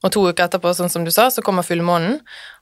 Og 0.03 0.11
to 0.11 0.25
uker 0.27 0.49
etterpå, 0.49 0.73
sånn 0.75 0.91
som 0.91 1.05
du 1.07 1.13
sa, 1.15 1.29
så 1.31 1.45
kommer 1.47 1.67
fullmånen, 1.67 2.17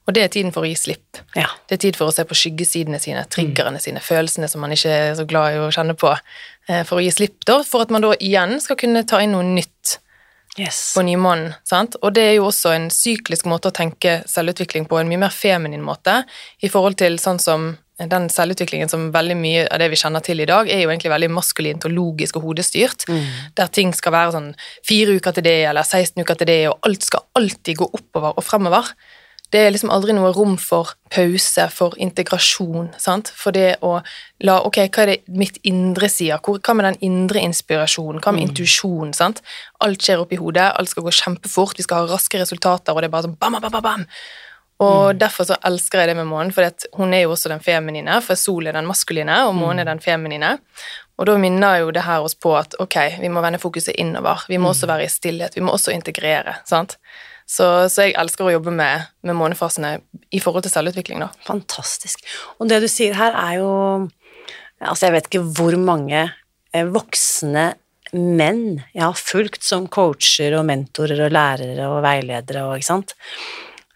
og 0.05 0.17
det 0.17 0.27
er 0.27 0.33
tiden 0.35 0.53
for 0.53 0.67
å 0.67 0.69
gi 0.69 0.77
slipp. 0.77 1.23
Ja. 1.39 1.49
Det 1.69 1.79
er 1.79 1.85
tid 1.87 1.97
for 1.97 2.11
å 2.11 2.15
se 2.15 2.27
på 2.29 2.37
skyggesidene 2.37 3.01
sine, 3.01 3.23
triggerne 3.33 3.81
sine, 3.81 4.03
følelsene 4.05 4.49
som 4.51 4.61
man 4.65 4.75
ikke 4.75 4.93
er 4.93 5.15
så 5.17 5.25
glad 5.29 5.55
i 5.55 5.63
å 5.63 5.71
kjenne 5.73 5.97
på, 6.01 6.13
eh, 6.69 6.83
for 6.89 6.99
å 6.99 7.05
gi 7.05 7.15
slipp 7.15 7.47
da, 7.49 7.63
for 7.65 7.87
at 7.87 7.95
man 7.95 8.05
da 8.05 8.13
igjen 8.19 8.59
skal 8.61 8.77
kunne 8.81 9.07
ta 9.09 9.23
inn 9.25 9.33
noe 9.37 9.47
nytt 9.47 9.99
Yes. 10.59 10.95
på 10.97 11.03
nymånen. 11.07 11.55
sant? 11.65 11.95
Og 12.03 12.15
det 12.15 12.25
er 12.27 12.35
jo 12.39 12.49
også 12.49 12.73
en 12.75 12.89
syklisk 12.91 13.47
måte 13.47 13.71
å 13.71 13.75
tenke 13.75 14.21
selvutvikling 14.29 14.89
på, 14.91 14.99
en 14.99 15.09
mye 15.09 15.21
mer 15.23 15.35
feminin 15.35 15.85
måte, 15.85 16.25
i 16.61 16.69
forhold 16.69 16.99
til 16.99 17.21
sånn 17.23 17.39
som 17.39 17.71
den 18.01 18.31
selvutviklingen 18.33 18.89
som 18.89 19.11
veldig 19.13 19.37
mye 19.37 19.65
av 19.69 19.81
det 19.83 19.91
vi 19.93 19.99
kjenner 20.01 20.25
til 20.25 20.41
i 20.41 20.49
dag, 20.49 20.69
er 20.73 20.83
jo 20.83 20.89
egentlig 20.89 21.13
veldig 21.13 21.31
maskulint 21.37 21.85
og 21.85 21.93
logisk 21.93 22.39
og 22.41 22.47
hodestyrt, 22.49 23.05
der 23.57 23.73
ting 23.73 23.93
skal 23.93 24.15
være 24.15 24.33
sånn 24.37 24.51
fire 24.89 25.19
uker 25.19 25.37
til 25.37 25.45
det, 25.45 25.59
eller 25.69 25.85
16 25.85 26.23
uker 26.25 26.41
til 26.41 26.49
det, 26.49 26.61
og 26.71 26.89
alt 26.89 27.05
skal 27.05 27.27
alltid 27.37 27.83
gå 27.83 27.91
oppover 28.01 28.39
og 28.39 28.47
fremover. 28.47 28.89
Det 29.51 29.59
er 29.67 29.73
liksom 29.75 29.91
aldri 29.91 30.15
noe 30.15 30.31
rom 30.33 30.57
for 30.63 30.93
pause, 31.11 31.65
for 31.75 31.97
integrasjon, 31.99 32.93
sant? 33.03 33.33
For 33.35 33.51
det 33.51 33.79
å 33.83 33.97
la 34.47 34.61
Ok, 34.63 34.77
hva 34.89 35.03
er 35.03 35.07
det 35.07 35.17
mitt 35.29 35.59
indre 35.67 36.09
sier? 36.09 36.39
Hvor- 36.39 36.61
Hva 36.61 36.75
med 36.77 36.85
den 36.85 36.99
indre 37.03 37.41
inspirasjonen? 37.43 38.21
Hva 38.23 38.33
med 38.33 38.49
intuisjon, 38.49 39.13
sant? 39.13 39.43
Alt 39.81 39.99
skjer 40.07 40.21
oppi 40.23 40.37
hodet, 40.39 40.73
alt 40.79 40.89
skal 40.89 41.03
gå 41.03 41.11
kjempefort, 41.11 41.77
vi 41.77 41.83
skal 41.83 42.07
ha 42.07 42.15
raske 42.15 42.39
resultater, 42.39 42.95
og 42.95 43.01
det 43.03 43.09
er 43.11 43.17
bare 43.17 43.25
sånn 43.27 43.39
bam, 43.39 43.59
bam, 43.61 43.71
bam, 43.73 43.83
bam. 43.83 44.07
Og 44.81 45.19
derfor 45.19 45.45
så 45.45 45.57
elsker 45.63 45.99
jeg 46.01 46.09
det 46.09 46.17
med 46.17 46.27
månen, 46.31 46.53
for 46.55 46.65
hun 46.97 47.13
er 47.13 47.23
jo 47.27 47.33
også 47.35 47.51
den 47.51 47.61
feminine, 47.61 48.23
for 48.23 48.35
sol 48.35 48.67
er 48.67 48.73
den 48.73 48.87
maskuline, 48.87 49.35
og 49.47 49.55
månen 49.55 49.81
er 49.81 49.85
den 49.85 49.99
feminine. 50.01 50.59
Og 51.19 51.27
da 51.27 51.37
minner 51.37 51.81
jo 51.81 51.91
det 51.91 52.05
her 52.07 52.23
oss 52.25 52.35
på 52.35 52.55
at 52.57 52.75
ok, 52.81 53.19
vi 53.21 53.29
må 53.29 53.43
vende 53.43 53.59
fokuset 53.61 53.95
innover. 53.99 54.47
Vi 54.49 54.57
må 54.57 54.71
også 54.71 54.87
være 54.89 55.05
i 55.05 55.09
stillhet, 55.13 55.55
vi 55.55 55.61
må 55.61 55.73
også 55.75 55.93
integrere, 55.93 56.55
sant? 56.65 56.97
Så, 57.51 57.67
så 57.91 58.07
jeg 58.07 58.15
elsker 58.21 58.47
å 58.47 58.53
jobbe 58.55 58.73
med, 58.75 59.09
med 59.27 59.39
månefasene 59.39 59.97
i 60.31 60.41
forhold 60.43 60.67
til 60.67 60.75
selvutvikling, 60.75 61.23
da. 61.25 61.33
Fantastisk. 61.49 62.23
Og 62.63 62.71
det 62.71 62.79
du 62.85 62.89
sier 62.91 63.19
her 63.19 63.37
er 63.37 63.61
jo 63.61 63.71
Altså, 64.81 65.11
jeg 65.11 65.13
vet 65.13 65.27
ikke 65.29 65.49
hvor 65.59 65.75
mange 65.77 66.21
eh, 66.25 66.87
voksne 66.89 67.67
menn 68.17 68.79
jeg 68.95 69.03
har 69.03 69.19
fulgt 69.19 69.67
som 69.67 69.85
coacher 69.93 70.57
og 70.57 70.65
mentorer 70.71 71.21
og 71.27 71.35
lærere 71.35 71.89
og 71.91 72.01
veiledere 72.01 72.63
og 72.65 72.79
ikke 72.79 72.89
sant. 72.89 73.13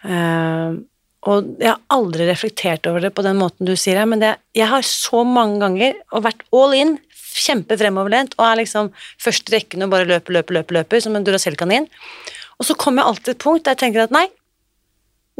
Uh, 0.05 0.77
og 1.25 1.55
jeg 1.57 1.71
har 1.71 1.81
aldri 1.95 2.27
reflektert 2.29 2.85
over 2.91 3.01
det 3.01 3.15
på 3.17 3.25
den 3.25 3.41
måten 3.41 3.65
du 3.65 3.73
sier 3.81 4.03
her, 4.03 4.09
men 4.11 4.21
det, 4.21 4.35
jeg 4.57 4.69
har 4.69 4.85
så 4.85 5.23
mange 5.25 5.63
ganger 5.63 5.97
og 6.13 6.27
vært 6.27 6.45
all 6.53 6.77
in, 6.77 6.99
kjempefremoverlent, 7.35 8.37
og 8.37 8.45
er 8.47 8.61
liksom 8.61 8.93
først 9.25 9.49
i 9.49 9.57
rekken 9.57 9.87
og 9.87 9.95
bare 9.97 10.07
løper, 10.07 10.37
løper, 10.37 10.61
løper, 10.61 10.77
løper, 10.83 11.01
som 11.03 11.17
en 11.17 11.25
Duracell-kanin. 11.27 11.89
Og 12.59 12.67
så 12.69 12.77
kommer 12.79 13.03
jeg 13.03 13.11
alltid 13.13 13.25
til 13.29 13.35
et 13.37 13.45
punkt 13.45 13.65
der 13.65 13.77
jeg 13.77 13.83
tenker 13.85 14.05
at 14.07 14.15
nei, 14.15 14.27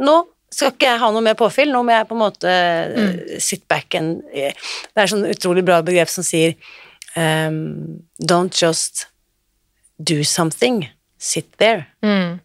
nå 0.03 0.15
skal 0.55 0.71
ikke 0.71 0.87
jeg 0.87 1.01
ha 1.01 1.09
noe 1.11 1.23
mer 1.25 1.35
påfyll, 1.39 1.71
nå 1.73 1.81
må 1.83 1.91
jeg 1.91 2.07
på 2.07 2.15
en 2.15 2.21
måte 2.21 2.51
mm. 2.95 3.39
sit 3.43 3.63
back 3.71 3.95
and 3.97 4.21
Det 4.31 5.01
er 5.01 5.09
sånn 5.11 5.25
utrolig 5.27 5.65
bra 5.67 5.81
begrep 5.83 6.11
som 6.11 6.23
sier 6.23 6.53
um, 7.17 7.99
Don't 8.21 8.55
just 8.55 9.07
do 9.97 10.23
something, 10.27 10.85
sit 11.17 11.47
there. 11.57 11.85
Mm. 12.03 12.39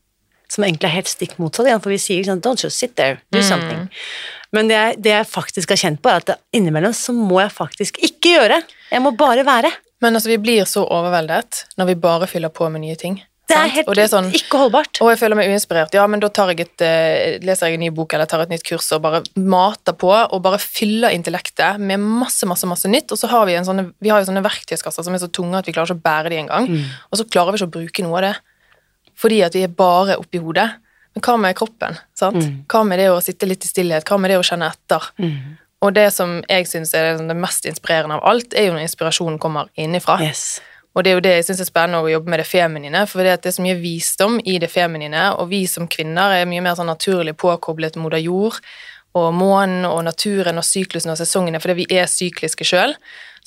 Som 0.51 0.65
egentlig 0.67 0.87
er 0.89 0.97
helt 1.01 1.11
stikk 1.11 1.37
motsatt 1.43 1.67
igjen, 1.67 1.83
for 1.83 1.91
vi 1.91 1.99
sier 2.03 2.27
sånn, 2.27 2.43
don't 2.43 2.63
just 2.63 2.79
sit 2.79 2.95
there, 2.99 3.19
do 3.35 3.39
Mm. 3.39 3.49
something. 3.49 3.89
Men 4.55 4.71
det 4.71 4.77
jeg, 4.77 4.99
det 5.03 5.11
jeg 5.15 5.27
faktisk 5.31 5.71
har 5.75 5.79
kjent 5.79 6.03
på, 6.03 6.11
er 6.11 6.23
at 6.23 6.41
innimellom 6.55 6.95
så 6.95 7.15
må 7.15 7.41
jeg 7.43 7.53
faktisk 7.55 7.99
ikke 8.03 8.37
gjøre. 8.37 8.61
Jeg 8.91 9.03
må 9.03 9.13
bare 9.19 9.45
være. 9.47 9.71
Men 10.03 10.15
altså, 10.17 10.31
vi 10.33 10.39
blir 10.43 10.65
så 10.67 10.83
overveldet 10.87 11.65
når 11.79 11.91
vi 11.93 11.95
bare 12.03 12.27
fyller 12.31 12.51
på 12.55 12.71
med 12.71 12.83
nye 12.83 12.97
ting. 12.99 13.21
Det 13.51 13.59
er 13.59 13.73
helt 13.75 13.91
det 13.99 14.05
er 14.05 14.11
sånn, 14.13 14.29
ikke 14.37 14.61
holdbart. 14.63 15.01
og 15.03 15.11
jeg 15.13 15.21
føler 15.21 15.39
meg 15.39 15.51
uinspirert. 15.53 15.95
Ja, 15.97 16.07
men 16.11 16.23
da 16.23 16.31
tar 16.33 16.53
jeg 16.53 16.65
et, 16.65 16.85
eh, 16.87 17.39
leser 17.45 17.71
jeg 17.71 17.79
en 17.79 17.85
ny 17.85 17.91
bok 17.95 18.15
eller 18.15 18.31
tar 18.31 18.45
et 18.45 18.53
nytt 18.53 18.65
kurs 18.67 18.89
og 18.97 19.03
bare 19.05 19.23
mater 19.37 19.97
på 19.99 20.11
og 20.11 20.43
bare 20.45 20.61
fyller 20.63 21.15
intellektet 21.17 21.81
med 21.83 22.03
masse, 22.03 22.47
masse 22.49 22.69
masse 22.71 22.91
nytt. 22.91 23.11
Og 23.11 23.21
så 23.21 23.31
har 23.33 23.49
vi 23.49 23.57
en 23.59 23.67
sånne, 23.67 23.91
vi 24.01 24.13
har 24.13 24.23
jo 24.23 24.31
sånne 24.31 24.45
verktøyskasser 24.47 25.07
som 25.07 25.17
er 25.17 25.23
så 25.23 25.31
tunge 25.31 25.59
at 25.59 25.69
vi 25.69 25.75
klarer 25.77 25.91
ikke 25.91 26.01
å 26.01 26.07
bære 26.07 26.33
de 26.33 26.43
engang. 26.45 26.69
Mm. 26.71 26.85
Og 27.11 27.21
så 27.21 27.27
klarer 27.29 27.53
vi 27.53 27.61
ikke 27.61 27.71
å 27.71 27.77
bruke 27.79 28.07
noe 28.07 28.21
av 28.21 28.29
det. 28.29 28.37
Fordi 29.21 29.43
at 29.45 29.57
vi 29.57 29.65
er 29.67 29.75
bare 29.75 30.17
oppi 30.21 30.41
hodet. 30.41 30.71
Men 31.15 31.25
hva 31.27 31.37
med 31.41 31.59
kroppen? 31.59 31.99
sant? 32.15 32.39
Mm. 32.39 32.63
Hva 32.71 32.85
med 32.87 33.03
det 33.03 33.11
å 33.11 33.19
sitte 33.25 33.49
litt 33.49 33.67
i 33.67 33.71
stillhet? 33.71 34.07
Hva 34.07 34.19
med 34.21 34.31
det 34.31 34.39
å 34.39 34.47
kjenne 34.47 34.71
etter? 34.71 35.11
Og 35.81 35.95
det 35.97 36.11
som 36.13 36.39
jeg 36.45 36.69
syns 36.69 36.93
er 36.97 37.17
det, 37.17 37.29
det 37.31 37.37
mest 37.41 37.67
inspirerende 37.69 38.19
av 38.19 38.27
alt, 38.29 38.55
er 38.55 38.69
jo 38.69 38.75
når 38.77 38.85
inspirasjonen 38.85 39.39
kommer 39.41 39.71
innifra. 39.81 40.19
Yes. 40.23 40.61
Og 40.95 41.05
det 41.05 41.11
er 41.11 41.19
jo 41.19 41.23
det 41.23 41.35
jeg 41.37 41.47
syns 41.47 41.63
er 41.63 41.69
spennende 41.69 42.03
å 42.03 42.11
jobbe 42.11 42.33
med 42.33 42.43
det 42.43 42.49
feminine, 42.51 43.05
for 43.07 43.23
det, 43.23 43.37
er 43.47 43.55
så 43.55 43.63
mye 43.63 43.79
visdom 43.79 44.41
i 44.43 44.57
det 44.63 44.71
feminine, 44.73 45.29
og 45.39 45.53
vi 45.53 45.63
som 45.71 45.87
kvinner 45.91 46.35
er 46.35 46.49
mye 46.51 46.65
mer 46.65 46.79
sånn 46.79 46.91
naturlig 46.91 47.37
påkoblet 47.39 47.99
moder 48.01 48.23
jord 48.23 48.59
og 49.19 49.33
månen 49.35 49.87
og 49.89 50.05
naturen 50.07 50.59
og 50.61 50.67
syklusen 50.67 51.11
og 51.11 51.19
sesongene, 51.19 51.61
fordi 51.63 51.81
vi 51.83 51.87
er 51.99 52.11
sykliske 52.11 52.67
sjøl. 52.67 52.95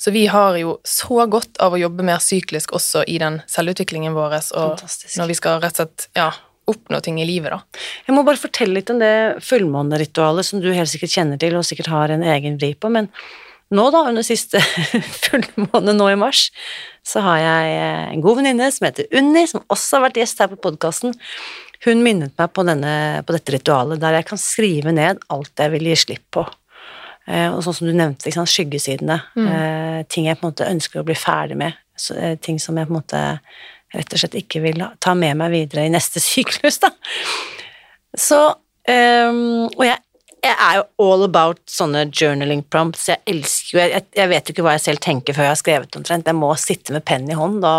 Så 0.00 0.12
vi 0.12 0.26
har 0.28 0.56
jo 0.60 0.78
så 0.84 1.24
godt 1.30 1.60
av 1.62 1.76
å 1.76 1.80
jobbe 1.80 2.04
mer 2.04 2.20
syklisk 2.20 2.74
også 2.76 3.04
i 3.08 3.16
den 3.22 3.38
selvutviklingen 3.48 4.16
vår, 4.16 4.40
og 4.56 4.74
Fantastisk. 4.74 5.14
når 5.20 5.30
vi 5.30 5.38
skal 5.38 5.62
rett 5.62 5.78
og 5.78 5.86
slett 5.86 6.08
ja, 6.18 6.28
oppnå 6.68 7.00
ting 7.04 7.20
i 7.22 7.28
livet, 7.28 7.54
da. 7.54 7.80
Jeg 8.08 8.16
må 8.16 8.24
bare 8.26 8.40
fortelle 8.40 8.76
litt 8.76 8.92
om 8.92 9.00
det 9.00 9.14
fullmåneritualet 9.44 10.48
som 10.48 10.60
du 10.64 10.70
helt 10.72 10.90
sikkert 10.90 11.14
kjenner 11.16 11.40
til 11.40 11.56
og 11.56 11.64
sikkert 11.68 11.92
har 11.92 12.12
en 12.12 12.24
egen 12.34 12.58
vri 12.60 12.74
på, 12.76 12.90
men 12.92 13.08
nå 13.74 13.86
da, 13.94 14.04
under 14.10 14.24
siste 14.26 14.60
fullmåne 15.24 15.94
nå 15.96 16.08
i 16.12 16.18
mars, 16.20 16.48
så 17.04 17.22
har 17.24 17.40
jeg 17.42 17.76
eh, 17.76 18.06
en 18.14 18.24
god 18.24 18.40
venninne 18.40 18.70
som 18.72 18.88
heter 18.88 19.08
Unni, 19.18 19.44
som 19.50 19.64
også 19.72 19.98
har 19.98 20.06
vært 20.08 20.20
gjest 20.22 20.42
her 20.42 20.50
på 20.52 20.60
podkasten. 20.64 21.14
Hun 21.84 22.02
minnet 22.04 22.32
meg 22.40 22.52
på, 22.56 22.64
denne, 22.64 22.94
på 23.26 23.36
dette 23.36 23.56
ritualet 23.56 24.00
der 24.00 24.18
jeg 24.18 24.28
kan 24.30 24.40
skrive 24.40 24.94
ned 24.96 25.20
alt 25.34 25.60
jeg 25.60 25.74
vil 25.74 25.90
gi 25.90 25.98
slipp 26.06 26.26
på. 26.38 26.46
Eh, 27.28 27.50
og 27.50 27.60
sånn 27.64 27.78
som 27.80 27.90
du 27.90 27.94
nevnte, 27.94 28.28
liksom, 28.28 28.48
skyggesidene. 28.48 29.20
Mm. 29.36 30.04
ting 30.12 30.28
jeg 30.28 30.38
på 30.40 30.46
en 30.46 30.52
måte 30.52 30.68
ønsker 30.70 31.02
å 31.02 31.06
bli 31.06 31.16
ferdig 31.18 31.60
med. 31.60 31.76
Eh, 32.16 32.34
ting 32.40 32.58
som 32.62 32.78
jeg 32.78 32.88
på 32.88 32.94
en 32.94 33.00
måte 33.02 33.22
rett 33.94 34.16
og 34.16 34.20
slett 34.20 34.40
ikke 34.40 34.64
vil 34.64 34.82
ta 35.02 35.12
med 35.14 35.38
meg 35.38 35.52
videre 35.54 35.86
i 35.86 35.92
neste 35.92 36.22
syklus, 36.32 36.80
da. 36.82 36.94
Så 38.14 38.42
Um, 38.84 39.64
Og 39.72 39.86
jeg, 39.86 39.96
jeg 40.44 40.56
er 40.60 40.76
jo 40.76 40.84
all 41.06 41.24
about 41.24 41.60
sånne 41.70 42.04
journaling 42.10 42.60
prompts. 42.68 43.06
Jeg 43.08 43.22
elsker 43.30 43.76
jo 43.76 43.80
jeg, 43.80 44.04
jeg 44.18 44.30
vet 44.30 44.48
jo 44.48 44.54
ikke 44.54 44.66
hva 44.66 44.74
jeg 44.76 44.84
selv 44.84 45.02
tenker 45.04 45.36
før 45.36 45.48
jeg 45.48 45.54
har 45.54 45.60
skrevet 45.60 45.98
omtrent. 45.98 46.28
Jeg 46.28 46.38
må 46.38 46.50
sitte 46.60 46.94
med 46.94 47.04
penn 47.08 47.24
i 47.30 47.38
hånd, 47.38 47.62
da, 47.64 47.74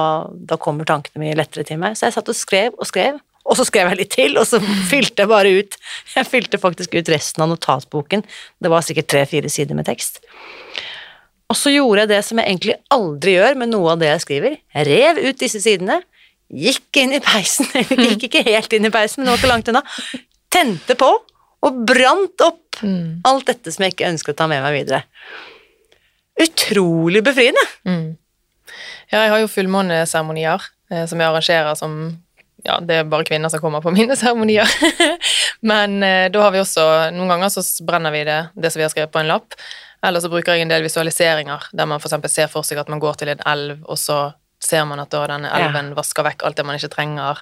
da 0.49 0.57
kommer 0.61 0.87
tankene 0.89 1.21
mye 1.21 1.37
lettere 1.37 1.65
til 1.67 1.79
meg. 1.81 1.97
Så 1.97 2.07
jeg 2.07 2.15
satt 2.17 2.31
og 2.31 2.37
skrev 2.37 2.73
og 2.79 2.89
skrev, 2.89 3.19
og 3.45 3.59
så 3.59 3.67
skrev 3.69 3.91
jeg 3.91 3.99
litt 3.99 4.13
til, 4.15 4.39
og 4.41 4.47
så 4.49 4.61
fylte 4.91 5.25
jeg 5.25 5.31
bare 5.31 5.51
ut 5.59 5.77
Jeg 6.15 6.29
fylte 6.31 6.61
faktisk 6.61 6.97
ut 6.97 7.13
resten 7.13 7.45
av 7.45 7.51
notatboken. 7.53 8.25
Det 8.57 8.73
var 8.73 8.87
sikkert 8.87 9.11
tre-fire 9.13 9.51
sider 9.53 9.77
med 9.77 9.85
tekst. 9.89 10.23
Og 11.45 11.59
så 11.59 11.69
gjorde 11.69 12.05
jeg 12.05 12.13
det 12.15 12.23
som 12.25 12.41
jeg 12.41 12.49
egentlig 12.49 12.79
aldri 12.93 13.35
gjør 13.35 13.61
med 13.61 13.73
noe 13.75 13.93
av 13.93 14.01
det 14.01 14.09
jeg 14.09 14.25
skriver. 14.25 14.57
Jeg 14.73 14.89
rev 14.89 15.21
ut 15.27 15.43
disse 15.43 15.61
sidene, 15.61 15.99
gikk 16.49 17.03
inn 17.03 17.13
i 17.13 17.21
peisen, 17.21 17.69
gikk 18.07 18.25
ikke 18.31 18.45
helt 18.49 18.73
inn 18.73 18.89
i 18.89 18.93
peisen, 18.93 19.21
men 19.21 19.29
det 19.29 19.35
var 19.35 19.43
ikke 19.43 19.53
langt 19.53 19.69
unna, 19.69 19.85
tente 20.53 20.97
på 20.97 21.13
og 21.65 21.81
brant 21.89 22.41
opp 22.45 22.61
alt 23.25 23.47
dette 23.47 23.71
som 23.71 23.83
jeg 23.85 23.93
ikke 23.95 24.09
ønsker 24.11 24.33
å 24.33 24.37
ta 24.37 24.47
med 24.51 24.61
meg 24.65 24.73
videre. 24.81 25.03
Utrolig 26.41 27.21
befriende. 27.23 27.63
Ja, 29.11 29.21
jeg 29.23 29.31
har 29.31 29.39
jo 29.43 29.47
fullmåneseremonier 29.51 30.63
eh, 30.91 31.05
som 31.07 31.19
jeg 31.21 31.29
arrangerer 31.29 31.75
som 31.79 31.97
Ja, 32.65 32.79
det 32.81 32.95
er 32.97 33.03
bare 33.05 33.23
kvinner 33.27 33.51
som 33.53 33.61
kommer 33.61 33.81
på 33.85 33.91
mine 33.95 34.15
seremonier. 34.17 34.65
Men 35.61 35.99
eh, 36.03 36.27
da 36.33 36.41
har 36.41 36.51
vi 36.55 36.59
også 36.63 36.85
Noen 37.15 37.29
ganger 37.35 37.53
så 37.53 37.61
brenner 37.85 38.11
vi 38.15 38.23
det, 38.27 38.39
det 38.57 38.71
som 38.73 38.81
vi 38.81 38.87
har 38.87 38.91
skrevet 38.93 39.13
på 39.13 39.21
en 39.21 39.29
lapp. 39.29 39.53
Eller 40.05 40.21
så 40.21 40.29
bruker 40.33 40.53
jeg 40.57 40.65
en 40.65 40.73
del 40.73 40.83
visualiseringer 40.85 41.69
der 41.73 41.87
man 41.89 42.01
f.eks. 42.01 42.17
ser 42.33 42.49
for 42.51 42.65
seg 42.67 42.81
at 42.81 42.89
man 42.91 42.99
går 43.01 43.21
til 43.21 43.31
en 43.35 43.45
elv, 43.47 43.79
og 43.89 43.97
så 44.01 44.17
ser 44.61 44.83
man 44.89 44.99
at 45.01 45.11
da 45.13 45.23
denne 45.29 45.49
Ja. 45.51 45.67
elven 45.69 45.93
vasker 45.97 46.25
vekk 46.25 46.43
alt 46.45 46.57
det 46.57 46.65
man 46.65 46.77
ikke 46.79 46.91
trenger. 46.93 47.39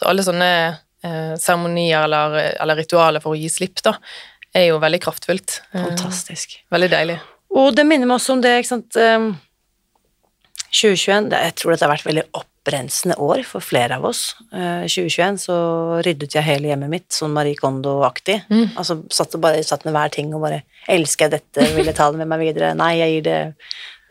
Så 0.00 0.08
alle 0.08 0.24
sånne 0.24 0.50
seremonier 1.40 2.04
eller, 2.06 2.36
eller 2.62 2.78
ritualer 2.78 3.22
for 3.24 3.34
å 3.34 3.38
gi 3.40 3.50
slipp, 3.50 3.82
da, 3.84 3.96
er 4.54 4.68
jo 4.70 4.80
veldig 4.82 5.00
kraftfullt. 5.02 5.60
Eh, 5.72 5.86
Fantastisk. 5.90 6.58
veldig 6.72 6.90
deilig. 6.92 7.18
Og 7.58 7.74
det 7.76 7.84
minner 7.88 8.08
meg 8.08 8.18
også 8.20 8.36
om 8.36 8.44
det, 8.44 8.54
ikke 8.62 8.70
sant 8.70 8.96
ehm, 9.00 9.32
2021, 10.72 11.28
det, 11.32 11.42
jeg 11.48 11.54
tror 11.60 11.74
dette 11.74 11.84
har 11.84 11.92
vært 11.92 12.08
veldig 12.08 12.24
opprensende 12.38 13.16
år 13.20 13.42
for 13.44 13.64
flere 13.64 13.98
av 13.98 14.06
oss. 14.08 14.22
Eh, 14.54 14.86
2021 14.88 15.40
så 15.44 15.56
ryddet 16.06 16.36
jeg 16.38 16.46
hele 16.46 16.70
hjemmet 16.70 16.92
mitt, 16.92 17.08
sånn 17.12 17.34
Marie 17.34 17.58
Kondo-aktig. 17.58 18.38
Altså 18.78 19.02
satt, 19.12 19.36
bare, 19.42 19.60
satt 19.66 19.84
med 19.88 19.96
hver 19.96 20.12
ting 20.14 20.32
og 20.36 20.46
bare 20.46 20.62
Elsker 20.90 21.28
jeg 21.28 21.36
dette? 21.36 21.66
Vil 21.76 21.86
jeg 21.86 21.94
ta 21.94 22.08
det 22.10 22.18
med 22.18 22.26
meg 22.32 22.40
videre? 22.42 22.72
Nei, 22.74 22.96
jeg 22.98 23.12
gir 23.12 23.26
det 23.28 23.36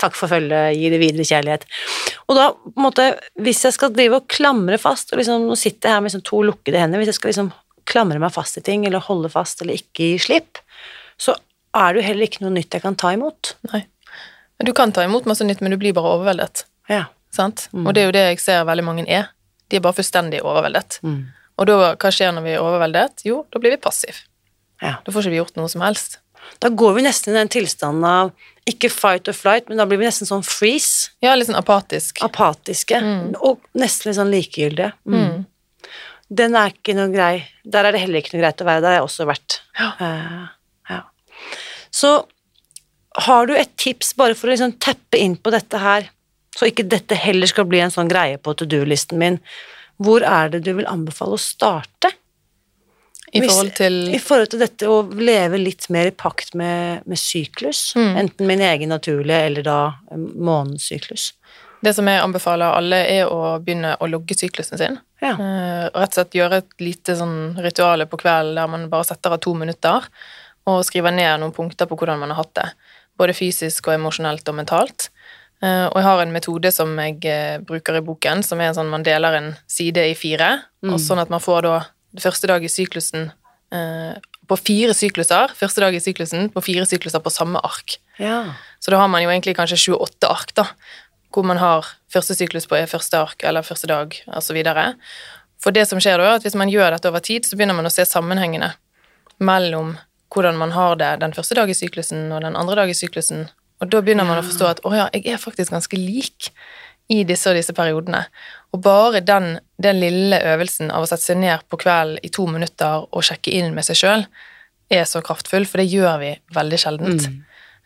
Takk 0.01 0.15
for 0.17 0.31
følget, 0.31 0.75
gi 0.79 0.89
det 0.89 0.99
videre 1.01 1.27
kjærlighet. 1.27 1.67
Og 2.25 2.37
da, 2.37 2.47
på 2.57 2.73
en 2.73 2.85
måte, 2.87 3.07
hvis 3.43 3.61
jeg 3.67 3.75
skal 3.75 3.93
drive 3.93 4.17
og 4.17 4.27
klamre 4.31 4.79
fast, 4.81 5.13
og 5.13 5.21
liksom, 5.21 5.45
nå 5.45 5.57
sitter 5.59 5.89
jeg 5.89 5.97
her 5.97 6.01
med 6.01 6.09
liksom 6.09 6.25
to 6.25 6.41
lukkede 6.47 6.81
hender, 6.81 7.01
hvis 7.01 7.11
jeg 7.13 7.19
skal 7.19 7.31
liksom 7.33 7.51
klamre 7.91 8.21
meg 8.21 8.33
fast 8.33 8.57
i 8.57 8.63
ting, 8.65 8.85
eller 8.87 9.03
holde 9.05 9.29
fast, 9.33 9.61
eller 9.61 9.77
ikke 9.77 10.13
gi 10.13 10.19
slipp, 10.25 10.61
så 11.21 11.35
er 11.77 11.93
det 11.93 12.01
jo 12.01 12.07
heller 12.09 12.27
ikke 12.27 12.43
noe 12.43 12.55
nytt 12.55 12.73
jeg 12.77 12.83
kan 12.83 12.97
ta 12.99 13.13
imot. 13.15 13.55
Nei. 13.71 13.83
Du 14.61 14.73
kan 14.77 14.91
ta 14.93 15.05
imot 15.05 15.29
masse 15.29 15.45
nytt, 15.45 15.61
men 15.61 15.73
du 15.73 15.79
blir 15.81 15.93
bare 15.97 16.17
overveldet. 16.17 16.65
Ja. 16.91 17.05
Sant? 17.33 17.69
Og 17.71 17.93
det 17.95 18.01
er 18.03 18.09
jo 18.09 18.15
det 18.15 18.25
jeg 18.25 18.41
ser 18.43 18.65
veldig 18.67 18.83
mange 18.83 19.05
er. 19.07 19.29
De 19.71 19.79
er 19.79 19.83
bare 19.85 19.95
fullstendig 19.97 20.41
overveldet. 20.43 20.99
Mm. 21.07 21.21
Og 21.61 21.69
da, 21.69 21.93
hva 21.95 22.11
skjer 22.11 22.33
når 22.35 22.43
vi 22.43 22.55
er 22.57 22.65
overveldet? 22.65 23.23
Jo, 23.27 23.45
da 23.53 23.61
blir 23.61 23.73
vi 23.75 23.79
passiv. 23.81 24.25
ja. 24.83 24.97
Da 25.05 25.13
får 25.13 25.27
ikke 25.27 25.33
vi 25.35 25.39
gjort 25.39 25.59
noe 25.59 25.71
som 25.71 25.83
helst. 25.85 26.19
Da 26.59 26.71
går 26.73 26.97
vi 26.97 27.05
nesten 27.05 27.33
i 27.33 27.37
den 27.37 27.51
tilstanden 27.53 28.05
av 28.07 28.31
ikke 28.69 28.91
fight 28.93 29.27
or 29.27 29.33
flight, 29.33 29.69
men 29.69 29.79
da 29.81 29.85
blir 29.89 29.97
vi 30.01 30.05
nesten 30.05 30.27
sånn 30.29 30.43
freeze, 30.45 31.09
Ja, 31.23 31.33
litt 31.35 31.49
sånn 31.49 31.57
apatisk. 31.59 32.21
apatiske, 32.21 32.99
og 33.41 33.59
nesten 33.73 34.09
litt 34.11 34.19
sånn 34.19 34.31
likegyldige. 34.33 34.91
Mm. 35.05 35.45
Den 36.31 36.55
er 36.55 36.71
ikke 36.71 36.95
noe 36.95 37.09
grei. 37.11 37.47
Der 37.67 37.85
er 37.85 37.91
det 37.91 38.01
heller 38.05 38.21
ikke 38.21 38.37
noe 38.37 38.43
greit 38.45 38.61
å 38.63 38.67
være. 38.69 38.81
Der 38.81 38.93
har 38.93 38.99
jeg 39.01 39.07
også 39.09 39.25
vært. 39.27 39.57
Ja. 39.79 39.89
Uh, 39.99 40.45
ja. 40.93 41.01
Så 41.91 42.11
har 43.27 43.49
du 43.49 43.55
et 43.57 43.73
tips 43.81 44.13
bare 44.15 44.37
for 44.39 44.47
å 44.47 44.53
liksom 44.53 44.77
teppe 44.79 45.19
inn 45.19 45.35
på 45.35 45.51
dette 45.51 45.81
her, 45.81 46.07
så 46.55 46.69
ikke 46.69 46.87
dette 46.87 47.17
heller 47.19 47.47
skal 47.47 47.67
bli 47.67 47.81
en 47.83 47.91
sånn 47.91 48.07
greie 48.11 48.37
på 48.39 48.53
to 48.55 48.65
do-listen 48.69 49.19
min, 49.19 49.39
hvor 50.01 50.23
er 50.23 50.49
det 50.53 50.63
du 50.65 50.71
vil 50.77 50.87
anbefale 50.87 51.35
å 51.35 51.41
starte? 51.41 52.13
I 53.33 53.41
forhold 53.45 53.73
til 53.77 53.97
I 54.11 54.19
forhold 54.19 54.49
til 54.51 54.59
dette 54.59 54.87
å 54.91 55.01
leve 55.15 55.57
litt 55.61 55.87
mer 55.89 56.09
i 56.09 56.15
pakt 56.15 56.53
med, 56.55 57.05
med 57.07 57.17
syklus, 57.19 57.93
Mm. 57.95 58.17
enten 58.17 58.47
min 58.47 58.61
egen 58.61 58.89
naturlige 58.89 59.45
eller 59.47 59.63
da 59.63 59.77
månens 60.15 60.89
syklus. 60.91 61.33
Det 61.81 61.95
som 61.95 62.05
jeg 62.05 62.21
anbefaler 62.21 62.75
alle, 62.77 62.99
er 63.09 63.25
å 63.25 63.57
begynne 63.63 63.95
å 63.97 64.07
logge 64.09 64.35
syklusen 64.37 64.77
sin. 64.77 64.99
Ja. 65.21 65.31
Eh, 65.33 65.85
rett 65.89 66.11
og 66.11 66.13
slett 66.13 66.35
gjøre 66.37 66.57
et 66.61 66.75
lite 66.79 67.15
sånn 67.17 67.55
rituale 67.57 68.05
på 68.05 68.19
kvelden 68.21 68.55
der 68.55 68.67
man 68.67 68.89
bare 68.89 69.07
setter 69.09 69.33
av 69.33 69.39
to 69.41 69.53
minutter 69.57 70.05
og 70.67 70.83
skriver 70.85 71.11
ned 71.15 71.39
noen 71.41 71.53
punkter 71.55 71.87
på 71.89 71.97
hvordan 71.97 72.19
man 72.21 72.29
har 72.29 72.43
hatt 72.43 72.53
det. 72.53 72.67
Både 73.17 73.33
fysisk 73.33 73.87
og 73.87 73.95
emosjonelt 73.95 74.47
og 74.49 74.55
mentalt. 74.59 75.09
Eh, 75.63 75.87
og 75.87 75.95
jeg 75.97 76.05
har 76.05 76.21
en 76.21 76.33
metode 76.33 76.71
som 76.73 76.93
jeg 76.99 77.17
eh, 77.25 77.57
bruker 77.65 77.97
i 77.97 78.01
boken, 78.05 78.43
som 78.45 78.61
er 78.61 78.73
sånn 78.77 78.89
man 78.89 79.03
deler 79.05 79.33
en 79.39 79.49
side 79.69 80.05
i 80.11 80.13
fire, 80.17 80.51
og 80.85 80.99
sånn 81.01 81.21
at 81.21 81.29
man 81.33 81.41
får 81.41 81.61
da 81.65 81.75
første 82.19 82.49
dag 82.49 82.63
i 82.65 82.71
syklusen 82.71 83.29
eh, 83.73 84.17
på 84.49 84.57
fire 84.59 84.95
sykluser, 84.97 85.53
første 85.55 85.83
dag 85.83 85.95
i 85.95 86.01
syklusen 86.03 86.49
på 86.51 86.63
fire 86.65 86.85
sykluser 86.89 87.23
på 87.23 87.31
samme 87.33 87.61
ark. 87.63 87.97
Ja. 88.19 88.53
Så 88.83 88.91
da 88.91 88.99
har 88.99 89.11
man 89.11 89.23
jo 89.23 89.31
egentlig 89.31 89.55
kanskje 89.59 89.79
28 89.95 90.27
ark 90.27 90.53
da, 90.57 90.67
hvor 91.31 91.47
man 91.47 91.61
har 91.61 91.87
første 92.11 92.35
syklus 92.35 92.67
på 92.67 92.79
første 92.91 93.21
ark 93.21 93.45
eller 93.47 93.63
første 93.63 93.87
dag 93.87 94.17
osv. 94.27 94.59
For 95.61 95.71
det 95.71 95.87
som 95.87 96.01
skjer 96.03 96.19
da, 96.19 96.27
er 96.27 96.39
at 96.41 96.47
hvis 96.47 96.57
man 96.59 96.71
gjør 96.71 96.91
dette 96.91 97.07
over 97.07 97.23
tid, 97.23 97.47
så 97.47 97.55
begynner 97.55 97.77
man 97.77 97.87
å 97.87 97.93
se 97.93 98.05
sammenhengene 98.07 98.73
mellom 99.39 99.95
hvordan 100.31 100.59
man 100.59 100.71
har 100.75 100.95
det 100.99 101.15
den 101.23 101.33
første 101.35 101.55
dag 101.55 101.69
i 101.69 101.75
syklusen 101.75 102.31
og 102.31 102.43
den 102.43 102.55
andre 102.59 102.81
dag 102.81 102.91
i 102.91 102.95
syklusen, 102.95 103.49
og 103.81 103.89
da 103.89 104.01
begynner 104.03 104.27
man 104.27 104.39
å 104.39 104.45
forstå 104.45 104.67
at 104.69 104.81
å 104.85 104.93
ja, 104.93 105.07
jeg 105.15 105.25
er 105.33 105.41
faktisk 105.41 105.73
ganske 105.73 105.97
lik 105.97 106.51
i 107.11 107.21
disse 107.27 107.51
og 107.51 107.57
disse 107.57 107.75
periodene. 107.75 108.23
Og 108.71 108.81
bare 108.85 109.21
den, 109.25 109.57
den 109.81 109.99
lille 109.99 110.39
øvelsen 110.53 110.91
av 110.95 111.03
å 111.03 111.09
sette 111.09 111.27
seg 111.27 111.41
ned 111.41 111.65
på 111.69 111.79
kvelden 111.81 112.21
i 112.23 112.31
to 112.31 112.47
minutter 112.47 113.05
og 113.09 113.25
sjekke 113.27 113.53
inn 113.57 113.75
med 113.75 113.87
seg 113.87 113.99
sjøl, 113.99 114.25
er 114.91 115.07
så 115.07 115.21
kraftfull, 115.23 115.67
for 115.67 115.81
det 115.81 115.91
gjør 115.91 116.19
vi 116.19 116.33
veldig 116.55 116.79
sjeldent. 116.79 117.27
Mm. 117.27 117.39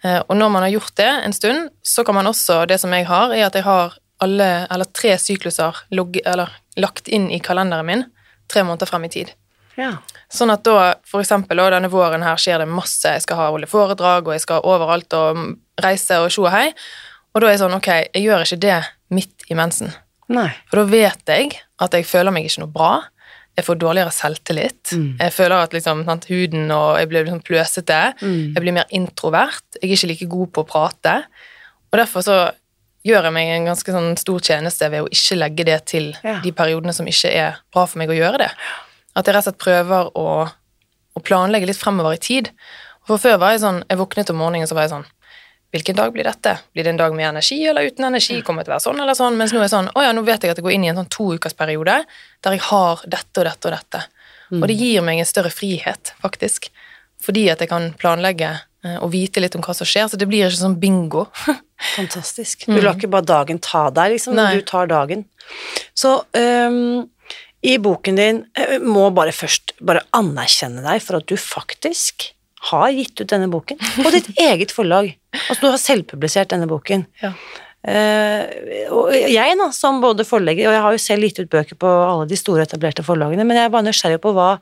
Eh, 0.06 0.20
Og 0.30 0.38
når 0.38 0.50
man 0.54 0.66
har 0.66 0.74
gjort 0.74 0.96
det 0.98 1.12
en 1.26 1.34
stund, 1.34 1.70
så 1.86 2.04
kan 2.06 2.16
man 2.18 2.28
også 2.28 2.66
Det 2.66 2.80
som 2.82 2.94
jeg 2.94 3.06
har, 3.06 3.34
er 3.34 3.46
at 3.46 3.56
jeg 3.56 3.66
har 3.66 3.98
alle, 4.24 4.68
eller 4.72 4.86
tre 4.86 5.18
sykluser 5.20 5.76
log, 5.92 6.18
eller, 6.26 6.50
lagt 6.78 7.08
inn 7.08 7.30
i 7.32 7.40
kalenderen 7.40 7.86
min 7.86 8.06
tre 8.52 8.64
måneder 8.64 8.86
frem 8.90 9.06
i 9.06 9.10
tid. 9.10 9.34
Ja. 9.76 9.98
Sånn 10.32 10.54
at 10.54 10.64
da, 10.64 10.96
for 11.08 11.24
eksempel, 11.24 11.60
denne 11.74 11.90
våren 11.92 12.24
her 12.24 12.40
skjer 12.40 12.62
det 12.64 12.70
masse. 12.72 13.10
Jeg 13.10 13.26
skal 13.26 13.40
ha 13.40 13.50
holde 13.52 13.68
foredrag, 13.68 14.28
og 14.28 14.36
jeg 14.36 14.44
skal 14.46 14.64
overalt 14.64 15.14
og 15.18 15.42
reise 15.84 16.20
og 16.22 16.30
tjo 16.32 16.46
og 16.46 16.54
hei. 16.54 16.70
Og 17.36 17.42
da 17.44 17.48
er 17.50 17.56
jeg 17.58 17.62
sånn, 17.66 17.76
ok, 17.76 17.90
jeg 18.16 18.24
gjør 18.24 18.46
ikke 18.46 18.62
det 18.64 18.78
midt 19.12 19.46
i 19.52 19.58
mensen. 19.60 19.92
Nei. 20.32 20.48
For 20.72 20.82
da 20.82 20.86
vet 20.90 21.28
jeg 21.30 21.58
at 21.84 21.94
jeg 21.98 22.08
føler 22.08 22.32
meg 22.34 22.48
ikke 22.48 22.64
noe 22.64 22.72
bra. 22.74 22.94
Jeg 23.56 23.68
får 23.68 23.78
dårligere 23.80 24.12
selvtillit. 24.12 24.94
Mm. 24.96 25.10
Jeg 25.20 25.34
føler 25.36 25.56
at 25.64 25.76
liksom, 25.76 26.02
sant, 26.08 26.26
huden 26.32 26.72
og 26.76 26.98
jeg 27.00 27.10
blir 27.12 27.24
liksom 27.28 27.44
pløsete. 27.46 28.00
Mm. 28.24 28.56
Jeg 28.56 28.64
blir 28.64 28.76
mer 28.76 28.90
introvert. 28.96 29.64
Jeg 29.82 29.90
er 29.90 29.96
ikke 30.00 30.10
like 30.12 30.30
god 30.32 30.54
på 30.56 30.64
å 30.64 30.70
prate. 30.72 31.14
Og 31.92 32.00
derfor 32.02 32.26
så 32.26 32.38
gjør 33.06 33.28
jeg 33.30 33.36
meg 33.36 33.52
en 33.54 33.68
ganske 33.70 33.94
sånn 33.94 34.16
stor 34.18 34.42
tjeneste 34.44 34.90
ved 34.92 35.06
å 35.06 35.12
ikke 35.14 35.38
legge 35.38 35.68
det 35.68 35.78
til 35.92 36.10
Ja. 36.24 36.40
de 36.42 36.52
periodene 36.52 36.96
som 36.96 37.06
ikke 37.08 37.32
er 37.32 37.60
bra 37.72 37.86
for 37.86 38.00
meg 38.02 38.10
å 38.10 38.18
gjøre 38.18 38.42
det. 38.42 38.50
At 39.16 39.28
jeg 39.28 39.36
rett 39.36 39.44
og 39.46 39.52
slett 39.54 39.62
prøver 39.62 40.10
å, 40.18 40.28
å 41.16 41.24
planlegge 41.24 41.68
litt 41.70 41.80
fremover 41.80 42.18
i 42.18 42.20
tid. 42.20 42.50
For 43.06 43.22
før 43.22 43.38
var 43.40 43.54
jeg 43.54 43.62
sånn, 43.62 43.84
jeg 43.88 44.00
våknet 44.02 44.32
om 44.34 44.42
morgenen 44.42 44.68
så 44.68 44.76
var 44.76 44.88
jeg 44.88 44.96
sånn 44.98 45.06
Hvilken 45.76 45.98
dag 45.98 46.14
blir 46.16 46.24
dette? 46.24 46.54
Blir 46.72 46.86
det 46.88 46.94
en 46.94 47.00
dag 47.02 47.16
med 47.16 47.28
energi 47.28 47.58
eller 47.68 47.90
uten 47.90 48.06
energi? 48.08 48.38
Kommer 48.48 48.64
det 48.64 48.70
til 48.70 48.72
å 48.72 48.76
være 48.78 48.84
sånn 48.86 49.00
eller 49.04 49.18
sånn? 49.18 49.36
Mens 49.36 49.52
nå 49.52 49.60
er 49.60 49.66
det 49.66 49.74
sånn, 49.74 49.90
å 49.92 50.04
ja, 50.06 50.14
nå 50.16 50.22
vet 50.24 50.46
jeg 50.46 50.54
at 50.54 50.60
jeg 50.62 50.64
går 50.64 50.76
inn 50.78 50.86
i 50.86 50.92
en 50.94 51.02
sånn 51.02 51.10
toukersperiode 51.12 51.98
der 52.46 52.56
jeg 52.56 52.64
har 52.70 53.02
dette 53.04 53.42
og 53.42 53.50
dette 53.50 53.68
og 53.68 53.76
dette. 53.76 54.02
Og 54.56 54.64
det 54.72 54.78
gir 54.80 55.04
meg 55.04 55.20
en 55.20 55.28
større 55.28 55.52
frihet, 55.52 56.14
faktisk. 56.24 56.70
Fordi 57.26 57.48
at 57.52 57.64
jeg 57.64 57.72
kan 57.74 57.90
planlegge 58.00 58.54
eh, 58.54 58.96
og 59.02 59.10
vite 59.18 59.44
litt 59.44 59.58
om 59.58 59.66
hva 59.66 59.76
som 59.76 59.90
skjer, 59.90 60.08
så 60.08 60.20
det 60.22 60.30
blir 60.32 60.46
ikke 60.46 60.62
sånn 60.62 60.78
bingo. 60.80 61.26
Fantastisk. 61.98 62.68
Du 62.70 62.78
lar 62.78 62.96
ikke 62.96 63.12
bare 63.12 63.28
dagen 63.28 63.60
ta 63.60 63.90
deg, 63.92 64.14
liksom, 64.16 64.38
Nei. 64.40 64.54
du 64.56 64.64
tar 64.70 64.88
dagen. 64.92 65.26
Så 65.98 66.22
um, 66.40 67.04
i 67.66 67.76
boken 67.82 68.22
din 68.22 68.42
øh, 68.62 68.78
må 68.86 69.10
bare 69.16 69.36
først 69.36 69.76
bare 69.84 70.06
anerkjenne 70.16 70.86
deg 70.86 71.04
for 71.04 71.20
at 71.20 71.28
du 71.28 71.36
faktisk 71.40 72.30
har 72.72 72.90
gitt 72.96 73.22
ut 73.22 73.30
denne 73.30 73.50
boken 73.52 73.78
på 73.78 74.14
ditt 74.16 74.32
eget 74.48 74.74
forlag. 74.76 75.12
Altså, 75.36 75.60
du 75.62 75.70
har 75.70 75.82
selvpublisert 75.82 76.52
denne 76.54 76.70
boken. 76.70 77.06
Ja. 77.22 77.36
Uh, 77.86 78.42
og 78.90 79.14
jeg, 79.14 79.58
da, 79.60 79.70
som 79.76 80.02
både 80.02 80.26
forlegger, 80.26 80.72
og 80.72 80.74
jeg 80.74 80.84
har 80.88 80.96
jo 80.96 81.02
selv 81.04 81.28
gitt 81.28 81.44
ut 81.44 81.52
bøker 81.52 81.78
på 81.78 81.86
alle 81.86 82.26
de 82.30 82.40
store 82.40 82.66
etablerte 82.66 83.06
forlagene, 83.06 83.46
men 83.46 83.60
jeg 83.60 83.68
er 83.68 83.74
bare 83.74 83.86
nysgjerrig 83.86 84.22
på 84.24 84.34
hva 84.34 84.56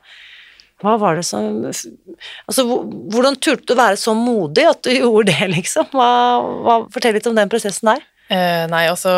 hva 0.82 0.96
var 1.00 1.18
det 1.18 1.22
som 1.26 1.62
Altså, 1.64 2.64
hvordan 2.66 3.38
turte 3.38 3.68
du 3.68 3.74
å 3.76 3.78
være 3.78 3.98
så 4.00 4.12
modig 4.18 4.66
at 4.68 4.82
du 4.84 4.90
gjorde 4.98 5.30
det, 5.30 5.48
liksom? 5.54 5.88
Hva, 5.94 6.10
hva, 6.66 6.80
fortell 6.92 7.16
litt 7.16 7.30
om 7.30 7.38
den 7.38 7.52
prosessen 7.52 7.94
der. 7.94 8.02
Uh, 8.24 8.64
nei, 8.72 8.86
altså, 8.88 9.12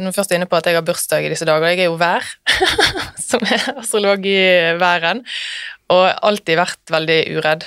nå 0.00 0.12
først 0.16 0.32
er 0.32 0.40
inne 0.40 0.48
på 0.48 0.56
at 0.58 0.68
jeg 0.68 0.78
har 0.78 0.84
bursdag 0.84 1.26
i 1.26 1.30
disse 1.32 1.46
dager, 1.48 1.68
jeg 1.70 1.84
er 1.84 1.90
jo 1.90 1.98
vær, 2.00 2.24
som 3.28 3.44
er 3.44 3.66
astrolog 3.76 4.24
i 4.28 4.38
væren, 4.80 5.20
og 5.92 6.06
alltid 6.26 6.58
vært 6.58 6.92
veldig 6.92 7.18
uredd. 7.36 7.66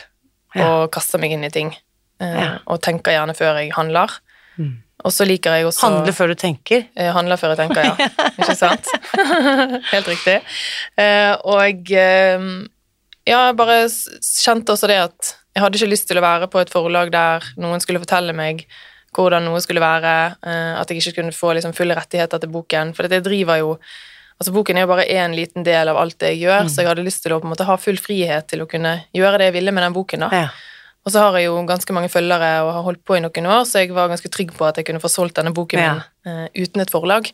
Og 0.57 0.89
kaster 0.93 1.21
meg 1.21 1.35
inn 1.35 1.45
i 1.45 1.51
ting, 1.53 1.73
eh, 2.23 2.55
og 2.65 2.81
tenker 2.85 3.13
gjerne 3.15 3.35
før 3.38 3.62
jeg 3.62 3.73
handler. 3.75 4.15
Mm. 4.57 4.77
Og 5.07 5.13
så 5.15 5.23
liker 5.23 5.55
jeg 5.55 5.67
også 5.69 5.88
Handle 5.88 6.12
før 6.12 6.33
du 6.33 6.39
tenker. 6.39 6.83
Eh, 6.97 7.12
handler 7.15 7.39
før 7.39 7.53
jeg 7.53 7.62
tenker, 7.62 7.88
ja. 7.88 8.09
Ikke 8.41 8.55
sant? 8.57 8.89
Helt 9.93 10.09
riktig. 10.12 10.39
Eh, 10.99 11.33
og 11.47 11.93
eh, 11.95 12.47
ja, 13.29 13.45
jeg 13.47 13.59
bare 13.59 13.81
kjente 13.88 14.75
også 14.75 14.89
det 14.91 14.99
at 15.05 15.35
jeg 15.55 15.63
hadde 15.63 15.79
ikke 15.79 15.91
lyst 15.91 16.07
til 16.09 16.19
å 16.19 16.23
være 16.23 16.47
på 16.51 16.59
et 16.62 16.71
forlag 16.71 17.09
der 17.13 17.45
noen 17.59 17.81
skulle 17.83 18.01
fortelle 18.01 18.35
meg 18.38 18.65
hvordan 19.15 19.47
noe 19.47 19.59
skulle 19.63 19.81
være, 19.81 20.13
eh, 20.45 20.75
at 20.77 20.91
jeg 20.91 21.01
ikke 21.01 21.21
kunne 21.21 21.33
få 21.33 21.55
liksom, 21.57 21.73
fulle 21.73 21.97
rettigheter 21.97 22.41
til 22.41 22.51
boken, 22.53 22.93
for 22.93 23.09
det 23.09 23.23
driver 23.25 23.57
jo 23.62 23.71
Altså, 24.39 24.54
boken 24.56 24.78
er 24.78 24.86
jo 24.86 24.88
bare 24.93 25.04
én 25.12 25.34
liten 25.36 25.65
del 25.67 25.89
av 25.91 25.97
alt 25.99 26.15
det 26.21 26.30
jeg 26.34 26.45
gjør, 26.45 26.69
så 26.71 26.82
jeg 26.82 26.88
hadde 26.88 27.04
lyst 27.04 27.23
til 27.25 27.34
å 27.36 27.41
på 27.41 27.47
en 27.49 27.52
måte 27.52 27.65
ha 27.67 27.75
full 27.78 27.97
frihet 27.99 28.47
til 28.47 28.62
å 28.63 28.67
kunne 28.71 28.93
gjøre 29.13 29.38
det 29.41 29.49
jeg 29.49 29.54
ville 29.58 29.71
med 29.75 29.84
den 29.84 29.93
boken. 29.97 30.19
da. 30.25 30.30
Ja. 30.32 30.49
Og 31.08 31.12
så 31.12 31.19
har 31.23 31.36
jeg 31.39 31.47
jo 31.47 31.58
ganske 31.67 31.93
mange 31.95 32.10
følgere 32.12 32.62
og 32.63 32.69
har 32.75 32.84
holdt 32.86 33.02
på 33.08 33.15
i 33.17 33.21
noen 33.23 33.45
år, 33.52 33.65
så 33.67 33.80
jeg 33.84 33.91
var 33.95 34.08
ganske 34.12 34.30
trygg 34.32 34.52
på 34.56 34.65
at 34.67 34.78
jeg 34.80 34.86
kunne 34.88 34.99
få 35.04 35.10
solgt 35.12 35.36
denne 35.39 35.52
boken 35.56 35.80
Ja. 35.80 35.93
min 36.25 36.45
uh, 36.45 36.47
uten 36.56 36.82
et 36.84 36.91
forlag. 36.91 37.28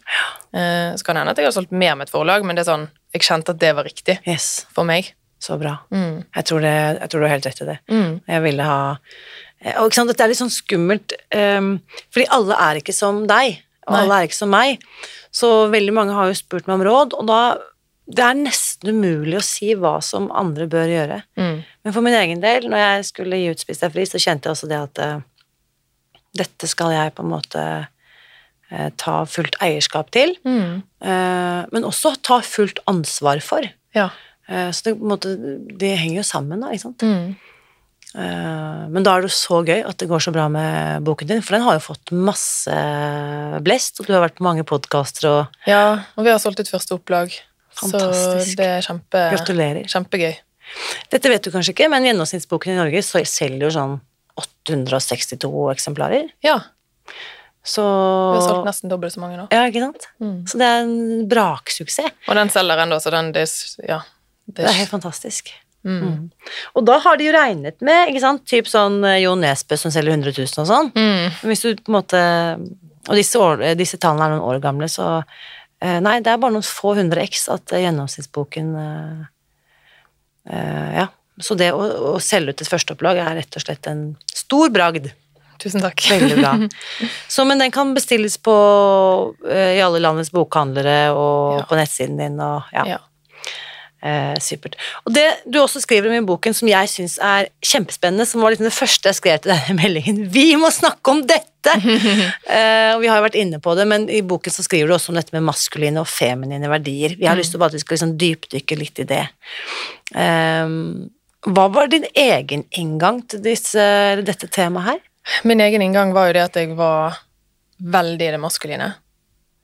Eh, 0.54 0.96
så 0.96 1.04
kan 1.04 1.16
det 1.18 1.22
hende 1.24 1.32
at 1.36 1.38
jeg 1.42 1.46
har 1.50 1.56
solgt 1.56 1.72
mer 1.72 1.96
med 1.96 2.08
et 2.08 2.14
forlag, 2.14 2.46
men 2.46 2.56
det 2.56 2.64
er 2.66 2.72
sånn, 2.72 2.88
jeg 3.14 3.22
kjente 3.26 3.54
at 3.54 3.60
det 3.60 3.74
var 3.76 3.84
riktig 3.86 4.20
Yes. 4.26 4.66
for 4.74 4.84
meg. 4.88 5.14
Så 5.42 5.58
bra. 5.60 5.76
Mm. 5.92 6.24
Jeg 6.36 6.46
tror, 6.46 6.62
det, 6.62 6.74
jeg 7.02 7.10
tror 7.12 7.20
du 7.22 7.26
har 7.28 7.34
helt 7.36 7.46
rett 7.50 7.62
i 7.62 7.66
det. 7.66 7.78
Mm. 7.92 8.14
Jeg 8.28 8.42
ville 8.46 8.64
ha 8.64 8.80
eh, 9.62 9.76
Og 9.82 9.90
ikke 9.90 10.00
sant, 10.00 10.10
dette 10.14 10.24
er 10.24 10.32
litt 10.32 10.40
sånn 10.42 10.54
skummelt, 10.54 11.14
um, 11.36 11.70
fordi 12.14 12.26
alle 12.38 12.56
er 12.70 12.80
ikke 12.82 12.94
som 12.96 13.26
deg, 13.30 13.60
og 13.86 13.96
alle 14.00 14.18
er 14.18 14.28
ikke 14.28 14.38
som 14.38 14.52
meg. 14.54 14.84
Så 15.36 15.52
veldig 15.72 15.94
mange 15.96 16.16
har 16.16 16.30
jo 16.30 16.38
spurt 16.38 16.68
meg 16.70 16.80
om 16.80 16.86
råd, 16.88 17.18
og 17.20 17.32
da 17.32 17.40
Det 18.06 18.22
er 18.22 18.36
nesten 18.38 18.92
umulig 18.94 19.40
å 19.40 19.42
si 19.42 19.72
hva 19.74 19.96
som 19.98 20.28
andre 20.30 20.68
bør 20.70 20.92
gjøre. 20.92 21.16
Mm. 21.42 21.64
Men 21.66 21.94
for 21.96 22.06
min 22.06 22.14
egen 22.14 22.44
del, 22.44 22.68
når 22.70 22.78
jeg 22.78 23.06
skulle 23.08 23.40
gi 23.40 23.48
ut 23.50 23.64
Spis 23.64 23.82
deg 23.82 23.96
fri, 23.96 24.04
så 24.06 24.22
kjente 24.22 24.46
jeg 24.46 24.54
også 24.54 24.70
det 24.70 24.78
at 24.78 25.02
uh, 25.02 25.24
dette 26.38 26.70
skal 26.70 26.94
jeg 26.94 27.16
på 27.18 27.26
en 27.26 27.32
måte 27.32 27.64
uh, 27.90 28.90
ta 29.02 29.16
fullt 29.26 29.58
eierskap 29.58 30.14
til, 30.14 30.36
Mm. 30.46 30.84
Uh, 31.02 31.66
men 31.74 31.90
også 31.90 32.14
ta 32.22 32.44
fullt 32.46 32.78
ansvar 32.86 33.42
for. 33.42 33.66
Ja. 33.98 34.12
Så 34.46 34.86
det, 34.86 35.00
måte, 35.02 35.32
det 35.74 35.96
henger 35.98 36.20
jo 36.20 36.30
sammen, 36.30 36.62
da, 36.62 36.70
ikke 36.70 36.84
sant. 36.84 37.02
Mm. 37.02 37.55
Eh, 38.16 38.84
men 38.96 39.04
da 39.04 39.18
er 39.18 39.26
det 39.26 39.32
så 39.36 39.60
gøy 39.68 39.82
at 39.84 39.98
det 40.00 40.08
går 40.08 40.22
så 40.24 40.32
bra 40.32 40.46
med 40.52 41.04
boken 41.04 41.28
din, 41.34 41.42
for 41.44 41.58
den 41.58 41.66
har 41.66 41.76
jo 41.76 41.84
fått 41.84 42.14
masse 42.16 42.76
blest, 43.66 44.00
og 44.00 44.08
du 44.08 44.14
har 44.16 44.24
vært 44.24 44.38
på 44.40 44.46
mange 44.48 44.64
podkaster 44.68 45.28
og 45.28 45.68
ja, 45.68 45.82
og 46.16 46.24
vi 46.24 46.32
har 46.32 46.40
solgt 46.40 46.62
ut 46.64 46.72
første 46.72 46.96
opplag, 46.96 47.34
Fantastisk. 47.76 48.54
så 48.54 48.60
det 48.62 48.68
er 48.78 48.86
kjempe, 48.88 49.24
gratulerer. 49.36 49.90
kjempegøy. 49.92 50.36
Dette 51.12 51.30
vet 51.30 51.44
du 51.46 51.52
kanskje 51.54 51.76
ikke, 51.76 51.90
men 51.92 52.08
gjennomsnittsboken 52.08 52.74
i 52.74 52.78
Norge 52.80 53.04
så 53.06 53.20
selger 53.28 53.68
jo 53.68 53.74
sånn 53.76 53.98
862 54.40 55.52
eksemplarer. 55.76 56.32
Ja, 56.46 56.62
Så 57.66 57.82
vi 57.82 58.38
har 58.40 58.44
solgt 58.46 58.68
nesten 58.68 58.92
dobbelt 58.92 59.14
så 59.16 59.20
mange 59.24 59.40
nå. 59.40 59.48
Ja, 59.52 59.64
ikke 59.66 59.82
sant? 59.82 60.04
Mm. 60.22 60.44
Så 60.46 60.60
det 60.62 60.66
er 60.70 60.84
en 60.84 61.28
braksuksess. 61.30 62.12
Og 62.30 62.36
den 62.38 62.52
selger 62.54 62.84
ennå, 62.84 63.00
så 63.02 63.10
den, 63.14 63.32
det, 63.34 63.46
ja. 63.88 64.04
Det, 64.46 64.60
Det 64.60 64.68
er 64.70 64.76
helt 64.84 64.92
fantastisk. 64.92 65.50
Mm. 65.86 66.14
Og 66.76 66.86
da 66.88 66.98
har 67.04 67.18
de 67.18 67.28
jo 67.28 67.34
regnet 67.36 67.78
med, 67.86 68.10
ikke 68.12 68.24
sant, 68.24 68.44
typ 68.50 68.68
sånn 68.72 69.00
eh, 69.06 69.20
Jo 69.24 69.36
Nesbø 69.40 69.78
som 69.80 69.94
selger 69.94 70.16
100 70.18 70.34
000 70.38 70.64
og 70.64 70.70
sånn. 70.72 70.92
Mm. 70.96 71.38
Hvis 71.50 71.62
du 71.66 71.70
på 71.78 71.92
en 71.94 71.98
måte 72.00 72.22
Og 73.08 73.14
disse, 73.20 73.38
år, 73.38 73.62
disse 73.78 74.00
tallene 74.02 74.26
er 74.26 74.36
noen 74.36 74.48
år 74.50 74.62
gamle, 74.64 74.90
så 74.90 75.10
eh, 75.80 76.00
Nei, 76.02 76.20
det 76.26 76.32
er 76.34 76.42
bare 76.42 76.56
noen 76.58 76.66
få 76.66 76.96
hundre 76.98 77.22
x 77.28 77.46
at 77.54 77.72
eh, 77.76 77.84
gjennomsnittsboken 77.86 78.74
eh, 78.86 79.22
eh, 80.50 80.90
Ja. 81.04 81.08
Så 81.44 81.58
det 81.60 81.74
å, 81.76 81.84
å 82.16 82.20
selge 82.24 82.54
ut 82.56 82.62
et 82.64 82.70
førsteopplag 82.72 83.18
er 83.20 83.34
rett 83.42 83.58
og 83.60 83.64
slett 83.66 83.90
en 83.92 84.04
stor 84.32 84.70
bragd. 84.72 85.10
Tusen 85.60 85.84
takk. 85.84 86.00
Veldig 86.08 86.38
bra. 86.40 86.54
Så, 87.34 87.44
men 87.48 87.60
den 87.60 87.74
kan 87.76 87.92
bestilles 87.96 88.38
på 88.40 88.54
uh, 89.44 89.72
i 89.76 89.82
alle 89.84 90.00
landets 90.00 90.32
bokhandlere 90.32 91.12
og 91.12 91.60
Ja. 91.60 91.66
på 91.68 91.76
nettsiden 91.80 92.16
din 92.20 92.40
og 92.40 92.72
ja. 92.72 92.86
Ja. 92.94 92.98
Eh, 94.06 94.36
supert. 94.38 94.76
Og 95.08 95.16
det 95.16 95.24
du 95.50 95.56
også 95.58 95.80
skriver 95.82 96.12
om 96.12 96.20
i 96.20 96.26
boken 96.28 96.54
som 96.54 96.70
jeg 96.70 96.90
syns 96.92 97.16
er 97.26 97.48
kjempespennende, 97.66 98.28
som 98.30 98.44
var 98.44 98.54
liksom 98.54 98.68
det 98.68 98.76
første 98.76 99.10
jeg 99.10 99.18
skrev 99.18 99.40
til 99.42 99.50
denne 99.56 99.78
meldingen 99.82 100.20
Vi 100.30 100.52
må 100.62 100.70
snakke 100.74 101.14
om 101.16 101.24
dette! 101.26 101.74
eh, 102.54 102.92
og 102.94 103.02
vi 103.02 103.10
har 103.10 103.18
jo 103.18 103.26
vært 103.26 103.40
inne 103.42 103.58
på 103.64 103.74
det, 103.74 103.88
men 103.90 104.06
i 104.14 104.22
boken 104.22 104.54
så 104.54 104.68
skriver 104.68 104.92
du 104.92 104.98
også 105.00 105.10
om 105.10 105.18
dette 105.18 105.34
med 105.34 105.48
maskuline 105.48 106.04
og 106.04 106.10
feminine 106.12 106.70
verdier. 106.70 107.18
Vi 107.18 107.26
har 107.26 107.40
lyst 107.40 107.56
til 107.56 107.66
at 107.66 107.74
vi 107.74 107.82
skal 107.82 107.98
liksom 107.98 108.14
dypdykke 108.22 108.78
litt 108.78 109.02
i 109.02 109.10
det. 109.10 109.24
Eh, 110.14 110.78
hva 111.50 111.68
var 111.74 111.90
din 111.90 112.06
egen 112.14 112.70
inngang 112.78 113.26
til 113.26 113.42
disse, 113.42 113.90
dette 114.22 114.54
temaet 114.54 114.92
her? 114.92 115.04
Min 115.50 115.66
egen 115.66 115.82
inngang 115.82 116.14
var 116.14 116.30
jo 116.30 116.38
det 116.38 116.46
at 116.46 116.62
jeg 116.62 116.78
var 116.78 117.24
veldig 117.82 118.30
i 118.30 118.34
det 118.38 118.42
maskuline. 118.44 118.94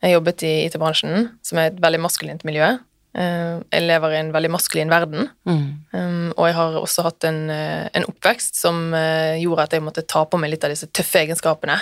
Jeg 0.02 0.18
jobbet 0.18 0.50
i 0.50 0.56
IT-bransjen, 0.66 1.36
som 1.46 1.62
er 1.62 1.70
et 1.70 1.84
veldig 1.84 2.02
maskulint 2.02 2.42
miljø. 2.48 2.80
Eh, 3.14 3.60
Jeg 3.72 3.84
lever 3.90 4.14
i 4.14 4.20
en 4.22 4.32
veldig 4.32 4.52
maskulin 4.54 4.90
verden, 4.90 5.30
Mm. 5.46 6.32
og 6.38 6.46
jeg 6.48 6.56
har 6.56 6.78
også 6.80 7.04
hatt 7.04 7.24
en, 7.26 7.50
eh, 7.50 7.90
en 7.94 8.06
oppvekst 8.08 8.56
som 8.56 8.94
eh, 8.94 9.36
gjorde 9.44 9.64
at 9.64 9.72
jeg 9.72 9.82
måtte 9.84 10.08
ta 10.08 10.24
på 10.26 10.40
meg 10.40 10.52
litt 10.52 10.64
av 10.64 10.70
disse 10.72 10.88
tøffe 10.88 11.20
egenskapene 11.26 11.82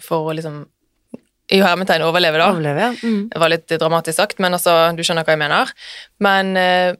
for 0.00 0.30
å 0.30 0.34
liksom 0.34 0.66
i 1.52 1.58
hermetegn 1.60 2.00
overleve, 2.00 2.38
da. 2.40 2.46
Overleve, 2.52 2.80
ja. 2.80 2.92
Mm. 3.04 3.28
Det 3.28 3.38
var 3.38 3.50
litt 3.52 3.68
dramatisk 3.68 4.16
sagt, 4.16 4.38
men 4.40 4.52
altså, 4.56 4.96
du 4.96 5.02
skjønner 5.04 5.24
hva 5.26 5.34
jeg 5.34 5.42
mener. 5.42 5.72
Men, 6.24 6.52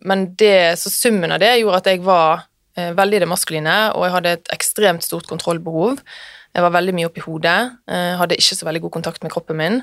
men 0.05 0.27
det, 0.37 0.77
så 0.77 0.91
summen 0.93 1.33
av 1.33 1.41
det 1.41 1.55
gjorde 1.63 1.81
at 1.81 1.87
jeg 1.89 2.03
var 2.05 2.45
veldig 2.77 3.17
i 3.17 3.23
det 3.25 3.29
maskuline, 3.31 3.77
og 3.97 4.05
jeg 4.05 4.13
hadde 4.13 4.33
et 4.37 4.49
ekstremt 4.53 5.03
stort 5.03 5.27
kontrollbehov. 5.27 5.97
Jeg 6.55 6.63
var 6.63 6.71
veldig 6.77 6.95
mye 6.95 7.09
oppi 7.09 7.25
hodet, 7.25 7.73
hadde 7.89 8.37
ikke 8.37 8.59
så 8.61 8.69
veldig 8.69 8.83
god 8.85 8.93
kontakt 8.99 9.23
med 9.25 9.33
kroppen 9.33 9.57
min. 9.57 9.81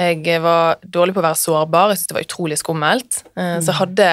Jeg 0.00 0.40
var 0.40 0.78
dårlig 0.80 1.12
på 1.12 1.20
å 1.20 1.26
være 1.26 1.36
sårbar, 1.36 1.90
jeg 1.92 2.00
syntes 2.00 2.08
det 2.12 2.16
var 2.16 2.24
utrolig 2.28 2.56
skummelt. 2.60 3.18
Eh, 3.36 3.58
Så 3.60 3.68
jeg 3.74 3.80
hadde 3.82 4.08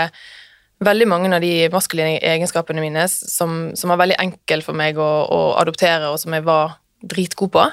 veldig 0.84 1.08
mange 1.10 1.32
av 1.34 1.42
de 1.42 1.70
maskuline 1.74 2.20
egenskapene 2.22 2.84
mine 2.84 3.08
som, 3.10 3.72
som 3.74 3.90
var 3.94 4.02
veldig 4.04 4.18
enkel 4.22 4.62
for 4.66 4.78
meg 4.78 5.00
å, 5.00 5.08
å 5.32 5.40
adoptere, 5.62 6.12
og 6.12 6.20
som 6.22 6.36
jeg 6.36 6.44
var 6.46 6.76
dritgod 7.02 7.54
på. 7.56 7.64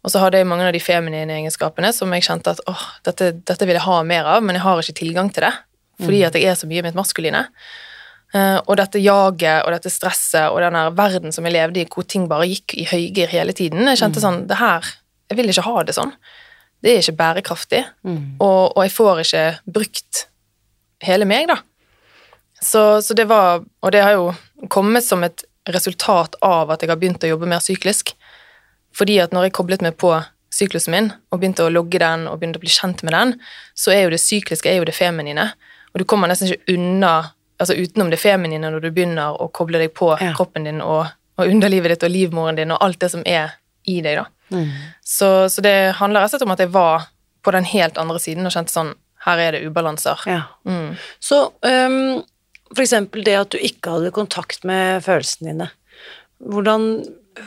Og 0.00 0.10
så 0.10 0.22
hadde 0.22 0.40
jeg 0.40 0.48
mange 0.48 0.64
av 0.64 0.72
de 0.72 0.80
feminine 0.80 1.36
egenskapene 1.36 1.92
som 1.92 2.10
jeg 2.16 2.24
kjente 2.24 2.54
at 2.56 2.64
åh, 2.70 2.86
dette, 3.04 3.34
dette 3.44 3.68
vil 3.68 3.76
jeg 3.76 3.84
ha 3.84 4.00
mer 4.08 4.24
av, 4.24 4.42
men 4.42 4.56
jeg 4.56 4.64
har 4.64 4.80
ikke 4.80 4.98
tilgang 5.02 5.28
til 5.30 5.44
det, 5.44 5.52
fordi 6.00 6.24
at 6.24 6.38
jeg 6.40 6.48
er 6.48 6.56
så 6.56 6.66
mye 6.70 6.82
mitt 6.88 6.96
maskuline. 6.96 7.44
Eh, 8.32 8.58
og 8.64 8.76
dette 8.80 9.02
jaget 9.02 9.66
og 9.66 9.74
dette 9.74 9.90
stresset 9.92 10.48
og 10.48 10.62
den 10.64 10.78
verden 10.96 11.34
som 11.36 11.44
jeg 11.44 11.52
levde 11.58 11.82
i, 11.82 11.86
hvor 11.90 12.06
ting 12.08 12.24
bare 12.30 12.48
gikk 12.48 12.78
i 12.80 12.86
høygir 12.88 13.28
hele 13.34 13.52
tiden, 13.52 13.84
jeg 13.92 14.00
kjente 14.00 14.22
sånn 14.24 14.46
det 14.48 14.56
her, 14.62 14.94
Jeg 15.30 15.36
vil 15.38 15.52
ikke 15.52 15.62
ha 15.62 15.82
det 15.86 15.94
sånn. 15.94 16.10
Det 16.82 16.90
er 16.94 17.02
ikke 17.02 17.16
bærekraftig, 17.18 17.84
og, 18.40 18.76
og 18.76 18.82
jeg 18.86 18.92
får 18.92 19.18
ikke 19.24 19.44
brukt 19.66 20.26
hele 21.04 21.24
meg, 21.28 21.48
da. 21.50 21.58
Så, 22.60 23.00
så 23.02 23.14
det 23.16 23.24
var 23.28 23.62
Og 23.82 23.92
det 23.92 24.02
har 24.04 24.12
jo 24.12 24.34
kommet 24.68 25.04
som 25.04 25.22
et 25.24 25.44
resultat 25.68 26.34
av 26.44 26.70
at 26.70 26.82
jeg 26.82 26.90
har 26.90 26.96
begynt 27.00 27.24
å 27.24 27.30
jobbe 27.30 27.46
mer 27.48 27.60
syklisk. 27.64 28.14
Fordi 28.96 29.18
at 29.22 29.32
når 29.32 29.46
jeg 29.48 29.52
koblet 29.56 29.82
meg 29.84 29.96
på 30.00 30.10
syklusen 30.50 30.90
min 30.92 31.10
og 31.30 31.38
begynte 31.40 31.62
å 31.64 31.70
logge 31.72 32.00
den 32.02 32.26
og 32.28 32.40
begynte 32.40 32.58
å 32.58 32.64
bli 32.64 32.72
kjent 32.72 33.04
med 33.06 33.14
den, 33.14 33.34
så 33.78 33.92
er 33.94 34.02
jo 34.04 34.10
det 34.10 34.20
sykliske 34.20 34.68
er 34.68 34.80
jo 34.80 34.84
det 34.88 34.96
feminine. 34.96 35.52
Og 35.94 36.00
du 36.02 36.04
kommer 36.04 36.28
nesten 36.28 36.50
ikke 36.50 36.74
unna 36.74 37.12
altså 37.60 37.76
utenom 37.76 38.10
det 38.10 38.18
feminine 38.20 38.70
når 38.72 38.80
du 38.86 38.90
begynner 38.90 39.36
å 39.40 39.48
koble 39.52 39.78
deg 39.78 39.92
på 39.94 40.10
Ja. 40.20 40.32
kroppen 40.36 40.64
din 40.64 40.80
og, 40.80 41.06
og 41.38 41.46
underlivet 41.46 41.92
ditt 41.94 42.04
og 42.08 42.10
livmoren 42.12 42.56
din 42.56 42.72
og 42.72 42.80
alt 42.82 43.00
det 43.00 43.10
som 43.12 43.22
er 43.26 43.56
i 43.86 44.00
deg. 44.00 44.16
da. 44.16 44.26
Så, 45.06 45.30
så 45.52 45.64
det 45.64 45.76
handler 46.00 46.24
rett 46.24 46.34
og 46.34 46.38
slett 46.38 46.46
om 46.48 46.54
at 46.56 46.64
jeg 46.64 46.72
var 46.74 47.08
på 47.44 47.54
den 47.54 47.68
helt 47.70 47.98
andre 48.00 48.20
siden 48.22 48.48
og 48.48 48.54
kjente 48.54 48.74
sånn 48.74 48.94
Her 49.24 49.40
er 49.42 49.52
det 49.52 49.66
ubalanser. 49.68 50.20
Ja. 50.28 50.42
Mm. 50.64 50.96
Så 51.20 51.42
um, 51.60 52.20
for 52.70 52.84
eksempel 52.84 53.24
det 53.26 53.36
at 53.36 53.52
du 53.52 53.58
ikke 53.60 53.96
hadde 53.96 54.14
kontakt 54.16 54.64
med 54.68 55.02
følelsene 55.04 55.52
dine. 55.52 55.70
Hvordan 56.40 56.86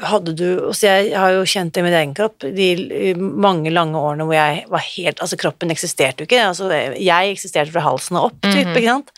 hadde 0.03 0.33
du 0.37 0.47
altså 0.69 0.87
Jeg 0.87 1.13
har 1.19 1.33
jo 1.35 1.45
kjent 1.49 1.73
det 1.75 1.81
i 1.81 1.85
min 1.85 1.95
egen 1.97 2.13
kropp 2.17 2.45
de 2.55 3.13
mange 3.17 3.73
lange 3.73 3.99
årene 3.99 4.25
hvor 4.27 4.37
jeg 4.37 4.63
var 4.71 4.85
helt 4.85 5.23
Altså, 5.23 5.39
kroppen 5.41 5.73
eksisterte 5.73 6.23
jo 6.23 6.29
ikke. 6.29 6.43
Altså, 6.51 6.69
jeg 6.71 7.33
eksisterte 7.33 7.73
fra 7.73 7.85
halsen 7.85 8.19
og 8.19 8.31
opp, 8.31 8.41
type, 8.45 8.75
ikke 8.77 8.89
sant. 8.89 9.13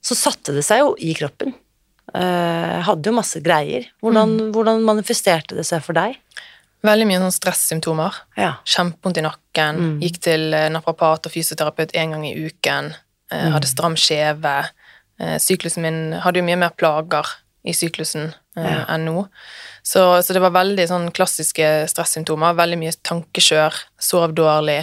Så 0.00 0.16
satte 0.16 0.56
det 0.56 0.64
seg 0.66 0.80
jo 0.82 0.94
i 0.96 1.12
kroppen. 1.16 1.52
Uh, 2.10 2.80
hadde 2.82 3.06
jo 3.06 3.14
masse 3.14 3.38
greier. 3.44 3.86
Hvordan, 4.02 4.50
hvordan 4.54 4.82
manifesterte 4.86 5.58
det 5.58 5.66
seg 5.68 5.84
for 5.84 5.98
deg? 5.98 6.16
Veldig 6.86 7.06
mye 7.10 7.18
sånn 7.20 7.34
stressymptomer. 7.34 8.14
Ja. 8.40 8.54
Kjempevondt 8.64 9.18
i 9.20 9.24
nakken. 9.26 9.80
Gikk 10.00 10.20
til 10.24 10.54
eh, 10.56 10.68
naprapat 10.72 11.26
og 11.28 11.32
fysioterapeut 11.34 11.92
én 11.98 12.14
gang 12.14 12.24
i 12.24 12.34
uken. 12.46 12.92
Eh, 13.32 13.48
Hadde 13.52 13.68
stram 13.68 13.96
skjeve. 14.00 14.54
Eh, 15.20 15.36
Syklusen 15.42 15.84
min 15.84 15.98
hadde 16.24 16.40
jo 16.40 16.46
mye 16.46 16.56
mer 16.62 16.72
plager 16.80 17.28
i 17.68 17.74
syklusen 17.76 18.30
eh, 18.56 18.64
Ja. 18.64 18.84
enn 18.94 19.04
nå. 19.04 19.26
Så, 19.84 20.00
så 20.24 20.32
det 20.36 20.40
var 20.40 20.54
veldig 20.56 20.86
sånn 20.88 21.10
klassiske 21.16 21.68
stressymptomer. 21.92 22.56
Veldig 22.56 22.78
mye 22.80 22.96
tankekjør. 23.04 23.76
Sov 24.00 24.32
dårlig. 24.38 24.80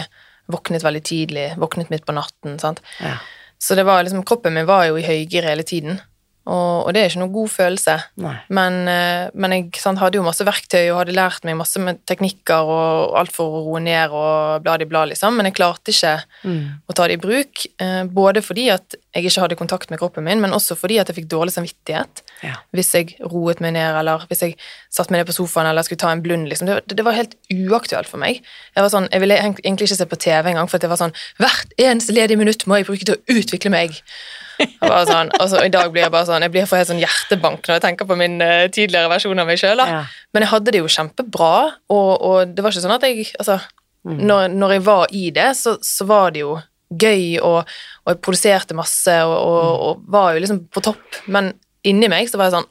Våknet 0.48 0.86
veldig 0.86 1.02
tidlig. 1.04 1.48
Våknet 1.58 1.90
midt 1.90 2.06
på 2.06 2.14
natten. 2.16 2.58
sant? 2.62 2.80
ja. 3.02 3.16
Så 3.58 3.74
det 3.74 3.82
var 3.88 4.04
liksom, 4.06 4.22
kroppen 4.22 4.54
min 4.54 4.68
var 4.68 4.84
jo 4.86 4.94
i 5.00 5.02
høygir 5.02 5.42
hele 5.42 5.64
tiden. 5.66 5.96
Og, 6.48 6.86
og 6.86 6.94
det 6.96 7.00
er 7.02 7.10
ikke 7.10 7.20
noen 7.20 7.32
god 7.34 7.50
følelse. 7.52 7.94
Men, 8.56 8.76
eh, 8.88 9.26
men 9.36 9.52
jeg 9.52 9.80
sant, 9.82 9.98
hadde 10.00 10.16
jo 10.16 10.22
masse 10.24 10.44
verktøy 10.48 10.86
og 10.94 11.02
hadde 11.02 11.12
lært 11.16 11.44
meg 11.44 11.58
masse 11.60 11.76
med 11.82 11.98
teknikker 12.08 12.70
og 12.72 13.16
alt 13.20 13.34
for 13.36 13.58
å 13.58 13.60
roe 13.66 13.82
ned 13.84 14.14
og 14.16 14.62
blad 14.64 14.80
i 14.80 14.86
blad, 14.88 15.10
liksom. 15.12 15.36
Men 15.36 15.50
jeg 15.50 15.58
klarte 15.58 15.92
ikke 15.92 16.14
å 16.88 16.96
ta 16.96 17.06
det 17.10 17.18
i 17.18 17.20
bruk. 17.20 17.66
eh, 17.84 18.04
Både 18.08 18.40
fordi 18.40 18.70
at 18.72 18.96
jeg 19.14 19.26
ikke 19.28 19.42
hadde 19.44 19.58
kontakt 19.60 19.90
med 19.92 19.98
kroppen 20.00 20.24
min, 20.24 20.40
men 20.40 20.52
også 20.56 20.76
fordi 20.78 20.96
at 21.02 21.08
jeg 21.10 21.16
fikk 21.18 21.28
dårlig 21.28 21.52
samvittighet 21.52 22.22
Ja. 22.46 22.54
hvis 22.72 22.92
jeg 22.94 23.16
roet 23.20 23.60
meg 23.60 23.72
ned, 23.74 23.96
eller 23.98 24.24
hvis 24.30 24.40
jeg 24.46 24.56
satt 24.94 25.10
meg 25.10 25.20
ned 25.20 25.26
på 25.28 25.36
sofaen 25.36 25.66
eller 25.68 25.82
skulle 25.82 25.98
ta 26.00 26.12
en 26.14 26.22
blund. 26.22 26.48
Liksom. 26.48 26.66
Det, 26.70 26.96
det 26.96 27.04
var 27.04 27.12
helt 27.18 27.34
uaktuelt 27.52 28.06
for 28.08 28.16
meg. 28.22 28.40
Jeg 28.76 28.82
var 28.86 28.88
sånn, 28.94 29.08
jeg 29.12 29.20
ville 29.20 29.36
egentlig 29.36 29.88
ikke 29.90 29.96
se 30.00 30.06
på 30.06 30.16
TV 30.22 30.48
engang, 30.54 30.68
for 30.70 30.78
det 30.78 30.88
var 30.88 30.96
sånn 31.00 31.12
Hvert 31.38 31.72
eneste 31.78 32.14
ledige 32.16 32.38
minutt 32.40 32.64
må 32.66 32.78
jeg 32.80 32.86
bruke 32.88 33.04
til 33.04 33.16
å 33.18 33.36
utvikle 33.36 33.70
meg. 33.74 34.00
Sånn, 35.08 35.30
og 35.38 35.48
så 35.50 35.60
I 35.64 35.70
dag 35.72 35.90
blir 35.94 36.02
jeg 36.06 36.12
bare 36.14 36.26
sånn, 36.26 36.42
jeg 36.42 36.50
blir 36.54 36.66
for 36.66 36.80
helt 36.80 36.88
sånn 36.90 37.00
hjertebank 37.02 37.66
når 37.68 37.76
jeg 37.78 37.82
tenker 37.84 38.08
på 38.08 38.16
min 38.18 38.40
uh, 38.42 38.66
tidligere 38.74 39.10
versjon 39.12 39.38
av 39.42 39.46
meg 39.50 39.58
sjøl. 39.60 39.78
Ja. 39.78 40.00
Men 40.34 40.42
jeg 40.44 40.50
hadde 40.52 40.72
det 40.74 40.80
jo 40.82 40.88
kjempebra, 40.90 41.50
og, 41.94 42.10
og 42.30 42.54
det 42.56 42.64
var 42.64 42.74
ikke 42.74 42.84
sånn 42.86 42.96
at 42.98 43.06
jeg 43.08 43.28
altså, 43.38 43.60
Mm. 44.08 44.20
når, 44.30 44.44
når 44.54 44.72
jeg 44.76 44.82
var 44.86 45.10
i 45.12 45.22
det, 45.34 45.48
så, 45.58 45.72
så 45.84 46.04
var 46.06 46.30
det 46.32 46.40
jo 46.44 46.52
gøy, 47.02 47.40
og, 47.44 47.66
og 48.06 48.12
jeg 48.12 48.20
produserte 48.24 48.76
masse 48.78 49.16
og, 49.26 49.98
Mm. 49.98 50.04
var 50.14 50.28
jo 50.36 50.42
liksom 50.44 50.60
på 50.72 50.82
topp. 50.86 51.18
Men 51.26 51.50
inni 51.84 52.08
meg 52.08 52.30
så 52.30 52.38
var 52.38 52.46
jeg 52.48 52.54
sånn 52.60 52.68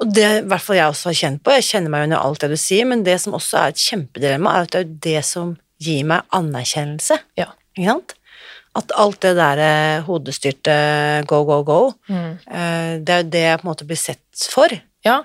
Og 0.00 0.08
det 0.16 0.24
i 0.24 0.40
hvert 0.48 0.64
fall 0.64 0.76
jeg 0.80 0.88
også 0.90 1.08
har 1.12 1.18
kjent 1.20 1.42
på, 1.44 1.52
jeg 1.56 1.66
kjenner 1.68 1.92
meg 1.92 2.06
under 2.08 2.24
alt 2.24 2.40
det 2.42 2.50
du 2.52 2.56
sier, 2.60 2.88
men 2.88 3.04
det 3.06 3.18
som 3.22 3.36
også 3.36 3.60
er 3.60 3.74
et 3.74 3.84
kjempedilemma, 3.84 4.54
er 4.56 4.66
at 4.66 4.72
det 4.72 4.80
er 4.80 4.86
jo 4.88 4.98
det 5.06 5.22
som 5.28 5.52
gir 5.84 6.02
meg 6.08 6.24
anerkjennelse. 6.36 7.20
Ja. 7.38 7.46
Ikke 7.76 7.92
sant? 7.92 8.16
At 8.76 8.92
alt 9.00 9.20
det 9.24 9.34
der 9.38 9.60
eh, 9.64 10.02
hodestyrte 10.06 10.74
go, 11.30 11.44
go, 11.48 11.62
go, 11.64 11.78
Mm. 12.08 12.32
eh, 12.46 12.98
det 13.00 13.14
er 13.14 13.22
jo 13.22 13.30
det 13.32 13.44
jeg 13.46 13.60
på 13.60 13.64
en 13.66 13.70
måte 13.72 13.86
blir 13.88 14.00
sett 14.00 14.48
for. 14.52 14.68
Ja, 15.06 15.22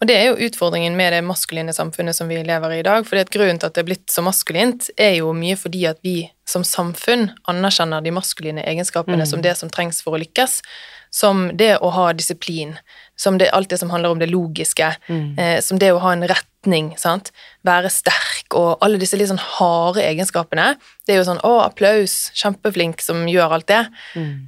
og 0.00 0.08
det 0.08 0.16
er 0.16 0.30
jo 0.30 0.46
utfordringen 0.48 0.96
med 0.96 1.12
det 1.12 1.20
maskuline 1.24 1.72
samfunnet 1.76 2.16
som 2.16 2.28
vi 2.28 2.38
lever 2.42 2.72
i 2.72 2.78
i 2.80 2.82
dag. 2.82 3.04
fordi 3.06 3.20
at 3.20 3.30
Grunnen 3.30 3.58
til 3.60 3.66
at 3.66 3.74
det 3.74 3.82
er 3.82 3.88
blitt 3.90 4.06
så 4.08 4.22
maskulint, 4.24 4.90
er 4.96 5.16
jo 5.18 5.32
mye 5.32 5.56
fordi 5.56 5.84
at 5.86 5.98
vi 6.02 6.30
som 6.48 6.62
samfunn 6.64 7.30
anerkjenner 7.48 8.02
de 8.02 8.10
maskuline 8.10 8.64
egenskapene 8.64 9.26
som 9.26 9.42
det 9.42 9.56
som 9.56 9.68
trengs 9.68 10.02
for 10.02 10.16
å 10.16 10.20
lykkes. 10.20 10.62
Som 11.10 11.56
det 11.56 11.78
å 11.82 11.90
ha 11.90 12.12
disiplin, 12.12 12.78
som 13.20 13.36
det, 13.40 13.50
alt 13.52 13.68
det 13.72 13.80
som 13.82 13.90
handler 13.92 14.14
om 14.14 14.22
det 14.22 14.30
logiske, 14.32 14.94
eh, 15.10 15.58
som 15.60 15.80
det 15.80 15.92
å 15.92 16.00
ha 16.00 16.14
en 16.16 16.24
retning, 16.30 16.94
sant? 17.00 17.32
være 17.66 17.90
sterk 17.92 18.54
og 18.56 18.80
alle 18.84 18.98
disse 19.00 19.18
litt 19.20 19.28
sånn 19.28 19.40
harde 19.58 20.00
egenskapene. 20.00 20.74
Det 21.06 21.12
er 21.14 21.18
jo 21.20 21.26
sånn 21.28 21.40
'Å, 21.44 21.64
applaus, 21.66 22.30
kjempeflink 22.34 23.02
som 23.04 23.26
gjør 23.28 23.52
alt 23.52 23.66
det'. 23.66 23.88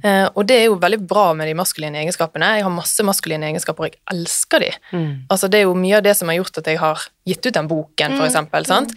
Eh, 0.03 0.29
og 0.35 0.47
det 0.47 0.55
er 0.61 0.65
jo 0.65 0.79
veldig 0.79 1.07
bra 1.07 1.33
med 1.33 1.47
de 1.47 1.53
maskuline 1.53 1.95
egenskapene. 2.01 2.55
Jeg 2.57 2.63
har 2.63 2.71
masse 2.73 3.03
maskuline 3.05 3.43
egenskaper, 3.43 3.83
og 3.85 3.91
jeg 3.91 3.99
elsker 4.11 4.59
de. 4.59 4.71
Altså, 5.29 5.49
det 5.49 5.59
er 5.59 5.63
jo 5.67 5.75
mye 5.75 5.97
av 5.97 6.03
det 6.03 6.15
som 6.17 6.27
har 6.27 6.37
gjort 6.37 6.57
at 6.57 6.65
jeg 6.65 6.79
har 6.79 6.97
gitt 7.27 7.45
ut 7.45 7.53
den 7.53 7.67
boken, 7.67 8.17
for 8.17 8.25
eksempel. 8.25 8.65
Sant? 8.65 8.93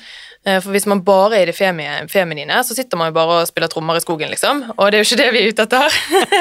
Eh, 0.46 0.60
For 0.60 0.70
hvis 0.70 0.86
man 0.86 1.00
bare 1.02 1.34
er 1.34 1.42
i 1.42 1.50
det 1.52 1.56
feminine, 1.56 2.62
så 2.62 2.74
sitter 2.74 2.96
man 2.96 3.08
jo 3.12 3.14
bare 3.14 3.42
og 3.42 3.48
spiller 3.48 3.68
trommer 3.68 3.96
i 3.96 4.00
skogen, 4.00 4.30
liksom. 4.30 4.72
Og 4.78 4.90
det 4.90 4.98
er 4.98 5.02
jo 5.04 5.08
ikke 5.10 5.22
det 5.22 5.32
vi 5.32 5.40
er 5.42 5.52
ute 5.52 5.62
etter. 5.66 5.88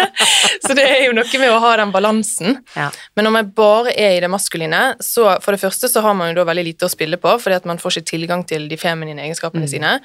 så 0.67 0.75
det 0.77 0.85
er 0.85 1.05
jo 1.07 1.13
noe 1.17 1.39
med 1.41 1.49
å 1.49 1.59
ha 1.59 1.75
den 1.77 1.91
balansen. 1.91 2.59
Ja. 2.75 2.91
Men 3.17 3.24
når 3.25 3.33
man 3.33 3.51
bare 3.57 3.93
er 3.97 4.15
i 4.15 4.21
det 4.21 4.29
maskuline, 4.29 4.95
så 5.01 5.35
for 5.41 5.55
det 5.55 5.61
første 5.63 5.89
så 5.89 6.03
har 6.05 6.13
man 6.17 6.31
jo 6.31 6.37
da 6.39 6.45
veldig 6.47 6.65
lite 6.67 6.87
å 6.87 6.91
spille 6.93 7.17
på, 7.21 7.33
fordi 7.41 7.57
at 7.57 7.67
man 7.69 7.81
får 7.81 7.97
ikke 7.97 8.11
tilgang 8.13 8.45
til 8.47 8.67
de 8.69 8.77
feminine 8.77 9.23
egenskapene 9.25 9.67
sine. 9.69 9.97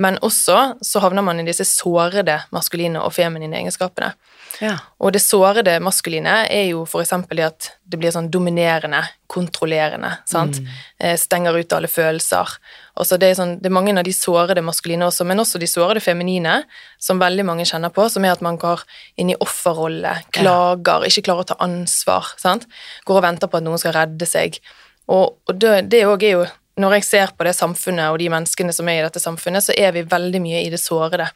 Men 0.00 0.16
også 0.24 0.58
så 0.80 1.02
havner 1.04 1.24
man 1.26 1.42
i 1.42 1.46
disse 1.46 1.66
sårede 1.68 2.38
maskuline 2.54 3.02
og 3.02 3.12
feminine 3.12 3.60
egenskapene. 3.60 4.14
Ja. 4.62 4.76
Og 5.02 5.10
det 5.10 5.18
sårede 5.24 5.74
maskuline 5.82 6.44
er 6.46 6.68
jo 6.68 6.84
eksempel 6.86 7.40
det 7.40 7.46
at 7.48 7.66
det 7.82 7.98
blir 7.98 8.12
sånn 8.14 8.28
dominerende, 8.30 9.00
kontrollerende, 9.32 10.12
sant? 10.28 10.60
Eh, 11.02 11.16
Stenger 11.18 11.58
ut 11.58 11.74
alle 11.74 11.90
følelser. 11.90 12.52
Og 12.94 13.08
så 13.08 13.18
det, 13.18 13.32
er 13.32 13.40
sånn, 13.40 13.56
det 13.58 13.66
er 13.68 13.74
mange 13.74 13.96
av 13.98 14.06
de 14.06 14.14
sårede 14.14 14.62
maskuline 14.62 15.08
også, 15.08 15.26
men 15.26 15.42
også 15.42 15.58
de 15.58 15.66
sårede 15.66 16.04
feminine, 16.04 16.60
som 17.02 17.18
veldig 17.18 17.48
mange 17.48 17.66
kjenner 17.66 17.90
på, 17.90 18.06
som 18.12 18.22
er 18.24 18.36
at 18.36 18.44
man 18.44 18.60
går 18.60 18.86
inn 19.18 19.34
i 19.34 19.38
offerrolle, 19.42 20.14
klager, 20.36 21.08
ikke 21.10 21.26
klarer 21.26 21.48
å 21.48 21.50
ta 21.50 21.58
ansvar, 21.66 22.30
sant? 22.38 22.68
Går 23.08 23.18
og 23.18 23.26
venter 23.26 23.50
på 23.50 23.58
at 23.58 23.66
noen 23.66 23.82
skal 23.82 23.96
redde 23.98 24.30
seg. 24.30 24.62
Og, 25.10 25.40
og 25.48 25.58
det, 25.58 25.88
det 25.90 26.06
også 26.06 26.28
er 26.28 26.36
jo, 26.36 26.46
når 26.78 27.00
jeg 27.00 27.08
ser 27.10 27.34
på 27.34 27.50
det 27.50 27.58
samfunnet 27.58 28.14
og 28.14 28.22
de 28.22 28.30
menneskene 28.32 28.72
som 28.72 28.86
er 28.88 29.02
i 29.02 29.06
dette 29.08 29.20
samfunnet, 29.20 29.66
så 29.66 29.74
er 29.74 29.90
vi 29.96 30.06
veldig 30.06 30.40
mye 30.44 30.62
i 30.62 30.70
det 30.70 30.80
sårede. 30.80 31.32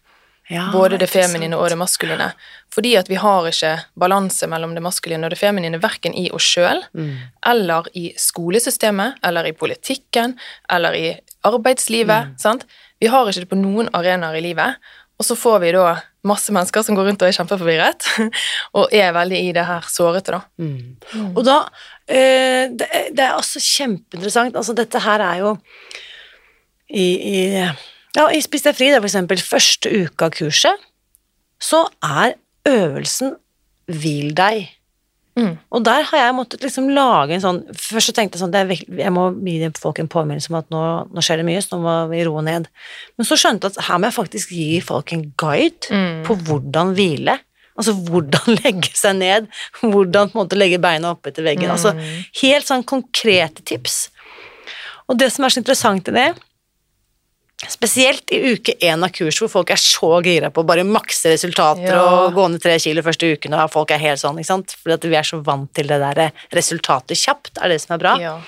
Ja, 0.48 0.68
Både 0.72 0.98
det 0.98 1.08
feminine 1.10 1.56
og 1.58 1.68
det 1.72 1.76
maskuline. 1.78 2.28
Fordi 2.70 2.92
at 2.96 3.08
vi 3.10 3.16
har 3.18 3.48
ikke 3.50 3.72
balanse 3.98 4.46
mellom 4.46 4.74
det 4.76 4.82
maskuline 4.84 5.26
og 5.26 5.32
det 5.34 5.38
feminine 5.40 5.80
verken 5.82 6.14
i 6.14 6.28
oss 6.30 6.46
sjøl, 6.54 6.84
Mm. 6.94 7.16
eller 7.46 7.88
i 7.94 8.12
skolesystemet, 8.16 9.16
eller 9.26 9.44
i 9.46 9.52
politikken, 9.52 10.36
eller 10.70 10.94
i 10.94 11.16
arbeidslivet. 11.44 12.28
Mm. 12.30 12.36
Sant? 12.38 12.64
Vi 13.00 13.06
har 13.10 13.26
ikke 13.26 13.40
det 13.42 13.50
på 13.50 13.58
noen 13.58 13.88
arenaer 13.92 14.38
i 14.38 14.40
livet. 14.40 14.76
Og 15.18 15.24
så 15.24 15.34
får 15.34 15.58
vi 15.64 15.72
da 15.72 15.96
masse 16.26 16.52
mennesker 16.52 16.82
som 16.84 16.94
går 16.94 17.06
rundt 17.08 17.22
og 17.22 17.28
er 17.28 17.36
kjempeforvirret, 17.38 18.06
og 18.78 18.92
er 18.94 19.12
veldig 19.16 19.38
i 19.48 19.52
det 19.56 19.64
her 19.66 19.80
sårete, 19.88 20.30
da. 20.36 20.40
Mm. 20.60 21.32
Og 21.34 21.42
da 21.46 21.58
eh, 22.06 22.68
det, 22.70 22.88
det 23.16 23.24
er 23.24 23.34
altså 23.34 23.58
kjempeinteressant. 23.62 24.54
Altså, 24.54 24.74
dette 24.76 25.00
her 25.00 25.20
er 25.20 25.38
jo 25.42 25.56
i, 26.88 27.06
i 27.40 27.68
Ja, 28.16 28.28
i 28.32 28.40
Spis 28.44 28.64
deg 28.64 28.76
fri, 28.78 28.88
da, 28.92 29.00
for 29.02 29.10
eksempel, 29.10 29.42
første 29.44 29.90
uke 29.92 30.28
av 30.28 30.32
kurset, 30.36 30.86
så 31.62 31.84
er 32.04 32.34
øvelsen 32.68 33.34
hvil 33.92 34.32
deg. 34.36 34.70
Mm. 35.36 35.58
Og 35.76 35.82
der 35.84 36.06
har 36.08 36.18
jeg 36.22 36.34
måttet 36.34 36.62
liksom 36.64 36.86
lage 36.96 37.34
en 37.36 37.42
sånn 37.42 37.58
Først 37.76 38.08
så 38.08 38.12
tenkte 38.16 38.38
jeg 38.38 38.40
sånn 38.40 38.54
det 38.54 38.60
er 38.62 39.02
Jeg 39.02 39.12
må 39.12 39.26
gi 39.44 39.68
folk 39.76 39.98
en 40.00 40.08
påminnelse 40.08 40.48
om 40.48 40.56
at 40.62 40.70
nå, 40.72 40.80
nå 41.12 41.20
skjer 41.24 41.42
det 41.42 41.44
mye, 41.44 41.60
så 41.60 41.76
nå 41.76 41.82
må 41.84 41.96
vi 42.08 42.22
roe 42.24 42.40
ned. 42.46 42.70
Men 43.18 43.28
så 43.28 43.36
skjønte 43.36 43.68
jeg 43.68 43.76
at 43.76 43.84
her 43.90 44.00
må 44.00 44.08
jeg 44.08 44.16
faktisk 44.16 44.54
gi 44.56 44.80
folk 44.80 45.12
en 45.12 45.26
guide 45.36 45.90
Mm. 45.92 46.24
på 46.24 46.38
hvordan 46.48 46.94
hvile. 46.96 47.36
Altså 47.76 47.92
hvordan 48.08 48.56
legge 48.64 48.94
seg 48.96 49.18
ned, 49.20 49.50
hvordan 49.82 50.32
på 50.32 50.38
en 50.38 50.46
måte 50.46 50.56
legge 50.56 50.80
beina 50.80 51.12
opp 51.12 51.28
etter 51.28 51.44
veggen. 51.44 51.68
Altså 51.68 51.92
Mm. 51.92 52.24
helt 52.40 52.64
sånn 52.72 52.84
konkrete 52.88 53.60
tips. 53.68 54.08
Og 55.06 55.18
det 55.20 55.28
som 55.36 55.44
er 55.44 55.52
så 55.52 55.60
interessant 55.60 56.08
i 56.08 56.16
det, 56.16 56.30
spesielt 57.64 58.30
i 58.36 58.52
uke 58.52 58.74
én 58.84 59.04
av 59.04 59.12
kurs, 59.16 59.38
hvor 59.40 59.48
folk 59.48 59.70
er 59.72 59.80
så 59.80 60.18
gira 60.24 60.50
på 60.52 60.60
å 60.60 60.68
bare 60.68 60.84
makse 60.84 61.32
resultater 61.32 61.88
Ja. 61.88 62.02
og 62.04 62.34
gå 62.36 62.48
ned 62.52 62.60
tre 62.62 62.76
kilo 62.78 63.02
første 63.02 63.32
uken, 63.32 63.54
og 63.56 63.72
folk 63.72 63.90
er 63.90 64.02
helt 64.02 64.20
sånn, 64.20 64.36
ikke 64.38 64.52
sant, 64.52 64.76
fordi 64.82 65.08
vi 65.08 65.16
er 65.16 65.24
så 65.24 65.40
vant 65.42 65.72
til 65.72 65.88
det 65.88 65.98
der 66.00 66.32
resultatet 66.52 67.16
kjapt, 67.16 67.56
er 67.62 67.68
det 67.72 67.80
som 67.80 67.94
er 67.96 68.02
bra. 68.02 68.16
Ja. 68.20 68.40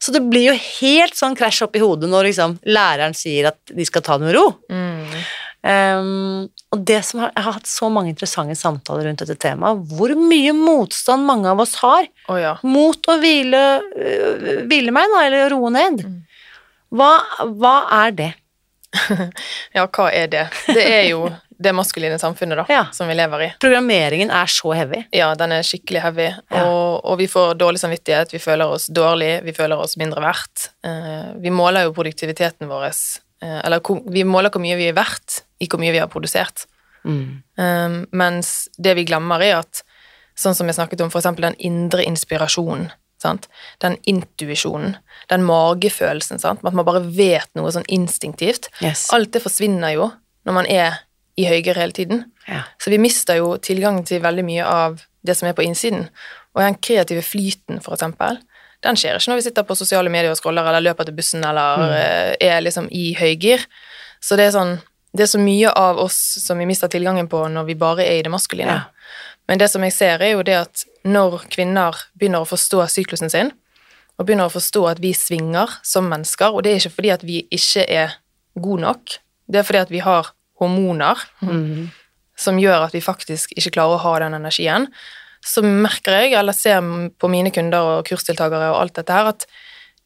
Så 0.00 0.12
det 0.12 0.22
blir 0.30 0.54
jo 0.54 0.56
helt 0.56 1.14
sånn 1.14 1.36
krasj 1.36 1.66
opp 1.66 1.76
i 1.76 1.82
hodet 1.84 2.08
når 2.08 2.30
liksom 2.30 2.56
læreren 2.64 3.12
sier 3.12 3.50
at 3.52 3.58
de 3.68 3.84
skal 3.84 4.00
ta 4.00 4.16
det 4.16 4.30
med 4.30 4.34
ro. 4.38 4.46
Mm. 4.72 5.20
Um, 5.60 6.48
og 6.72 6.84
det 6.88 7.02
som 7.04 7.20
har, 7.20 7.34
jeg 7.36 7.44
har 7.44 7.52
hatt 7.58 7.68
så 7.68 7.90
mange 7.92 8.08
interessante 8.08 8.56
samtaler 8.56 9.04
rundt 9.04 9.20
dette 9.20 9.36
temaet, 9.36 9.82
hvor 9.92 10.14
mye 10.16 10.54
motstand 10.56 11.28
mange 11.28 11.50
av 11.52 11.60
oss 11.60 11.74
har 11.82 12.06
oh, 12.30 12.38
ja. 12.40 12.54
mot 12.64 12.96
å 12.96 13.18
hvile, 13.20 13.60
øh, 13.92 14.64
hvile 14.70 14.94
meg, 14.96 15.12
da, 15.12 15.26
eller 15.26 15.52
roe 15.52 15.68
ned. 15.74 16.00
Mm. 16.00 16.16
Hva, 16.90 17.12
hva 17.58 17.74
er 18.04 18.16
det? 18.18 18.32
Ja, 19.76 19.84
hva 19.86 20.08
er 20.12 20.26
det? 20.32 20.46
Det 20.66 20.82
er 20.82 21.04
jo 21.12 21.28
det 21.60 21.74
maskuline 21.76 22.16
samfunnet, 22.18 22.56
da, 22.58 22.64
Ja. 22.72 22.86
som 22.96 23.06
vi 23.10 23.14
lever 23.14 23.42
i. 23.44 23.48
Programmeringen 23.62 24.30
er 24.34 24.48
så 24.50 24.72
heavy. 24.74 25.02
Ja, 25.14 25.28
den 25.38 25.52
er 25.54 25.66
skikkelig 25.66 26.00
heavy, 26.02 26.28
Ja. 26.50 26.64
og, 26.64 27.04
og 27.04 27.18
vi 27.20 27.28
får 27.30 27.54
dårlig 27.60 27.82
samvittighet, 27.82 28.32
vi 28.34 28.40
føler 28.42 28.72
oss 28.72 28.88
dårlig, 28.90 29.34
vi 29.46 29.54
føler 29.56 29.78
oss 29.78 29.94
mindre 30.00 30.24
verdt. 30.24 30.70
Eh, 30.86 31.30
vi 31.44 31.52
måler 31.54 31.86
jo 31.86 31.94
produktiviteten 31.96 32.70
vår, 32.70 32.88
eh, 33.44 33.60
eller 33.66 33.84
vi 34.10 34.24
måler 34.26 34.50
hvor 34.50 34.64
mye 34.64 34.78
vi 34.80 34.88
er 34.90 34.96
verdt 34.96 35.42
i 35.60 35.68
hvor 35.68 35.82
mye 35.82 35.92
vi 35.94 36.00
har 36.02 36.08
produsert. 36.10 36.64
Eh, 37.06 38.00
mens 38.12 38.68
det 38.78 38.96
vi 38.98 39.04
glemmer 39.08 39.44
er 39.44 39.60
at, 39.60 39.84
sånn 40.40 40.56
som 40.56 40.66
jeg 40.68 40.78
snakket 40.80 41.04
om, 41.04 41.12
eksempel 41.12 41.46
den 41.50 41.60
indre 41.60 42.02
inspirasjonen, 42.08 42.88
sant? 43.22 43.48
den 43.84 43.96
intuisjonen, 44.08 44.96
den 45.32 45.44
magefølelsen, 45.46 46.40
sant? 46.42 46.64
at 46.64 46.76
man 46.76 46.86
bare 46.86 47.04
vet 47.04 47.48
noe 47.58 47.72
sånn 47.72 47.88
instinktivt. 47.88 48.70
Yes. 48.80 49.08
Alt 49.14 49.32
det 49.36 49.44
forsvinner 49.44 49.94
jo 49.96 50.10
når 50.48 50.56
man 50.56 50.68
er 50.70 51.00
i 51.40 51.46
høygir 51.48 51.78
hele 51.78 51.96
tiden. 51.96 52.24
Ja. 52.48 52.64
Så 52.80 52.92
vi 52.92 52.98
mister 53.00 53.38
jo 53.40 53.54
tilgang 53.62 54.02
til 54.08 54.22
veldig 54.24 54.44
mye 54.46 54.66
av 54.66 55.00
det 55.26 55.36
som 55.38 55.48
er 55.48 55.56
på 55.56 55.64
innsiden. 55.64 56.08
Og 56.56 56.64
den 56.64 56.78
kreative 56.82 57.22
flyten, 57.24 57.80
for 57.84 57.96
eksempel, 57.96 58.40
den 58.84 58.96
skjer 58.96 59.18
ikke 59.18 59.32
når 59.32 59.40
vi 59.40 59.44
sitter 59.44 59.66
på 59.68 59.76
sosiale 59.76 60.12
medier 60.12 60.32
og 60.32 60.38
scroller 60.40 60.66
eller 60.66 60.84
løper 60.84 61.08
til 61.08 61.16
bussen 61.16 61.44
eller 61.44 61.82
mm. 61.84 61.96
er 62.46 62.62
liksom 62.64 62.88
i 62.96 63.10
høygir. 63.18 63.66
Så 64.24 64.38
det 64.40 64.48
er 64.48 64.56
sånn 64.56 64.78
Det 65.10 65.24
er 65.24 65.30
så 65.32 65.40
mye 65.42 65.70
av 65.74 65.98
oss 65.98 66.16
som 66.38 66.60
vi 66.62 66.68
mister 66.70 66.86
tilgangen 66.86 67.26
på 67.26 67.40
når 67.50 67.64
vi 67.66 67.74
bare 67.74 68.04
er 68.06 68.20
i 68.20 68.22
det 68.22 68.30
maskuline. 68.30 68.76
Ja. 68.76 69.16
Men 69.50 69.58
det 69.58 69.66
som 69.72 69.82
jeg 69.82 69.90
ser, 69.90 70.22
er 70.22 70.36
jo 70.36 70.44
det 70.46 70.54
at 70.54 70.84
når 71.08 71.46
kvinner 71.52 71.96
begynner 72.18 72.44
å 72.44 72.48
forstå 72.48 72.84
syklusen 72.92 73.32
sin, 73.32 73.52
og 74.20 74.26
begynner 74.28 74.50
å 74.50 74.52
forstå 74.52 74.82
at 74.90 75.00
vi 75.00 75.14
svinger 75.16 75.78
som 75.86 76.10
mennesker, 76.10 76.52
og 76.52 76.64
det 76.64 76.74
er 76.74 76.82
ikke 76.82 76.96
fordi 76.98 77.14
at 77.14 77.24
vi 77.24 77.38
ikke 77.48 77.86
er 77.88 78.18
gode 78.60 78.84
nok, 78.84 79.16
det 79.50 79.60
er 79.60 79.66
fordi 79.66 79.80
at 79.80 79.94
vi 79.94 80.02
har 80.04 80.28
hormoner 80.60 81.22
som 82.40 82.60
gjør 82.60 82.86
at 82.86 82.94
vi 82.96 83.00
faktisk 83.04 83.54
ikke 83.56 83.72
klarer 83.78 83.96
å 83.96 84.04
ha 84.04 84.12
den 84.24 84.36
energien, 84.36 84.88
så 85.40 85.64
merker 85.64 86.18
jeg, 86.18 86.34
eller 86.36 86.52
ser 86.56 86.84
på 87.16 87.28
mine 87.32 87.52
kunder 87.54 87.96
og 87.96 88.08
kursdeltakere 88.08 88.74
og 88.74 88.80
alt 88.82 88.98
dette 89.00 89.16
her, 89.16 89.32
at 89.32 89.46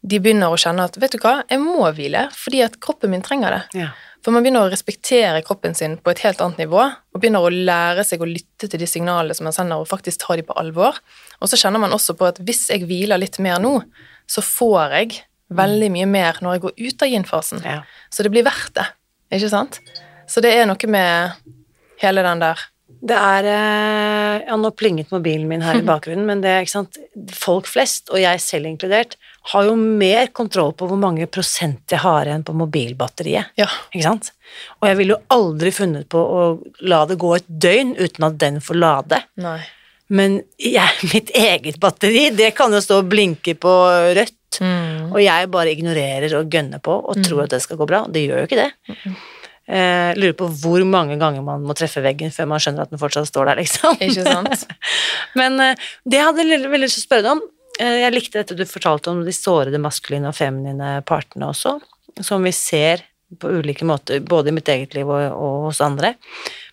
de 0.05 0.20
begynner 0.22 0.53
å 0.53 0.59
kjenne 0.61 0.84
at 0.86 0.99
vet 1.01 1.16
du 1.16 1.22
hva, 1.22 1.40
jeg 1.49 1.62
må 1.62 1.88
hvile 1.97 2.28
fordi 2.36 2.61
at 2.66 2.76
kroppen 2.82 3.11
min 3.14 3.24
trenger 3.24 3.57
det. 3.57 3.62
Ja. 3.82 3.90
For 4.25 4.33
man 4.33 4.41
begynner 4.45 4.64
å 4.64 4.72
respektere 4.72 5.43
kroppen 5.45 5.77
sin 5.77 5.99
på 6.01 6.14
et 6.14 6.22
helt 6.25 6.41
annet 6.41 6.62
nivå, 6.62 6.81
og 6.81 7.20
begynner 7.20 7.45
å 7.45 7.53
lære 7.53 8.07
seg 8.09 8.25
å 8.25 8.29
lytte 8.29 8.70
til 8.72 8.81
de 8.81 8.89
signalene 8.89 9.37
som 9.37 9.45
man 9.45 9.57
sender, 9.57 9.83
og 9.83 9.91
faktisk 9.91 10.22
ta 10.22 10.39
de 10.39 10.47
på 10.49 10.57
alvor. 10.57 10.97
Og 11.45 11.51
så 11.53 11.61
kjenner 11.61 11.83
man 11.83 11.93
også 11.93 12.16
på 12.16 12.31
at 12.31 12.41
hvis 12.41 12.64
jeg 12.72 12.87
hviler 12.89 13.20
litt 13.20 13.37
mer 13.45 13.61
nå, 13.61 13.77
så 14.25 14.45
får 14.45 14.97
jeg 14.97 15.18
veldig 15.55 15.91
mye 15.93 16.09
mer 16.09 16.41
når 16.41 16.57
jeg 16.57 16.64
går 16.64 16.79
ut 16.81 17.05
av 17.05 17.12
yin-fasen. 17.12 17.64
Ja. 17.68 17.83
Så 18.09 18.25
det 18.25 18.33
blir 18.33 18.47
verdt 18.47 18.72
det, 18.79 18.87
ikke 19.37 19.53
sant? 19.53 19.83
Så 20.31 20.41
det 20.41 20.55
er 20.57 20.64
noe 20.70 20.89
med 20.89 21.53
hele 22.01 22.25
den 22.25 22.41
der 22.41 22.64
Det 23.05 23.16
er 23.20 23.46
eh, 23.50 24.46
Ja, 24.48 24.57
nå 24.61 24.70
plinget 24.76 25.11
mobilen 25.12 25.46
min 25.50 25.62
her 25.64 25.76
i 25.80 25.84
bakgrunnen, 25.90 26.24
men 26.28 26.40
det 26.44 26.50
er 26.52 26.64
ikke 26.64 26.72
sant 26.72 26.98
Folk 27.36 27.68
flest, 27.70 28.09
og 28.12 28.20
jeg 28.22 28.40
selv 28.42 28.68
inkludert, 28.70 29.16
har 29.52 29.66
jo 29.68 29.74
mer 29.76 30.30
kontroll 30.32 30.72
på 30.72 30.88
hvor 30.88 30.96
mange 31.00 31.26
prosent 31.28 31.92
jeg 31.92 32.00
har 32.00 32.24
igjen 32.30 32.44
på 32.48 32.55
mobilbatteriet. 32.57 33.50
Ja. 33.61 33.66
Ikke 33.92 34.07
sant? 34.07 34.30
Og 34.80 34.88
jeg 34.88 34.96
ville 35.02 35.16
jo 35.18 35.22
aldri 35.36 35.72
funnet 35.76 36.09
på 36.09 36.16
å 36.22 36.44
la 36.88 37.02
det 37.11 37.18
gå 37.20 37.34
et 37.36 37.44
døgn 37.48 37.92
uten 38.00 38.24
at 38.30 38.38
den 38.40 38.57
får 38.64 38.78
lade. 38.80 39.18
Nei. 39.44 39.59
Men 40.14 40.38
jeg, 40.61 40.96
mitt 41.12 41.30
eget 41.36 41.76
batteri, 41.82 42.30
det 42.36 42.55
kan 42.57 42.72
jo 42.72 42.80
stå 42.84 43.02
og 43.02 43.12
blinke 43.12 43.57
på 43.61 43.76
rødt, 44.16 44.38
Mm. 44.62 45.09
og 45.11 45.16
jeg 45.18 45.48
bare 45.50 45.72
ignorerer 45.74 46.30
og 46.38 46.46
gønner 46.55 46.78
på 46.78 46.92
og 47.11 47.16
tror 47.26 47.40
at 47.42 47.50
det 47.57 47.59
skal 47.64 47.74
gå 47.80 47.88
bra. 47.90 48.05
Det 48.07 48.20
gjør 48.22 48.44
jo 48.44 48.46
ikke 48.46 48.61
det. 48.61 48.68
Eh, 49.65 50.11
lurer 50.19 50.35
på 50.37 50.51
hvor 50.61 50.83
mange 50.85 51.17
ganger 51.17 51.45
man 51.45 51.62
må 51.65 51.73
treffe 51.77 52.03
veggen 52.05 52.33
før 52.35 52.51
man 52.51 52.61
skjønner 52.61 52.85
at 52.85 52.93
den 52.93 53.01
fortsatt 53.01 53.31
står 53.31 53.49
der, 53.49 53.62
liksom. 53.62 53.97
Ikke 54.05 54.27
sant? 54.27 54.67
Men 55.41 55.57
eh, 55.62 55.87
det 56.05 56.21
jeg 56.21 56.29
hadde 56.29 56.43
veldig 56.43 56.73
veldig 56.75 56.85
lyst 56.85 57.01
til 57.01 57.05
å 57.05 57.09
spørre 57.09 57.25
deg 57.25 57.33
om. 57.33 57.43
Eh, 57.81 57.97
jeg 58.03 58.15
likte 58.15 58.43
dette 58.43 58.59
du 58.59 58.67
fortalte 58.69 59.15
om 59.15 59.25
de 59.25 59.35
sårede 59.35 59.81
maskuline 59.81 60.29
og 60.29 60.37
feminine 60.37 60.99
partene 61.09 61.49
også, 61.49 61.79
som 62.21 62.45
vi 62.45 62.53
ser 62.55 63.07
på 63.41 63.51
ulike 63.57 63.87
måter, 63.89 64.21
både 64.21 64.53
i 64.53 64.55
mitt 64.55 64.69
eget 64.71 64.95
liv 64.95 65.09
og, 65.09 65.25
og 65.33 65.71
hos 65.71 65.81
andre. 65.83 66.12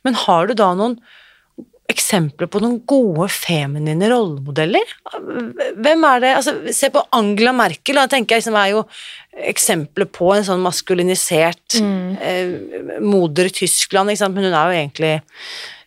Men 0.06 0.20
har 0.28 0.52
du 0.52 0.58
da 0.60 0.74
noen 0.78 1.00
eksempler 1.92 2.50
på 2.52 2.62
noen 2.64 2.80
gode 2.90 3.28
feminine 3.34 4.10
rollemodeller? 4.12 4.94
Hvem 5.78 6.06
er 6.10 6.24
det 6.24 6.32
Altså, 6.38 6.54
se 6.74 6.90
på 6.94 7.04
Angela 7.18 7.54
Merkel, 7.56 8.00
da 8.00 8.08
tenker 8.12 8.36
jeg 8.38 8.44
liksom 8.46 8.58
er 8.62 8.72
jo 8.74 8.84
eksempler 9.52 10.10
på 10.12 10.32
en 10.36 10.44
sånn 10.48 10.64
maskulinisert 10.64 11.78
eh, 11.82 13.00
moder 13.04 13.50
Tyskland, 13.54 14.12
ikke 14.12 14.24
sant, 14.24 14.36
men 14.36 14.50
hun 14.50 14.58
er 14.58 14.68
jo 14.74 14.80
egentlig 14.82 15.14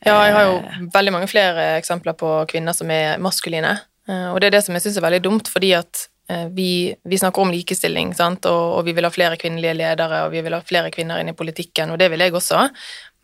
Ja, 0.04 0.16
jeg 0.26 0.34
har 0.36 0.48
jo 0.48 0.88
veldig 0.94 1.12
mange 1.12 1.28
flere 1.28 1.68
eksempler 1.78 2.16
på 2.20 2.32
kvinner 2.50 2.76
som 2.76 2.90
er 2.92 3.18
maskuline. 3.18 3.78
Eh, 4.08 4.26
Og 4.32 4.40
det 4.40 4.48
er 4.50 4.58
det 4.58 4.64
som 4.66 4.74
jeg 4.76 4.84
syns 4.84 4.98
er 5.00 5.06
veldig 5.06 5.22
dumt, 5.24 5.48
fordi 5.48 5.72
at 5.78 6.06
eh, 6.28 6.46
vi, 6.52 6.94
vi 7.04 7.20
snakker 7.20 7.40
om 7.44 7.52
likestilling, 7.52 8.12
sant? 8.16 8.44
Og, 8.50 8.78
og 8.78 8.84
vi 8.84 8.92
vil 8.96 9.04
ha 9.08 9.12
flere 9.12 9.38
kvinnelige 9.40 9.76
ledere, 9.80 10.24
og 10.26 10.32
vi 10.32 10.42
vil 10.44 10.56
ha 10.56 10.60
flere 10.60 10.92
kvinner 10.92 11.20
inn 11.20 11.32
i 11.32 11.36
politikken, 11.36 11.90
og 11.92 12.00
det 12.00 12.10
vil 12.12 12.20
jeg 12.24 12.34
også. 12.36 12.66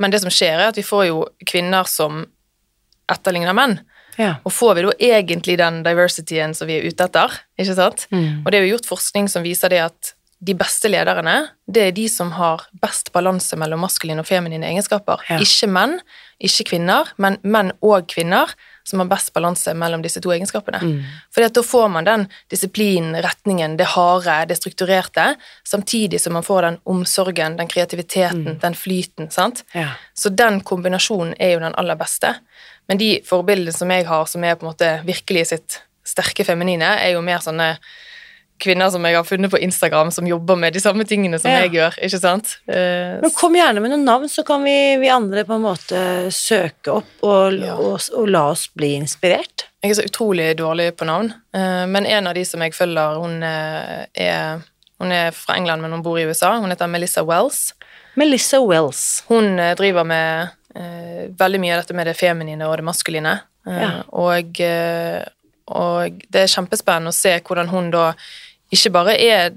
Men 0.00 0.12
det 0.12 0.22
som 0.22 0.32
skjer, 0.32 0.56
er 0.56 0.70
at 0.70 0.80
vi 0.80 0.86
får 0.86 1.06
jo 1.10 1.24
kvinner 1.48 1.84
som 1.88 2.24
etterligner 3.12 3.56
menn. 3.56 3.78
Ja. 4.20 4.34
Og 4.44 4.52
får 4.52 4.76
vi 4.76 4.86
da 4.86 4.94
egentlig 5.16 5.58
den 5.60 5.82
diversityen 5.86 6.54
som 6.56 6.68
vi 6.68 6.78
er 6.78 6.88
ute 6.88 7.06
etter? 7.06 7.36
ikke 7.60 7.76
sant? 7.78 8.06
Mm. 8.12 8.42
Og 8.44 8.50
det 8.50 8.58
er 8.58 8.66
jo 8.66 8.74
gjort 8.74 8.90
forskning 8.90 9.30
som 9.32 9.46
viser 9.46 9.72
det 9.72 9.84
at 9.86 10.14
de 10.40 10.54
beste 10.56 10.88
lederne, 10.88 11.50
det 11.68 11.82
er 11.84 11.92
de 11.92 12.06
som 12.08 12.30
har 12.32 12.62
best 12.80 13.10
balanse 13.12 13.56
mellom 13.60 13.82
maskuline 13.84 14.22
og 14.22 14.28
feminine 14.28 14.70
egenskaper. 14.70 15.20
Ja. 15.28 15.36
Ikke 15.44 15.68
menn, 15.68 15.98
ikke 16.40 16.64
kvinner, 16.70 17.10
men 17.20 17.36
menn 17.44 17.74
og 17.84 18.08
kvinner 18.08 18.54
som 18.88 19.02
har 19.02 19.10
best 19.10 19.34
balanse 19.36 19.74
mellom 19.76 20.00
disse 20.00 20.22
to 20.24 20.32
egenskapene. 20.32 20.80
Mm. 20.80 21.02
Fordi 21.34 21.50
da 21.58 21.64
får 21.66 21.90
man 21.92 22.08
den 22.08 22.24
disiplinen, 22.48 23.18
retningen, 23.20 23.76
det 23.76 23.90
harde, 23.92 24.38
det 24.48 24.56
strukturerte, 24.56 25.34
samtidig 25.68 26.22
som 26.24 26.32
man 26.38 26.46
får 26.46 26.70
den 26.70 26.80
omsorgen, 26.88 27.60
den 27.60 27.68
kreativiteten, 27.68 28.56
den 28.64 28.78
flyten, 28.78 29.28
sant? 29.30 29.66
Ja. 29.76 29.90
Så 30.16 30.32
den 30.32 30.62
kombinasjonen 30.64 31.36
er 31.38 31.58
jo 31.58 31.64
den 31.66 31.76
aller 31.76 32.00
beste. 32.00 32.38
Men 32.90 32.98
de 32.98 33.10
forbildene 33.26 33.72
som 33.72 33.90
jeg 33.94 34.04
har, 34.10 34.26
som 34.26 34.42
er 34.44 34.56
på 34.58 34.66
en 34.66 34.72
måte 34.72 34.90
virkelig 35.06 35.46
sitt 35.54 35.80
sterke 36.10 36.42
feminine, 36.48 36.88
er 36.98 37.12
jo 37.14 37.20
mer 37.22 37.38
sånne 37.44 37.76
kvinner 38.60 38.90
som 38.92 39.04
jeg 39.08 39.16
har 39.16 39.24
funnet 39.24 39.48
på 39.54 39.60
Instagram, 39.62 40.10
som 40.12 40.26
jobber 40.28 40.58
med 40.60 40.74
de 40.76 40.80
samme 40.82 41.06
tingene 41.08 41.38
som 41.40 41.48
Ja. 41.50 41.62
jeg 41.62 41.70
gjør, 41.78 41.94
ikke 42.04 42.18
sant? 42.20 42.58
Eh, 42.68 43.20
Men 43.22 43.30
kom 43.32 43.54
gjerne 43.56 43.80
med 43.80 43.90
noen 43.94 44.04
navn, 44.04 44.28
så 44.28 44.44
kan 44.44 44.62
vi, 44.66 44.96
vi 45.00 45.08
andre 45.08 45.44
på 45.48 45.54
en 45.56 45.62
måte 45.64 46.02
søke 46.34 46.92
opp 46.98 47.24
og, 47.24 47.54
Ja. 47.56 47.76
og, 47.78 48.00
og 48.12 48.28
la 48.28 48.50
oss 48.50 48.66
bli 48.76 48.96
inspirert. 48.98 49.64
Jeg 49.82 49.92
er 49.92 49.94
så 50.02 50.04
utrolig 50.10 50.50
dårlig 50.58 50.90
på 50.98 51.06
navn, 51.08 51.32
eh, 51.54 51.86
men 51.86 52.04
en 52.04 52.26
av 52.26 52.34
de 52.34 52.44
som 52.44 52.60
jeg 52.60 52.74
følger, 52.76 53.16
hun 53.22 53.42
eh, 53.42 54.04
er, 54.14 54.60
hun 55.00 55.12
er 55.12 55.30
fra 55.32 55.56
England, 55.56 55.80
men 55.80 55.92
hun 55.92 56.02
bor 56.02 56.18
i 56.18 56.26
USA. 56.28 56.58
Hun 56.60 56.68
heter 56.68 56.86
Melissa 56.90 57.22
Wells. 57.24 57.72
Melissa 58.16 58.60
Wells. 58.60 59.22
Hun 59.30 59.58
eh, 59.58 59.74
driver 59.74 60.04
med 60.04 60.50
veldig 60.74 61.60
mye 61.60 61.74
av 61.74 61.82
dette 61.82 61.94
med 61.94 62.06
det 62.06 62.16
feminine 62.18 62.68
og 62.68 62.76
det 62.78 62.84
maskuline. 62.86 63.40
Eh, 63.66 63.80
Ja. 63.82 64.02
og, 64.12 64.60
eh, 64.60 65.24
og 65.68 66.22
det 66.30 66.42
er 66.42 66.54
kjempespennende 66.54 67.08
å 67.10 67.14
se 67.14 67.40
hvordan 67.40 67.68
hun 67.68 67.90
da 67.90 68.14
ikke 68.72 68.92
bare 68.92 69.16
er 69.20 69.50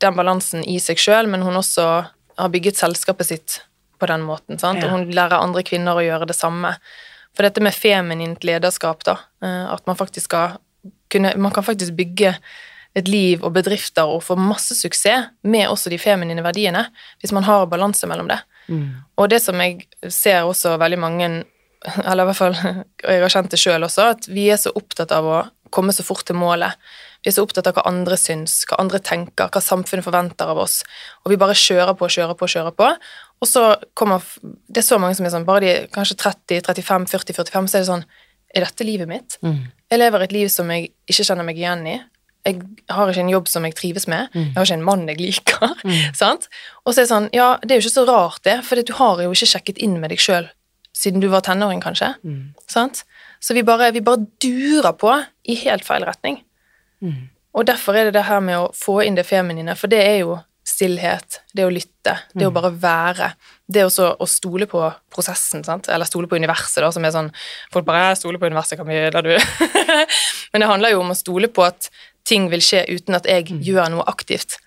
den 0.00 0.14
balansen 0.14 0.64
i 0.64 0.78
seg 0.78 0.96
sjøl, 0.96 1.28
men 1.28 1.42
hun 1.42 1.54
også 1.54 2.06
har 2.38 2.48
bygget 2.48 2.76
selskapet 2.76 3.26
sitt 3.26 3.60
på 4.00 4.06
den 4.06 4.22
måten, 4.22 4.58
sant? 4.58 4.80
Ja. 4.80 4.86
og 4.86 4.90
hun 4.92 5.10
lærer 5.12 5.42
andre 5.42 5.62
kvinner 5.62 5.94
å 5.94 6.04
gjøre 6.04 6.26
det 6.26 6.36
samme. 6.36 6.76
For 7.34 7.42
dette 7.42 7.60
med 7.60 7.74
feminint 7.74 8.40
lederskap, 8.40 9.04
da, 9.04 9.18
eh, 9.42 9.66
at 9.72 9.86
man 9.86 9.96
faktisk 9.96 10.24
skal 10.24 10.58
kunne 11.10 11.36
Man 11.36 11.50
kan 11.52 11.64
faktisk 11.64 11.92
bygge 11.96 12.36
et 12.94 13.08
liv 13.08 13.42
og 13.44 13.52
bedrifter 13.52 14.02
og 14.06 14.22
få 14.22 14.36
masse 14.38 14.74
suksess 14.74 15.28
med 15.42 15.68
også 15.68 15.90
de 15.90 15.98
feminine 15.98 16.42
verdiene, 16.42 16.86
hvis 17.20 17.32
man 17.32 17.42
har 17.42 17.66
balanse 17.66 18.06
mellom 18.06 18.28
det. 18.28 18.38
Og 19.18 19.30
det 19.32 19.40
som 19.42 19.58
jeg 19.60 19.86
ser 20.08 20.44
også 20.46 20.76
veldig 20.80 21.00
mange 21.00 21.30
eller 22.04 22.24
i 22.24 22.28
hvert 22.28 22.36
fall, 22.36 22.56
jeg 23.08 23.22
har 23.22 23.32
kjent 23.32 23.52
det 23.52 23.60
sjøl 23.60 23.86
også, 23.86 24.10
at 24.16 24.28
vi 24.30 24.50
er 24.52 24.60
så 24.60 24.72
opptatt 24.76 25.14
av 25.16 25.28
å 25.28 25.38
komme 25.72 25.94
så 25.94 26.04
fort 26.04 26.26
til 26.26 26.38
målet. 26.38 26.76
Vi 27.22 27.30
er 27.30 27.36
så 27.36 27.44
opptatt 27.44 27.68
av 27.70 27.76
hva 27.76 27.84
andre 27.88 28.16
syns, 28.18 28.64
hva 28.68 28.80
andre 28.82 28.98
tenker, 29.04 29.50
hva 29.52 29.62
samfunnet 29.62 30.04
forventer 30.06 30.50
av 30.50 30.58
oss. 30.62 30.80
Og 31.24 31.32
vi 31.32 31.38
bare 31.40 31.56
kjører 31.56 31.94
på, 31.98 32.08
kjører 32.10 32.36
på, 32.38 32.48
kjører 32.50 32.74
på. 32.76 32.88
Og 33.40 33.48
så 33.48 33.64
kommer 33.96 34.24
Det 34.40 34.82
er 34.82 34.88
så 34.88 34.98
mange 35.00 35.16
som 35.16 35.26
er 35.26 35.34
sånn, 35.34 35.46
bare 35.48 35.62
de 35.64 35.74
kanskje 35.94 36.18
30, 36.20 36.64
35, 36.66 37.06
40, 37.12 37.36
45, 37.38 37.68
så 37.70 37.78
er 37.78 37.84
det 37.84 37.92
sånn 37.92 38.06
Er 38.50 38.66
dette 38.66 38.84
livet 38.84 39.08
mitt? 39.08 39.38
Jeg 39.90 39.98
lever 40.00 40.24
et 40.24 40.32
liv 40.32 40.48
som 40.50 40.70
jeg 40.70 40.90
ikke 41.06 41.24
kjenner 41.28 41.46
meg 41.46 41.58
igjen 41.60 41.86
i. 41.86 42.00
Jeg 42.46 42.62
har 42.88 43.10
ikke 43.10 43.20
en 43.20 43.32
jobb 43.32 43.48
som 43.52 43.66
jeg 43.66 43.74
trives 43.76 44.06
med. 44.08 44.30
Jeg 44.34 44.54
har 44.56 44.64
ikke 44.64 44.78
en 44.78 44.86
mann 44.86 45.08
jeg 45.08 45.20
liker. 45.20 45.74
sant? 46.22 46.48
Og 46.84 46.94
så 46.94 47.00
er 47.00 47.04
det 47.04 47.12
sånn 47.12 47.28
Ja, 47.36 47.50
det 47.62 47.74
er 47.74 47.80
jo 47.80 47.86
ikke 47.86 47.98
så 47.98 48.06
rart, 48.08 48.40
det, 48.48 48.60
for 48.64 48.80
du 48.80 48.92
har 48.96 49.20
jo 49.22 49.34
ikke 49.34 49.50
sjekket 49.54 49.78
inn 49.78 49.98
med 50.00 50.10
deg 50.14 50.22
sjøl 50.22 50.48
siden 51.00 51.22
du 51.22 51.28
var 51.32 51.40
tenåring, 51.46 51.80
kanskje. 51.80 52.12
Sant? 52.68 53.04
Så 53.40 53.54
vi 53.56 53.62
bare, 53.64 53.92
vi 53.94 54.02
bare 54.04 54.26
durer 54.42 54.92
på 54.98 55.12
i 55.48 55.54
helt 55.62 55.84
feil 55.86 56.04
retning. 56.04 56.42
Og 57.56 57.66
derfor 57.66 57.96
er 57.96 58.04
det 58.10 58.14
det 58.18 58.26
her 58.28 58.40
med 58.44 58.58
å 58.58 58.70
få 58.76 59.00
inn 59.06 59.16
det 59.16 59.24
feminine, 59.24 59.74
for 59.78 59.88
det 59.90 60.00
er 60.02 60.18
jo 60.24 60.34
stillhet, 60.66 61.40
det 61.56 61.64
å 61.66 61.70
lytte, 61.72 62.18
det 62.36 62.46
å 62.46 62.52
bare 62.54 62.70
være. 62.82 63.30
Det 63.70 63.84
også 63.86 64.10
å 64.20 64.26
stole 64.28 64.66
på 64.70 64.82
prosessen, 65.14 65.64
sant? 65.66 65.88
eller 65.88 66.06
stole 66.06 66.28
på 66.30 66.36
universet, 66.38 66.82
da, 66.84 66.90
som 66.94 67.04
er 67.04 67.14
sånn 67.14 67.30
Folk 67.72 67.86
bare 67.86 68.14
'Stole 68.16 68.38
på 68.38 68.46
universet, 68.50 68.76
kan 68.78 68.86
vi 68.86 68.98
la 69.10 69.22
du 69.22 69.32
Men 70.52 70.60
det 70.60 70.68
handler 70.68 70.90
jo 70.90 71.00
om 71.00 71.10
å 71.10 71.18
stole 71.18 71.48
på 71.48 71.64
at 71.64 71.90
ting 72.28 72.48
vil 72.52 72.62
skje 72.64 72.84
uten 72.90 73.16
at 73.18 73.28
jeg 73.28 73.48
gjør 73.64 73.90
noe 73.92 74.06
aktivt. 74.10 74.58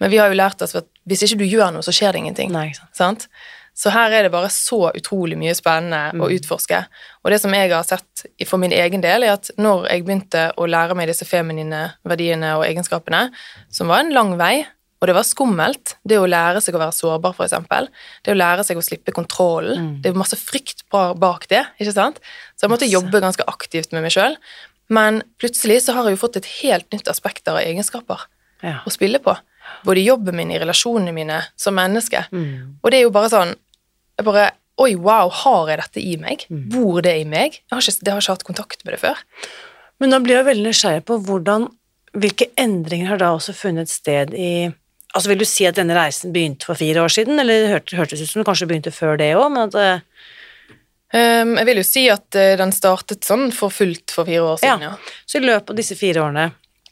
Men 0.00 0.12
vi 0.12 0.20
har 0.20 0.32
jo 0.32 0.38
lært 0.38 0.62
oss 0.64 0.76
at 0.78 0.88
hvis 1.08 1.26
ikke 1.26 1.42
du 1.42 1.48
gjør 1.48 1.74
noe, 1.74 1.84
så 1.84 1.92
skjer 1.94 2.14
det 2.14 2.22
ingenting. 2.22 2.52
Nei, 2.54 2.70
sant. 2.96 3.28
Så 3.76 3.92
her 3.94 4.12
er 4.12 4.26
det 4.26 4.32
bare 4.32 4.50
så 4.52 4.90
utrolig 4.96 5.38
mye 5.40 5.54
spennende 5.56 6.20
å 6.20 6.28
utforske. 6.34 6.82
Og 7.22 7.32
det 7.32 7.38
som 7.40 7.54
jeg 7.54 7.70
har 7.70 7.86
sett 7.86 8.26
for 8.48 8.60
min 8.60 8.74
egen 8.76 9.04
del, 9.04 9.24
er 9.24 9.36
at 9.38 9.52
når 9.60 9.86
jeg 9.88 10.04
begynte 10.04 10.42
å 10.60 10.66
lære 10.68 10.96
meg 10.98 11.08
disse 11.08 11.28
feminine 11.28 11.86
verdiene 12.08 12.56
og 12.58 12.66
egenskapene, 12.66 13.28
som 13.72 13.92
var 13.92 14.04
en 14.04 14.12
lang 14.16 14.34
vei, 14.40 14.66
og 15.00 15.08
det 15.08 15.14
var 15.16 15.24
skummelt, 15.24 15.94
det 16.04 16.18
å 16.20 16.26
lære 16.28 16.60
seg 16.60 16.76
å 16.76 16.80
være 16.82 16.92
sårbar, 16.92 17.38
eksempel, 17.40 17.86
det 18.26 18.34
å 18.34 18.36
lære 18.36 18.66
seg 18.68 18.76
å 18.76 18.84
slippe 18.84 19.14
kontrollen, 19.16 19.94
det 20.04 20.10
er 20.10 20.18
masse 20.18 20.36
frykt 20.36 20.84
bak 20.92 21.46
det, 21.48 21.62
ikke 21.80 21.94
sant? 21.96 22.20
Så 22.58 22.66
jeg 22.66 22.74
måtte 22.74 22.90
jobbe 22.90 23.22
ganske 23.24 23.46
aktivt 23.48 23.94
med 23.96 24.04
meg 24.04 24.12
sjøl. 24.12 24.36
Men 24.90 25.22
plutselig 25.40 25.82
så 25.84 25.94
har 25.96 26.08
jeg 26.08 26.16
jo 26.18 26.22
fått 26.24 26.40
et 26.40 26.48
helt 26.60 26.88
nytt 26.94 27.08
aspekter 27.12 27.54
av 27.54 27.62
egenskaper 27.62 28.26
Ja. 28.62 28.80
å 28.84 28.90
spille 28.92 29.20
på. 29.22 29.36
Både 29.86 30.00
i 30.02 30.08
jobben 30.08 30.36
min, 30.36 30.50
i 30.50 30.58
relasjonene 30.58 31.12
mine, 31.14 31.44
som 31.56 31.74
menneske. 31.78 32.24
Mm. 32.32 32.80
Og 32.82 32.90
det 32.90 32.98
er 32.98 33.06
jo 33.06 33.14
bare 33.14 33.30
sånn 33.32 33.54
jeg 34.18 34.26
bare, 34.26 34.50
Oi, 34.80 34.94
wow, 34.96 35.28
har 35.28 35.68
jeg 35.68 35.76
dette 35.82 36.00
i 36.00 36.14
meg? 36.16 36.46
Mm. 36.48 36.62
Bor 36.72 37.02
det 37.04 37.12
i 37.20 37.24
meg? 37.28 37.58
Jeg 37.68 37.74
har 37.74 37.82
ikke, 37.84 38.00
jeg 38.06 38.14
har 38.14 38.22
ikke 38.22 38.32
hatt 38.32 38.44
kontakt 38.48 38.84
med 38.84 38.94
det 38.94 39.00
før. 39.02 39.18
Men 40.00 40.14
da 40.14 40.20
blir 40.24 40.38
jeg 40.38 40.46
veldig 40.46 40.64
nysgjerrig 40.70 41.02
på 41.04 41.18
hvordan, 41.26 41.66
hvilke 42.16 42.46
endringer 42.56 43.10
har 43.12 43.20
da 43.20 43.34
også 43.36 43.52
funnet 43.56 43.92
sted 43.92 44.32
i 44.34 44.70
Altså 45.10 45.26
Vil 45.32 45.40
du 45.42 45.44
si 45.44 45.64
at 45.66 45.74
denne 45.74 45.90
reisen 45.96 46.30
begynte 46.30 46.68
for 46.68 46.78
fire 46.78 47.02
år 47.02 47.10
siden, 47.10 47.40
eller 47.42 47.64
det 47.64 47.70
hørte, 47.72 47.96
hørtes 47.98 48.20
ut 48.22 48.28
som 48.30 48.38
den 48.40 48.46
kanskje 48.46 48.68
begynte 48.70 48.92
før 48.94 49.16
det 49.18 49.32
òg, 49.34 49.48
men 49.50 49.66
at 49.66 49.74
eh, 49.74 50.04
Um, 51.10 51.56
jeg 51.58 51.66
vil 51.66 51.80
jo 51.80 51.86
si 51.86 52.04
at 52.12 52.38
uh, 52.38 52.54
den 52.60 52.70
startet 52.74 53.26
sånn 53.26 53.48
for 53.54 53.74
fullt 53.74 54.12
for 54.14 54.28
fire 54.28 54.44
år 54.52 54.60
siden, 54.62 54.84
ja. 54.86 54.94
Så 55.26 55.40
i 55.40 55.44
løpet 55.44 55.72
av 55.72 55.78
disse 55.80 55.96
fire 55.98 56.22
årene, 56.22 56.44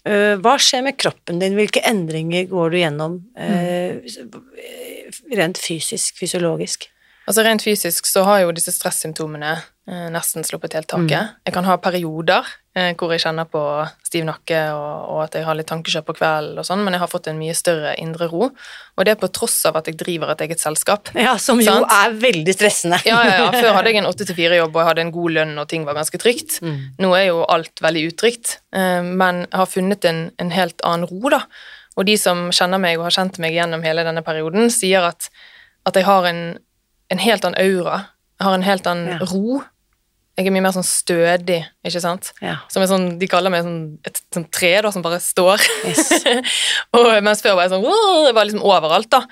uh, 0.08 0.34
hva 0.42 0.56
skjer 0.58 0.82
med 0.88 0.98
kroppen 0.98 1.38
din? 1.38 1.54
Hvilke 1.58 1.84
endringer 1.86 2.48
går 2.50 2.74
du 2.74 2.78
gjennom 2.80 3.18
øh, 3.38 4.16
rent 5.38 5.60
fysisk, 5.62 6.18
fysiologisk? 6.18 6.88
Altså 7.28 7.44
Rent 7.44 7.62
fysisk 7.62 8.06
så 8.08 8.24
har 8.24 8.42
jo 8.42 8.54
disse 8.56 8.72
stressymptomene 8.72 9.58
nesten 10.12 10.44
sluppet 10.44 10.74
helt 10.76 10.88
taket. 10.88 11.34
Jeg 11.44 11.52
kan 11.52 11.66
ha 11.68 11.74
perioder 11.80 12.46
hvor 12.98 13.10
jeg 13.14 13.20
kjenner 13.22 13.46
på 13.50 13.60
stiv 14.06 14.24
nakke 14.28 14.58
og, 14.72 15.08
og 15.12 15.18
at 15.24 15.34
jeg 15.38 15.44
har 15.46 15.56
litt 15.58 15.68
tankekjør 15.68 16.04
på 16.08 16.14
kvelden, 16.18 16.58
og 16.60 16.66
sånn, 16.66 16.80
men 16.84 16.94
jeg 16.96 17.02
har 17.02 17.10
fått 17.12 17.28
en 17.30 17.38
mye 17.40 17.54
større 17.56 17.94
indre 18.00 18.28
ro. 18.32 18.48
Og 18.96 19.04
det 19.06 19.12
er 19.14 19.20
på 19.20 19.28
tross 19.36 19.56
av 19.68 19.76
at 19.80 19.90
jeg 19.90 19.98
driver 20.00 20.32
et 20.34 20.44
eget 20.46 20.60
selskap. 20.62 21.10
Ja, 21.26 21.36
Som 21.40 21.60
jo 21.62 21.68
Sant? 21.70 21.90
er 21.92 22.14
veldig 22.22 22.54
stressende. 22.56 22.98
Ja, 23.08 23.18
ja, 23.26 23.34
ja. 23.44 23.48
Før 23.56 23.76
hadde 23.78 23.92
jeg 23.92 24.00
en 24.02 24.10
8-4-jobb, 24.12 24.70
og 24.74 24.80
jeg 24.82 24.88
hadde 24.90 25.04
en 25.06 25.14
god 25.16 25.36
lønn, 25.38 25.56
og 25.62 25.68
ting 25.72 25.84
var 25.88 25.98
ganske 26.00 26.20
trygt. 26.22 26.60
Nå 26.64 27.12
er 27.18 27.26
jo 27.30 27.42
alt 27.48 27.82
veldig 27.84 28.06
utrygt, 28.12 28.58
eh, 28.76 29.02
men 29.04 29.44
jeg 29.46 29.58
har 29.62 29.70
funnet 29.72 30.08
en, 30.08 30.22
en 30.40 30.54
helt 30.56 30.80
annen 30.88 31.08
ro, 31.10 31.34
da. 31.34 31.42
Og 31.98 32.06
de 32.06 32.14
som 32.20 32.46
kjenner 32.54 32.78
meg 32.78 32.98
og 33.00 33.08
har 33.08 33.16
kjent 33.16 33.40
meg 33.42 33.56
gjennom 33.56 33.82
hele 33.82 34.04
denne 34.06 34.22
perioden, 34.22 34.68
sier 34.70 35.02
at, 35.08 35.26
at 35.88 35.96
jeg 35.98 36.06
har 36.06 36.28
en, 36.30 36.42
en 37.10 37.22
helt 37.24 37.42
annen 37.48 37.58
aura. 37.58 38.04
Jeg 38.38 38.46
har 38.46 38.54
en 38.54 38.66
helt 38.68 38.86
annen 38.86 39.16
Ja. 39.16 39.26
ro. 39.32 39.62
Jeg 40.38 40.46
er 40.46 40.54
mye 40.54 40.62
mer 40.62 40.74
sånn 40.76 40.86
stødig, 40.86 41.56
ikke 41.82 42.00
sant? 42.04 42.28
Ja. 42.44 42.60
Som 42.70 42.84
er 42.84 42.90
sånn, 42.90 43.06
De 43.18 43.26
kaller 43.30 43.50
meg 43.50 43.64
sånn, 43.66 43.80
et 44.06 44.20
sånn 44.34 44.44
tre 44.54 44.70
da, 44.86 44.92
som 44.94 45.02
bare 45.02 45.18
står. 45.18 45.64
Yes. 45.88 46.12
og 46.96 47.08
mens 47.26 47.42
før 47.42 47.56
var 47.58 47.66
jeg 47.66 47.72
sånn 47.74 47.86
Jeg 48.28 48.36
var 48.36 48.46
liksom 48.46 48.62
overalt, 48.62 49.10
da. 49.10 49.24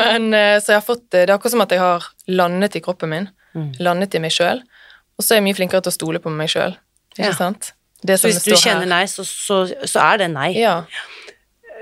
Men 0.00 0.30
eh, 0.32 0.56
så 0.64 0.72
jeg 0.72 0.80
har 0.80 0.86
fått 0.86 1.04
Det 1.12 1.26
er 1.26 1.34
akkurat 1.36 1.52
som 1.52 1.64
at 1.66 1.74
jeg 1.76 1.82
har 1.84 2.08
landet 2.32 2.78
i 2.80 2.82
kroppen 2.84 3.12
min. 3.12 3.28
Mm. 3.54 3.70
Landet 3.84 4.16
i 4.16 4.22
meg 4.24 4.32
sjøl. 4.32 4.64
Og 5.18 5.22
så 5.26 5.34
er 5.34 5.42
jeg 5.42 5.46
mye 5.50 5.58
flinkere 5.60 5.84
til 5.84 5.92
å 5.92 5.98
stole 5.98 6.22
på 6.24 6.32
meg 6.32 6.48
sjøl. 6.50 6.78
Ikke 7.14 7.28
Ja. 7.28 7.36
sant? 7.38 7.74
Hvis 8.04 8.24
du 8.24 8.50
står 8.50 8.58
kjenner 8.60 8.84
her. 8.84 8.90
nei, 8.90 9.04
så, 9.08 9.22
så, 9.24 9.62
så 9.88 10.00
er 10.02 10.18
det 10.24 10.30
nei. 10.32 10.50
Ja. 10.58 10.82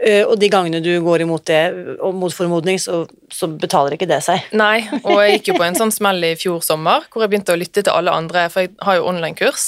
Øh, 0.03 0.25
og 0.27 0.39
de 0.41 0.49
gangene 0.51 0.81
du 0.83 0.91
går 1.05 1.23
imot 1.23 1.45
det, 1.47 1.61
og 2.03 2.15
mot 2.19 2.33
formodning, 2.35 2.79
så, 2.83 3.05
så 3.31 3.47
betaler 3.47 3.95
ikke 3.95 4.09
det 4.11 4.19
seg. 4.27 4.49
Nei, 4.59 4.81
og 5.05 5.21
jeg 5.23 5.37
gikk 5.39 5.53
jo 5.53 5.59
på 5.61 5.67
en 5.69 5.79
sånn 5.79 5.93
smell 5.95 6.19
i 6.27 6.33
fjor 6.41 6.59
sommer, 6.67 7.05
hvor 7.13 7.23
jeg 7.23 7.31
begynte 7.31 7.55
å 7.55 7.61
lytte 7.61 7.85
til 7.87 7.93
alle 7.95 8.11
andre, 8.11 8.49
for 8.51 8.65
jeg 8.65 8.73
har 8.83 8.99
jo 8.99 9.07
online-kurs. 9.13 9.67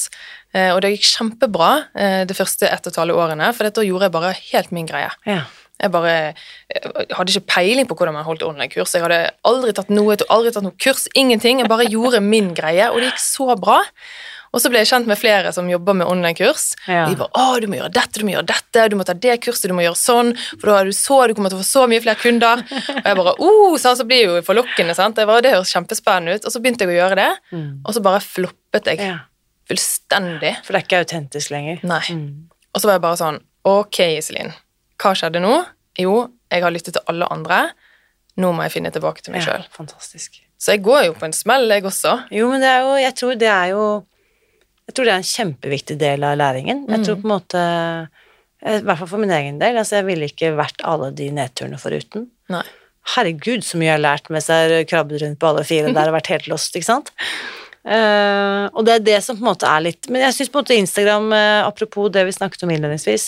eh, 0.55 0.72
Og 0.74 0.80
det 0.82 0.91
gikk 0.97 1.07
kjempebra 1.12 1.68
eh, 1.95 2.22
de 2.26 2.35
første 2.35 2.66
ett 2.66 2.87
og 2.87 2.93
et 2.93 2.99
halvt 3.05 3.20
årene, 3.26 3.53
for 3.55 3.70
da 3.70 3.87
gjorde 3.87 4.09
jeg 4.09 4.16
bare 4.18 4.32
helt 4.51 4.72
min 4.74 4.91
greie. 4.91 5.12
Ja. 5.28 5.45
Jeg 5.82 5.91
bare 5.91 6.11
jeg 6.70 7.09
hadde 7.18 7.32
ikke 7.35 7.49
peiling 7.51 7.87
på 7.91 7.97
hvordan 7.99 8.14
man 8.14 8.24
holdt 8.26 8.43
online-kurs. 8.47 8.93
Jeg 8.95 9.03
hadde 9.03 9.22
aldri 9.47 9.72
tatt 9.74 9.91
noe, 9.91 10.14
aldri 10.30 10.53
tatt 10.55 10.62
noe 10.66 10.76
kurs, 10.80 11.09
ingenting. 11.18 11.59
Jeg 11.62 11.70
bare 11.70 11.87
gjorde 11.91 12.20
min 12.22 12.53
greie, 12.55 12.87
og 12.91 13.01
det 13.03 13.11
gikk 13.12 13.22
så 13.22 13.55
bra. 13.59 13.80
Og 14.55 14.62
så 14.62 14.70
ble 14.70 14.78
jeg 14.84 14.88
kjent 14.92 15.09
med 15.11 15.18
flere 15.18 15.50
som 15.52 15.66
jobber 15.68 15.96
med 15.98 16.07
online-kurs. 16.07 16.68
Ja. 16.86 17.05
De 17.11 17.16
bare 17.18 17.28
'Å, 17.34 17.61
du 17.61 17.66
må 17.66 17.76
gjøre 17.80 17.90
dette, 17.92 18.20
du 18.20 18.24
må 18.24 18.32
gjøre 18.36 18.46
dette, 18.46 18.88
du 18.88 18.96
må 18.96 19.05
ta 19.05 19.12
det 19.18 19.40
kurset, 19.42 19.66
du 19.68 19.74
må 19.74 19.82
gjøre 19.82 19.98
sånn', 19.98 20.32
for 20.61 20.70
da 20.70 20.78
er 20.80 20.84
du 20.88 20.92
så, 20.94 21.18
du 21.28 21.34
kommer 21.34 21.50
til 21.50 21.59
å 21.59 21.62
få 21.64 21.68
så 21.72 21.82
mye 21.90 22.00
flere 22.05 22.20
kunder. 22.22 22.62
Og 22.62 23.05
jeg 23.05 23.16
bare 23.18 23.34
'Oh', 23.36 23.76
så, 23.82 23.96
så 23.98 24.07
blir 24.07 24.22
det 24.22 24.30
jo 24.30 24.42
forlokkende, 24.46 24.94
sant. 24.94 25.16
Det, 25.18 25.26
var, 25.26 25.42
det 25.42 25.52
høres 25.52 25.74
kjempespennende 25.74 26.36
ut. 26.38 26.44
Og 26.46 26.52
så 26.55 26.61
begynte 26.62 26.86
jeg 26.86 26.94
å 26.94 27.00
gjøre 27.02 27.16
det, 27.16 27.30
og 27.84 27.94
så 27.94 28.00
bare 28.00 28.20
floppet 28.22 28.84
jeg 28.86 28.98
Mm. 28.98 29.07
ja. 29.11 29.18
fullstendig. 29.68 30.57
For 30.64 30.72
det 30.72 30.80
er 30.80 30.86
ikke 30.86 31.02
autentisk 31.05 31.50
lenger. 31.50 31.80
Nei. 31.84 32.00
Mm. 32.11 32.48
Og 32.74 32.80
så 32.80 32.86
var 32.88 32.94
jeg 32.98 33.05
bare 33.05 33.16
sånn 33.20 33.40
Ok, 33.64 33.98
Iselin. 34.18 34.52
Hva 35.00 35.14
skjedde 35.16 35.40
nå? 35.40 35.64
Jo, 35.98 36.28
jeg 36.52 36.62
har 36.62 36.70
lyttet 36.70 36.92
til 36.98 37.02
alle 37.09 37.26
andre. 37.32 37.70
Nå 38.36 38.50
må 38.52 38.62
jeg 38.66 38.72
finne 38.76 38.90
tilbake 38.92 39.22
til 39.24 39.32
meg 39.32 39.44
Ja, 39.46 39.59
sjøl. 39.59 40.40
Så 40.59 40.72
jeg 40.74 40.82
går 40.84 41.05
jo 41.07 41.12
på 41.16 41.24
en 41.24 41.32
smell, 41.32 41.68
jeg 41.70 41.82
også. 41.84 42.28
Jo, 42.30 42.50
men 42.50 42.61
det 42.61 42.72
jo 42.82 42.94
Jeg 42.96 43.14
tror 43.14 43.34
det 43.38 43.48
er 43.48 43.68
jo 43.72 43.84
Jeg 44.85 44.97
tror 44.97 45.09
det 45.09 45.14
er 45.14 45.22
en 45.22 45.32
kjempeviktig 45.32 45.97
del 46.01 46.24
av 46.28 46.39
læringen. 46.39 46.85
Jeg 46.91 47.07
tror 47.07 47.20
på 47.20 47.28
en 47.28 47.35
måte 47.35 47.61
I 48.64 48.78
hvert 48.85 49.01
fall 49.01 49.11
for 49.11 49.22
min 49.22 49.32
egen 49.32 49.61
del. 49.61 49.78
Altså, 49.80 49.99
jeg 50.01 50.09
ville 50.09 50.28
ikke 50.28 50.55
vært 50.59 50.85
alle 50.85 51.11
de 51.16 51.30
nedturene 51.35 51.80
foruten. 51.80 52.28
Nei. 52.53 52.64
Herregud, 53.14 53.64
så 53.64 53.76
mye 53.76 53.91
jeg 53.91 53.99
har 53.99 54.05
lært 54.05 54.30
mens 54.32 54.49
jeg 54.49 54.70
har 54.70 54.89
krabbet 54.89 55.20
rundt 55.20 55.41
på 55.41 55.49
alle 55.51 55.64
fire 55.68 55.93
der 55.93 56.09
og 56.09 56.16
vært 56.16 56.30
helt 56.32 56.49
lost, 56.49 56.76
ikke 56.76 56.89
sant? 56.89 57.12
Uh, 57.85 58.72
og 58.72 58.87
det 58.87 58.95
er 58.95 59.03
det 59.05 59.18
som 59.24 59.37
på 59.37 59.45
en 59.45 59.51
måte 59.51 59.68
er 59.68 59.82
litt 59.85 60.07
Men 60.09 60.22
jeg 60.24 60.32
syns 60.32 60.49
på 60.49 60.57
en 60.57 60.64
måte 60.64 60.76
Instagram, 60.80 61.26
uh, 61.37 61.66
apropos 61.66 62.09
det 62.09 62.22
vi 62.24 62.32
snakket 62.32 62.64
om 62.64 62.72
innledningsvis, 62.72 63.26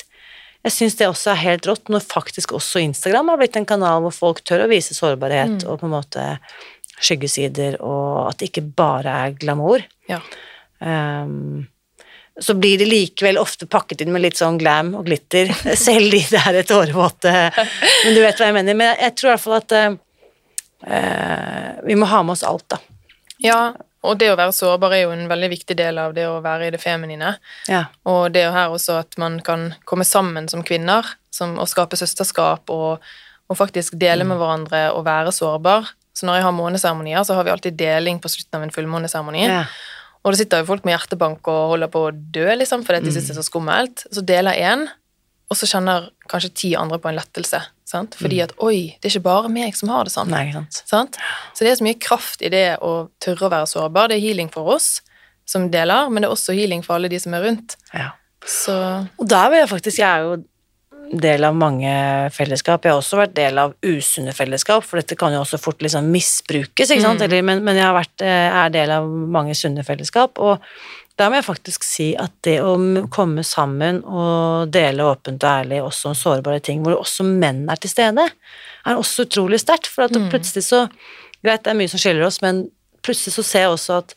jeg 0.64 0.72
syns 0.72 0.96
det 0.98 1.10
også 1.10 1.34
er 1.34 1.42
helt 1.42 1.68
rått 1.68 1.92
når 1.92 2.06
faktisk 2.08 2.56
også 2.56 2.80
Instagram 2.82 3.28
har 3.30 3.38
blitt 3.42 3.58
en 3.60 3.68
kanal 3.68 4.00
hvor 4.06 4.14
folk 4.16 4.40
tør 4.48 4.64
å 4.64 4.70
vise 4.70 4.96
sårbarhet 4.96 5.66
og 5.68 5.78
på 5.82 5.86
en 5.86 5.92
måte 5.92 6.24
skyggesider, 6.96 7.76
og 7.84 8.30
at 8.30 8.40
det 8.40 8.48
ikke 8.48 8.64
bare 8.78 9.12
er 9.26 9.36
glamour. 9.36 9.84
Ja. 10.10 10.22
Um, 10.80 11.66
så 12.40 12.54
blir 12.54 12.78
det 12.78 12.88
likevel 12.90 13.38
ofte 13.40 13.66
pakket 13.66 14.02
inn 14.04 14.12
med 14.12 14.24
litt 14.26 14.36
sånn 14.36 14.58
glam 14.60 14.92
og 14.98 15.06
glitter, 15.08 15.52
selv 15.86 16.12
de 16.12 16.20
det 16.30 16.42
er 16.42 16.60
et 16.60 16.74
årevåte 16.74 17.32
Men 17.56 18.12
du 18.12 18.20
vet 18.20 18.36
hva 18.36 18.50
jeg 18.50 18.56
mener. 18.58 18.76
Men 18.76 18.92
jeg, 19.00 19.14
tror 19.16 19.30
i 19.30 19.34
hvert 19.34 19.44
fall 19.46 19.58
at 19.60 19.76
eh, 20.84 21.84
vi 21.86 21.96
må 21.96 22.08
ha 22.10 22.22
med 22.22 22.36
oss 22.36 22.44
alt, 22.46 22.66
da. 22.74 22.80
ja, 23.40 23.60
og 24.06 24.18
det 24.20 24.30
å 24.30 24.38
være 24.38 24.54
sårbar 24.54 24.94
er 24.94 25.04
jo 25.06 25.14
en 25.14 25.26
veldig 25.30 25.48
viktig 25.50 25.76
del 25.78 25.98
av 25.98 26.14
det 26.16 26.26
å 26.28 26.38
være 26.44 26.68
i 26.68 26.74
det 26.74 26.80
feminine. 26.82 27.34
Ja. 27.70 27.86
Og 28.06 28.28
det 28.34 28.42
er 28.42 28.50
jo 28.50 28.56
her 28.56 28.74
også 28.74 29.00
at 29.00 29.16
man 29.20 29.40
kan 29.44 29.72
komme 29.88 30.06
sammen 30.06 30.46
som 30.52 30.62
kvinner 30.66 31.08
som, 31.34 31.56
og 31.58 31.68
skape 31.70 31.98
søsterskap 31.98 32.70
og, 32.72 33.02
og 33.48 33.58
faktisk 33.58 33.96
dele 34.00 34.26
med 34.28 34.38
hverandre 34.40 34.90
og 34.94 35.06
være 35.08 35.34
sårbar. 35.34 35.90
Så 36.16 36.28
når 36.28 36.38
jeg 36.38 36.46
har 36.46 36.56
måneseremonier, 36.56 37.26
så 37.28 37.36
har 37.36 37.44
vi 37.44 37.52
alltid 37.52 37.76
deling 37.76 38.22
på 38.22 38.30
slutten 38.32 38.60
av 38.60 38.64
en 38.64 38.72
fullmåneseremoni. 38.72 39.44
Ja. 39.50 39.64
Og 40.26 40.34
det 40.34 40.40
sitter 40.40 40.62
jo 40.62 40.70
folk 40.72 40.86
med 40.86 40.96
hjertebank 40.96 41.46
og 41.46 41.72
holder 41.76 41.90
på 41.92 42.00
å 42.08 42.12
dø, 42.12 42.48
liksom, 42.58 42.82
fordi 42.86 43.04
de 43.04 43.12
syns 43.14 43.28
det 43.28 43.36
er 43.36 43.38
så 43.38 43.46
skummelt. 43.46 44.02
Så 44.10 44.24
deler 44.26 44.58
én, 44.58 44.82
og 45.46 45.58
så 45.58 45.68
kjenner 45.70 46.08
kanskje 46.26 46.50
ti 46.58 46.70
andre 46.74 46.98
på 46.98 47.12
en 47.12 47.18
lettelse. 47.20 47.60
Sant? 47.86 48.16
Fordi 48.18 48.40
at 48.42 48.56
oi, 48.66 48.96
det 48.98 49.06
er 49.06 49.14
ikke 49.14 49.28
bare 49.28 49.52
meg 49.54 49.76
som 49.78 49.92
har 49.94 50.08
det 50.08 50.14
sånn. 50.16 50.32
Nei, 50.34 50.48
sant. 50.50 50.80
Sant? 50.90 51.18
Så 51.54 51.62
det 51.62 51.70
er 51.70 51.78
så 51.78 51.86
mye 51.86 52.00
kraft 52.02 52.42
i 52.42 52.50
det 52.50 52.64
å 52.82 53.06
tørre 53.22 53.46
å 53.46 53.52
være 53.52 53.70
sårbar. 53.70 54.10
Det 54.10 54.18
er 54.18 54.24
healing 54.24 54.50
for 54.50 54.74
oss 54.74 54.96
som 55.46 55.68
deler, 55.70 56.10
men 56.10 56.24
det 56.24 56.26
er 56.26 56.34
også 56.34 56.56
healing 56.58 56.82
for 56.82 56.98
alle 56.98 57.12
de 57.12 57.20
som 57.22 57.36
er 57.38 57.46
rundt. 57.46 57.78
Ja. 57.94 58.10
Så 58.46 58.74
Og 59.18 59.26
der 59.26 59.48
vil 59.50 59.58
jeg 59.58 59.68
faktisk 59.70 59.98
Jeg 59.98 60.06
er 60.06 60.22
jo 60.22 60.34
del 61.12 61.46
av 61.46 61.56
mange 61.56 61.90
fellesskap. 62.34 62.84
Jeg 62.84 62.94
har 62.94 63.00
også 63.00 63.20
vært 63.20 63.34
del 63.36 63.58
av 63.62 63.74
usunne 63.86 64.34
fellesskap, 64.36 64.84
for 64.86 65.00
dette 65.00 65.18
kan 65.18 65.34
jo 65.34 65.42
også 65.44 65.60
fort 65.62 65.82
liksom 65.84 66.08
misbrukes, 66.12 66.90
ikke 66.90 67.04
sant. 67.04 67.24
Eller, 67.24 67.44
men, 67.46 67.62
men 67.66 67.78
jeg 67.78 67.86
har 67.86 67.96
vært, 67.96 68.14
eh, 68.24 68.60
er 68.62 68.72
del 68.74 68.94
av 68.96 69.08
mange 69.08 69.56
sunne 69.58 69.84
fellesskap, 69.86 70.40
og 70.42 70.62
da 71.16 71.30
må 71.30 71.38
jeg 71.38 71.46
faktisk 71.46 71.84
si 71.86 72.10
at 72.20 72.34
det 72.44 72.58
å 72.60 72.74
komme 73.12 73.44
sammen 73.46 74.02
og 74.04 74.72
dele 74.72 75.06
åpent 75.08 75.40
og 75.40 75.48
ærlig 75.48 75.78
også 75.80 76.10
om 76.10 76.18
sårbare 76.18 76.60
ting, 76.60 76.82
hvor 76.84 76.98
også 76.98 77.24
menn 77.24 77.64
er 77.72 77.80
til 77.80 77.92
stede, 77.92 78.26
er 78.86 79.00
også 79.00 79.24
utrolig 79.24 79.62
sterkt. 79.62 79.88
For 79.88 80.04
at 80.06 80.18
plutselig 80.30 80.66
så 80.68 80.86
Greit, 81.44 81.62
det 81.62 81.70
er 81.70 81.76
mye 81.78 81.90
som 81.90 82.00
skiller 82.00 82.24
oss, 82.26 82.40
men 82.42 82.64
plutselig 83.06 83.36
så 83.36 83.42
ser 83.44 83.66
jeg 83.66 83.74
også 83.76 83.98
at 84.00 84.14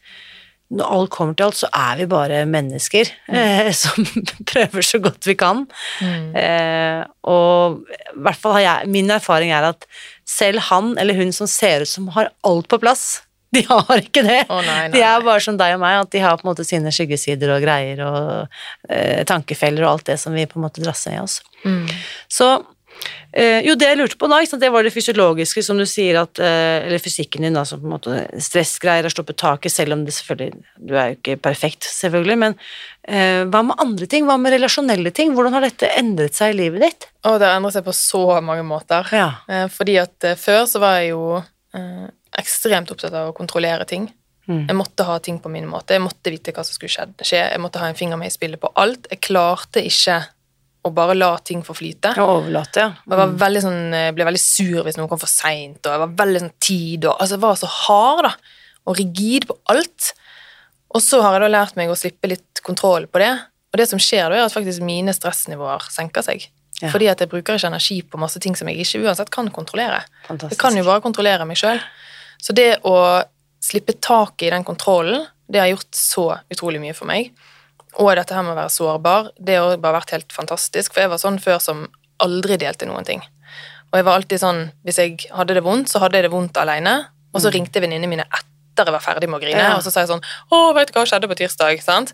når 0.70 0.92
alt 0.96 1.12
kommer 1.14 1.34
til 1.34 1.48
alt, 1.48 1.58
så 1.58 1.70
er 1.74 1.98
vi 1.98 2.06
bare 2.10 2.44
mennesker 2.50 3.10
eh, 3.34 3.72
som 3.82 4.06
prøver 4.50 4.86
så 4.86 5.02
godt 5.02 5.26
vi 5.30 5.36
kan. 5.40 5.64
Eh, 6.06 7.02
og 7.30 7.82
i 7.90 8.20
hvert 8.20 8.40
fall 8.40 8.60
har 8.60 8.66
jeg 8.66 8.92
Min 8.94 9.10
erfaring 9.14 9.54
er 9.56 9.72
at 9.72 9.88
selv 10.30 10.62
han 10.70 10.94
eller 11.02 11.18
hun 11.18 11.34
som 11.34 11.50
ser 11.50 11.86
ut 11.86 11.90
som 11.90 12.12
har 12.14 12.30
alt 12.46 12.70
på 12.70 12.80
plass, 12.82 13.24
de 13.56 13.64
har 13.66 13.96
ikke 13.98 14.22
det. 14.22 14.44
Oh, 14.46 14.62
nei, 14.62 14.82
nei, 14.86 14.90
de 14.94 15.02
er 15.02 15.24
bare 15.26 15.42
som 15.42 15.58
deg 15.58 15.74
og 15.74 15.82
meg, 15.82 16.04
at 16.04 16.12
de 16.14 16.22
har 16.22 16.38
på 16.38 16.46
en 16.46 16.52
måte 16.52 16.68
sine 16.68 16.94
skyggesider 16.94 17.56
og 17.56 17.64
greier 17.66 18.04
og 18.06 18.60
eh, 18.94 19.24
tankefeller 19.30 19.88
og 19.88 19.96
alt 19.96 20.12
det 20.12 20.20
som 20.22 20.38
vi 20.38 20.46
på 20.50 20.60
en 20.60 20.68
måte 20.68 20.86
drasser 20.86 21.18
i 21.18 21.24
oss. 21.24 21.42
mm. 21.66 21.88
Så 22.30 22.60
eh, 23.32 23.60
jo, 23.66 23.76
det 23.80 23.90
jeg 23.90 24.00
lurte 24.00 24.18
på 24.20 24.30
da, 24.32 24.40
det 24.62 24.72
var 24.74 24.86
det 24.86 24.94
fysiologiske, 24.94 25.64
som 25.66 25.80
du 25.80 25.86
sier 25.90 26.22
at 26.22 26.42
eh, 26.44 26.88
Eller 26.88 27.02
fysikken 27.02 27.46
din, 27.46 27.58
da, 27.58 27.66
som 27.68 27.82
på 27.82 27.88
en 27.88 27.96
måte 27.96 28.20
stressgreier 28.42 29.08
har 29.08 29.14
stoppet 29.14 29.40
taket, 29.40 29.74
selv 29.74 29.96
om 29.96 30.06
det 30.06 30.16
selvfølgelig 30.18 30.64
Du 30.78 30.96
er 30.96 31.12
jo 31.12 31.20
ikke 31.20 31.38
perfekt, 31.50 31.88
selvfølgelig, 31.88 32.38
men 32.46 32.58
eh, 33.08 33.46
hva 33.50 33.64
med 33.66 33.82
andre 33.82 34.10
ting? 34.10 34.28
Hva 34.30 34.38
med 34.42 34.56
relasjonelle 34.58 35.14
ting? 35.16 35.34
Hvordan 35.38 35.58
har 35.58 35.68
dette 35.68 35.92
endret 36.00 36.38
seg 36.38 36.54
i 36.54 36.60
livet 36.64 36.86
ditt? 36.88 37.10
Å, 37.24 37.38
det 37.38 37.50
har 37.50 37.58
endret 37.60 37.78
seg 37.80 37.88
på 37.88 37.96
så 37.96 38.24
mange 38.46 38.64
måter. 38.68 39.10
Ja. 39.16 39.32
Eh, 39.50 39.68
fordi 39.74 40.00
at 40.02 40.30
eh, 40.30 40.40
før 40.40 40.66
så 40.70 40.82
var 40.84 41.00
jeg 41.00 41.14
jo 41.14 41.24
eh, 41.40 42.08
ekstremt 42.40 42.92
opptatt 42.94 43.16
av 43.16 43.32
å 43.32 43.38
kontrollere 43.38 43.88
ting. 43.90 44.10
Mm. 44.50 44.66
Jeg 44.66 44.78
måtte 44.78 45.06
ha 45.06 45.20
ting 45.22 45.38
på 45.42 45.52
min 45.54 45.68
måte. 45.70 45.94
Jeg 45.94 46.02
måtte 46.02 46.34
vite 46.34 46.54
hva 46.56 46.66
som 46.66 46.74
skulle 46.74 46.90
skje. 46.90 47.38
Jeg 47.38 47.62
måtte 47.62 47.82
ha 47.82 47.90
en 47.90 47.98
finger 47.98 48.18
med 48.18 48.32
i 48.32 48.34
spillet 48.34 48.62
på 48.62 48.72
alt. 48.82 49.06
Jeg 49.12 49.22
klarte 49.28 49.84
ikke 49.86 50.24
å 50.86 50.92
bare 50.96 51.16
la 51.18 51.34
ting 51.44 51.62
få 51.66 51.76
flyte. 51.76 52.14
Å 52.16 52.28
overlate, 52.38 52.86
ja. 52.86 52.92
Og 53.04 53.14
jeg 53.14 53.20
var 53.20 53.36
veldig 53.42 53.62
sånn, 53.66 53.82
ble 54.16 54.28
veldig 54.30 54.42
sur 54.42 54.86
hvis 54.86 55.00
noen 55.00 55.10
kom 55.12 55.20
for 55.22 55.32
seint, 55.32 55.82
og 55.84 55.92
jeg 55.92 56.04
var 56.06 56.14
veldig 56.22 56.44
sånn 56.46 56.56
tid 56.64 57.08
og 57.10 57.18
Altså, 57.20 57.36
jeg 57.36 57.44
var 57.44 57.60
så 57.60 57.72
hard, 57.74 58.30
da, 58.30 58.32
og 58.88 59.00
rigid 59.00 59.50
på 59.50 59.58
alt. 59.74 60.14
Og 60.96 61.04
så 61.06 61.20
har 61.22 61.36
jeg 61.36 61.44
da 61.44 61.50
lært 61.52 61.76
meg 61.78 61.92
å 61.92 61.98
slippe 62.00 62.32
litt 62.32 62.64
kontroll 62.66 63.06
på 63.12 63.22
det. 63.22 63.34
Og 63.70 63.78
det 63.78 63.90
som 63.92 64.00
skjer 64.02 64.32
da, 64.32 64.40
er 64.40 64.48
at 64.48 64.56
faktisk 64.56 64.82
mine 64.82 65.14
stressnivåer 65.14 65.90
senker 65.94 66.26
seg. 66.26 66.48
Ja. 66.80 66.90
Fordi 66.94 67.10
at 67.12 67.20
jeg 67.22 67.30
bruker 67.30 67.60
ikke 67.60 67.70
energi 67.70 68.00
på 68.08 68.18
masse 68.22 68.40
ting 68.42 68.56
som 68.56 68.70
jeg 68.72 68.82
ikke 68.82 69.04
uansett 69.04 69.30
kan 69.36 69.52
kontrollere. 69.54 70.00
Fantastisk. 70.30 70.56
Jeg 70.56 70.64
kan 70.64 70.80
jo 70.80 70.88
bare 70.88 71.04
kontrollere 71.04 71.46
meg 71.46 71.60
sjøl. 71.60 71.82
Så 72.40 72.56
det 72.56 72.80
å 72.88 72.96
slippe 73.62 73.98
taket 74.00 74.48
i 74.48 74.54
den 74.56 74.66
kontrollen, 74.66 75.28
det 75.52 75.60
har 75.60 75.70
gjort 75.74 75.92
så 75.98 76.26
utrolig 76.50 76.80
mye 76.82 76.96
for 76.96 77.10
meg. 77.10 77.34
Og 77.98 78.16
dette 78.16 78.36
her 78.36 78.44
med 78.46 78.54
å 78.54 78.60
være 78.60 78.70
sårbar, 78.70 79.32
det 79.40 79.56
har 79.58 79.78
bare 79.82 79.98
vært 80.00 80.12
helt 80.12 80.34
fantastisk. 80.34 80.94
For 80.94 81.02
jeg 81.02 81.10
var 81.10 81.18
sånn 81.18 81.40
før 81.42 81.58
som 81.64 81.88
aldri 82.22 82.58
delte 82.62 82.86
noen 82.86 83.06
ting. 83.08 83.24
Og 83.92 83.98
jeg 83.98 84.06
var 84.06 84.20
alltid 84.20 84.40
sånn, 84.44 84.72
hvis 84.86 85.00
jeg 85.02 85.18
hadde 85.34 85.56
det 85.58 85.64
vondt, 85.66 85.90
så 85.90 86.00
hadde 86.04 86.20
jeg 86.20 86.28
det 86.28 86.32
vondt 86.32 86.58
alene. 86.62 87.08
Og 87.34 87.42
så 87.42 87.50
ringte 87.54 87.82
venninnene 87.82 88.10
mine 88.12 88.28
etter 88.30 88.86
jeg 88.86 88.94
var 88.96 89.04
ferdig 89.04 89.28
med 89.30 89.40
å 89.40 89.44
grine, 89.44 89.60
Ja. 89.60 89.76
og 89.76 89.82
så 89.84 89.92
sa 89.92 90.02
jeg 90.02 90.10
sånn 90.10 90.22
'Å, 90.52 90.74
vet 90.76 90.88
du 90.88 90.94
hva 91.00 91.06
skjedde 91.06 91.28
på 91.28 91.36
tirsdag?' 91.36 91.82
sant? 91.84 92.14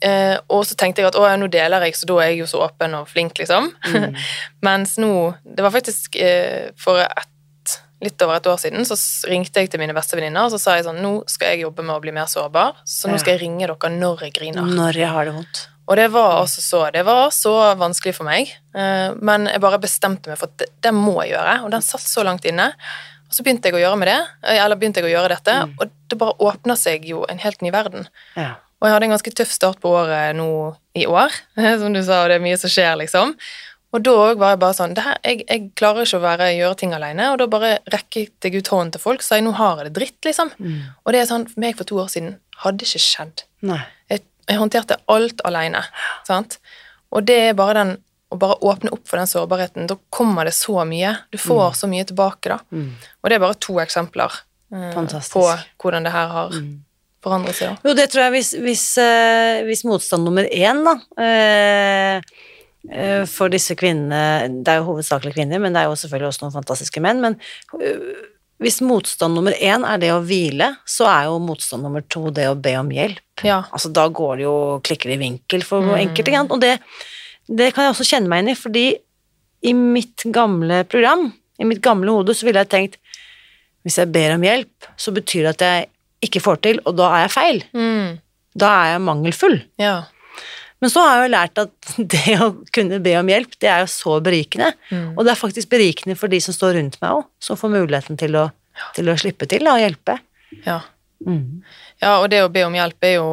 Eh, 0.00 0.38
og 0.48 0.64
så 0.64 0.74
tenkte 0.76 1.02
jeg 1.02 1.06
at 1.08 1.14
å, 1.14 1.24
nå 1.38 1.46
deler 1.50 1.80
jeg, 1.84 1.94
så 1.94 2.06
da 2.06 2.14
er 2.20 2.28
jeg 2.30 2.38
jo 2.38 2.46
så 2.46 2.62
åpen 2.68 2.94
og 2.94 3.08
flink, 3.08 3.34
liksom. 3.38 3.72
Mens 4.62 4.96
nå 4.98 5.34
Det 5.44 5.62
var 5.62 5.70
faktisk 5.70 6.16
eh, 6.16 6.70
for 6.76 6.98
et, 6.98 7.28
litt 8.02 8.22
over 8.24 8.38
et 8.38 8.48
år 8.50 8.58
siden 8.60 8.86
så 8.88 8.96
ringte 9.30 9.62
jeg 9.62 9.70
til 9.72 9.80
mine 9.82 9.94
beste 9.96 10.16
venninner 10.18 10.48
og 10.48 10.54
så 10.54 10.60
sa 10.60 10.74
jeg 10.78 10.86
sånn 10.88 10.98
Nå 11.04 11.12
skal 11.30 11.54
jeg 11.54 11.64
jobbe 11.64 11.84
med 11.86 11.94
å 11.96 12.02
bli 12.02 12.14
mer 12.16 12.26
sårbar, 12.30 12.80
så 12.88 13.10
nå 13.10 13.20
skal 13.20 13.36
jeg 13.36 13.44
ringe 13.46 13.68
dere 13.68 13.92
når 13.94 14.26
jeg 14.26 14.36
griner. 14.40 14.68
Når 14.68 14.98
jeg 14.98 15.12
har 15.14 15.28
det 15.28 15.36
vondt. 15.36 15.62
Og 15.84 15.98
det 16.00 16.06
var 16.14 16.38
altså 16.40 16.62
så 16.64 16.82
Det 16.94 17.04
var 17.04 17.32
så 17.34 17.52
vanskelig 17.76 18.14
for 18.16 18.28
meg, 18.28 18.52
eh, 18.76 19.10
men 19.20 19.48
jeg 19.50 19.62
bare 19.62 19.80
bestemte 19.82 20.32
meg 20.32 20.40
for 20.40 20.48
at 20.52 20.64
det, 20.64 20.94
må 20.96 21.18
jeg 21.22 21.34
gjøre, 21.34 21.58
og 21.64 21.74
den 21.74 21.84
satt 21.84 22.06
så 22.08 22.24
langt 22.24 22.46
inne. 22.48 22.70
Og 23.28 23.36
så 23.36 23.44
begynte 23.44 23.68
jeg 23.68 23.76
å 23.76 23.82
gjøre 23.82 24.00
med 24.00 24.08
det, 24.08 24.20
eh, 24.46 24.60
eller 24.64 24.80
begynte 24.80 25.02
jeg 25.02 25.10
å 25.10 25.14
gjøre 25.18 25.34
dette, 25.36 25.56
og 25.76 25.92
det 26.08 26.20
bare 26.20 26.38
åpna 26.48 26.76
seg 26.80 27.04
jo 27.08 27.24
en 27.28 27.42
helt 27.42 27.60
ny 27.64 27.72
verden. 27.74 28.08
Ja. 28.38 28.54
Og 28.80 28.88
jeg 28.88 28.96
hadde 28.96 29.06
en 29.10 29.14
ganske 29.14 29.34
tøff 29.36 29.52
start 29.52 29.80
på 29.80 29.92
året 29.96 30.36
nå 30.36 30.48
i 30.96 31.06
år, 31.08 31.36
som 31.80 31.92
du 31.92 32.00
sa, 32.02 32.22
og 32.22 32.32
det 32.32 32.40
er 32.40 32.46
mye 32.46 32.60
som 32.60 32.72
skjer, 32.72 32.96
liksom. 33.04 33.36
Og 33.94 34.02
da 34.02 34.12
òg 34.24 34.40
var 34.42 34.54
jeg 34.54 34.60
bare 34.64 34.74
sånn 34.74 34.94
det 34.96 35.04
her, 35.06 35.18
jeg, 35.22 35.44
jeg 35.46 35.68
klarer 35.78 36.02
ikke 36.06 36.18
å 36.18 36.24
være, 36.24 36.48
gjøre 36.58 36.78
ting 36.80 36.94
alene, 36.96 37.28
og 37.30 37.38
da 37.38 37.46
bare 37.52 37.72
rekket 37.94 38.48
jeg 38.48 38.58
ut 38.58 38.70
hånden 38.72 38.94
til 38.96 39.02
folk 39.04 39.22
og 39.22 39.26
sa 39.26 39.38
jeg, 39.38 39.44
nå 39.46 39.52
har 39.54 39.78
jeg 39.84 39.86
det 39.92 39.94
dritt, 40.00 40.18
liksom. 40.26 40.50
Og 41.04 41.12
det 41.14 41.20
er 41.22 41.28
sånn, 41.30 41.44
for 41.52 41.62
meg 41.62 41.76
for 41.78 41.86
to 41.86 42.00
år 42.02 42.08
siden 42.10 42.32
hadde 42.64 42.86
ikke 42.88 43.02
skjedd. 43.04 43.44
Jeg, 44.10 44.24
jeg 44.50 44.58
håndterte 44.58 44.96
alt 45.14 45.44
alene, 45.46 45.84
sant? 46.26 46.58
Og 47.14 47.22
det 47.28 47.36
er 47.50 47.54
bare 47.58 47.76
den 47.80 47.92
å 48.34 48.38
bare 48.40 48.56
åpne 48.66 48.90
opp 48.90 49.04
for 49.06 49.20
den 49.20 49.28
sårbarheten, 49.30 49.86
da 49.86 49.94
kommer 50.10 50.48
det 50.48 50.56
så 50.56 50.80
mye. 50.88 51.12
Du 51.30 51.38
får 51.38 51.76
så 51.84 51.86
mye 51.86 52.04
tilbake, 52.08 52.50
da. 52.50 52.58
Og 53.22 53.30
det 53.30 53.36
er 53.36 53.44
bare 53.44 53.54
to 53.62 53.76
eksempler 53.78 54.40
eh, 54.74 54.88
på 55.30 55.44
hvordan 55.84 56.08
det 56.08 56.10
her 56.16 56.32
har 56.32 56.56
forandret 57.22 57.54
seg. 57.54 57.70
da. 57.76 57.88
Jo, 57.88 57.94
det 57.94 58.08
tror 58.10 58.24
jeg 58.26 58.32
hvis, 58.34 58.50
hvis, 58.64 58.82
eh, 58.98 59.60
hvis 59.68 59.84
motstand 59.86 60.26
nummer 60.26 60.44
én, 60.50 60.82
da 60.82 60.96
eh, 61.22 62.20
for 63.30 63.48
disse 63.48 63.72
kvinnene 63.80 64.62
Det 64.64 64.68
er 64.74 64.80
jo 64.82 64.90
hovedsakelig 64.90 65.34
kvinner, 65.34 65.60
men 65.62 65.72
det 65.72 65.80
er 65.82 65.88
jo 65.88 65.96
selvfølgelig 65.96 66.28
også 66.32 66.42
noen 66.44 66.56
fantastiske 66.58 67.00
menn. 67.04 67.22
Men 67.24 67.36
eh, 67.80 68.30
hvis 68.62 68.80
motstand 68.84 69.34
nummer 69.34 69.52
én 69.56 69.82
er 69.88 69.98
det 70.02 70.10
å 70.14 70.20
hvile, 70.24 70.68
så 70.88 71.08
er 71.10 71.24
jo 71.30 71.38
motstand 71.42 71.82
nummer 71.82 72.04
to 72.12 72.28
det 72.30 72.44
å 72.50 72.54
be 72.60 72.74
om 72.78 72.90
hjelp. 72.94 73.42
Ja. 73.44 73.62
Altså, 73.74 73.90
da 73.92 74.04
går 74.08 74.36
det 74.36 74.44
jo 74.46 74.56
klikker 74.86 75.10
i 75.14 75.18
vinkel 75.20 75.64
for 75.66 75.82
Mm. 75.82 75.94
enkelte. 76.04 76.44
Og 76.54 76.60
det, 76.62 76.78
det 77.48 77.72
kan 77.74 77.84
jeg 77.88 77.94
også 77.96 78.06
kjenne 78.12 78.28
meg 78.30 78.44
inn 78.44 78.52
i, 78.52 78.58
fordi 78.58 78.84
i 79.64 79.72
mitt 79.72 80.22
gamle 80.32 80.84
program, 80.84 81.32
i 81.58 81.64
mitt 81.64 81.80
gamle 81.82 82.12
hode, 82.12 82.34
så 82.36 82.44
ville 82.46 82.60
jeg 82.62 82.68
tenkt 82.72 82.96
hvis 83.84 83.98
jeg 84.00 84.12
ber 84.12 84.32
om 84.36 84.42
hjelp, 84.46 84.86
så 84.96 85.12
betyr 85.12 85.42
det 85.44 85.50
at 85.56 85.64
jeg 85.64 85.88
ikke 86.28 86.40
får 86.40 86.60
til, 86.64 86.78
og 86.88 86.94
da 86.96 87.10
er 87.16 87.26
jeg 87.26 87.32
feil. 87.34 87.58
Mm. 87.76 88.18
Da 88.56 88.68
er 88.80 88.92
jeg 88.94 89.02
mangelfull. 89.04 89.58
Ja. 89.80 90.04
Men 90.84 90.92
så 90.92 91.00
har 91.00 91.14
jeg 91.16 91.24
jo 91.24 91.32
lært 91.32 91.60
at 91.62 91.92
det 92.14 92.34
å 92.44 92.50
kunne 92.76 93.00
be 93.04 93.14
om 93.16 93.30
hjelp, 93.32 93.56
det 93.64 93.70
er 93.72 93.86
jo 93.86 93.88
så 93.88 94.18
berikende. 94.24 94.74
Mm. 94.90 95.14
Og 95.14 95.24
det 95.24 95.32
er 95.32 95.40
faktisk 95.40 95.70
berikende 95.72 96.16
for 96.20 96.32
de 96.32 96.42
som 96.44 96.56
står 96.56 96.76
rundt 96.76 96.98
meg 97.00 97.22
òg, 97.22 97.24
som 97.40 97.56
får 97.56 97.72
muligheten 97.72 98.20
til 98.20 98.36
å, 98.36 98.48
til 98.96 99.08
å 99.08 99.16
slippe 99.16 99.48
til 99.48 99.64
og 99.70 99.80
hjelpe. 99.80 100.18
Ja. 100.66 100.82
Mm. 101.24 101.62
ja, 102.02 102.18
og 102.18 102.28
det 102.28 102.42
å 102.44 102.50
be 102.52 102.66
om 102.66 102.74
hjelp 102.76 103.06
er 103.06 103.12
jo 103.14 103.28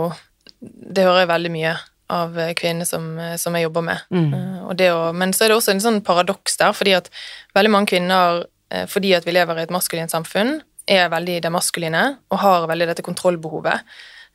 Det 0.61 1.03
hører 1.03 1.25
jeg 1.25 1.29
veldig 1.31 1.49
mye 1.51 1.73
av 2.13 2.37
kvinner 2.55 2.87
som, 2.87 3.09
som 3.41 3.55
jeg 3.57 3.65
jobber 3.65 3.83
med. 3.89 4.03
Mm. 4.13 4.31
Eh, 4.37 4.57
Og 4.69 4.75
det 4.79 4.89
å, 4.93 5.03
men 5.15 5.33
så 5.35 5.45
er 5.45 5.51
det 5.51 5.57
også 5.57 5.73
en 5.73 5.83
sånn 5.83 5.99
paradoks 6.05 6.59
der, 6.59 6.75
fordi 6.77 6.95
at 6.97 7.09
veldig 7.57 7.71
mange 7.73 7.91
kvinner, 7.93 8.45
eh, 8.71 8.85
fordi 8.87 9.15
at 9.17 9.27
vi 9.27 9.35
lever 9.35 9.59
i 9.59 9.65
et 9.65 9.73
maskulint 9.73 10.13
samfunn, 10.13 10.59
er 10.91 11.11
veldig 11.11 11.39
det 11.43 11.51
maskuline 11.53 12.03
og 12.31 12.41
har 12.43 12.67
veldig 12.69 12.89
dette 12.91 13.05
kontrollbehovet. 13.05 13.83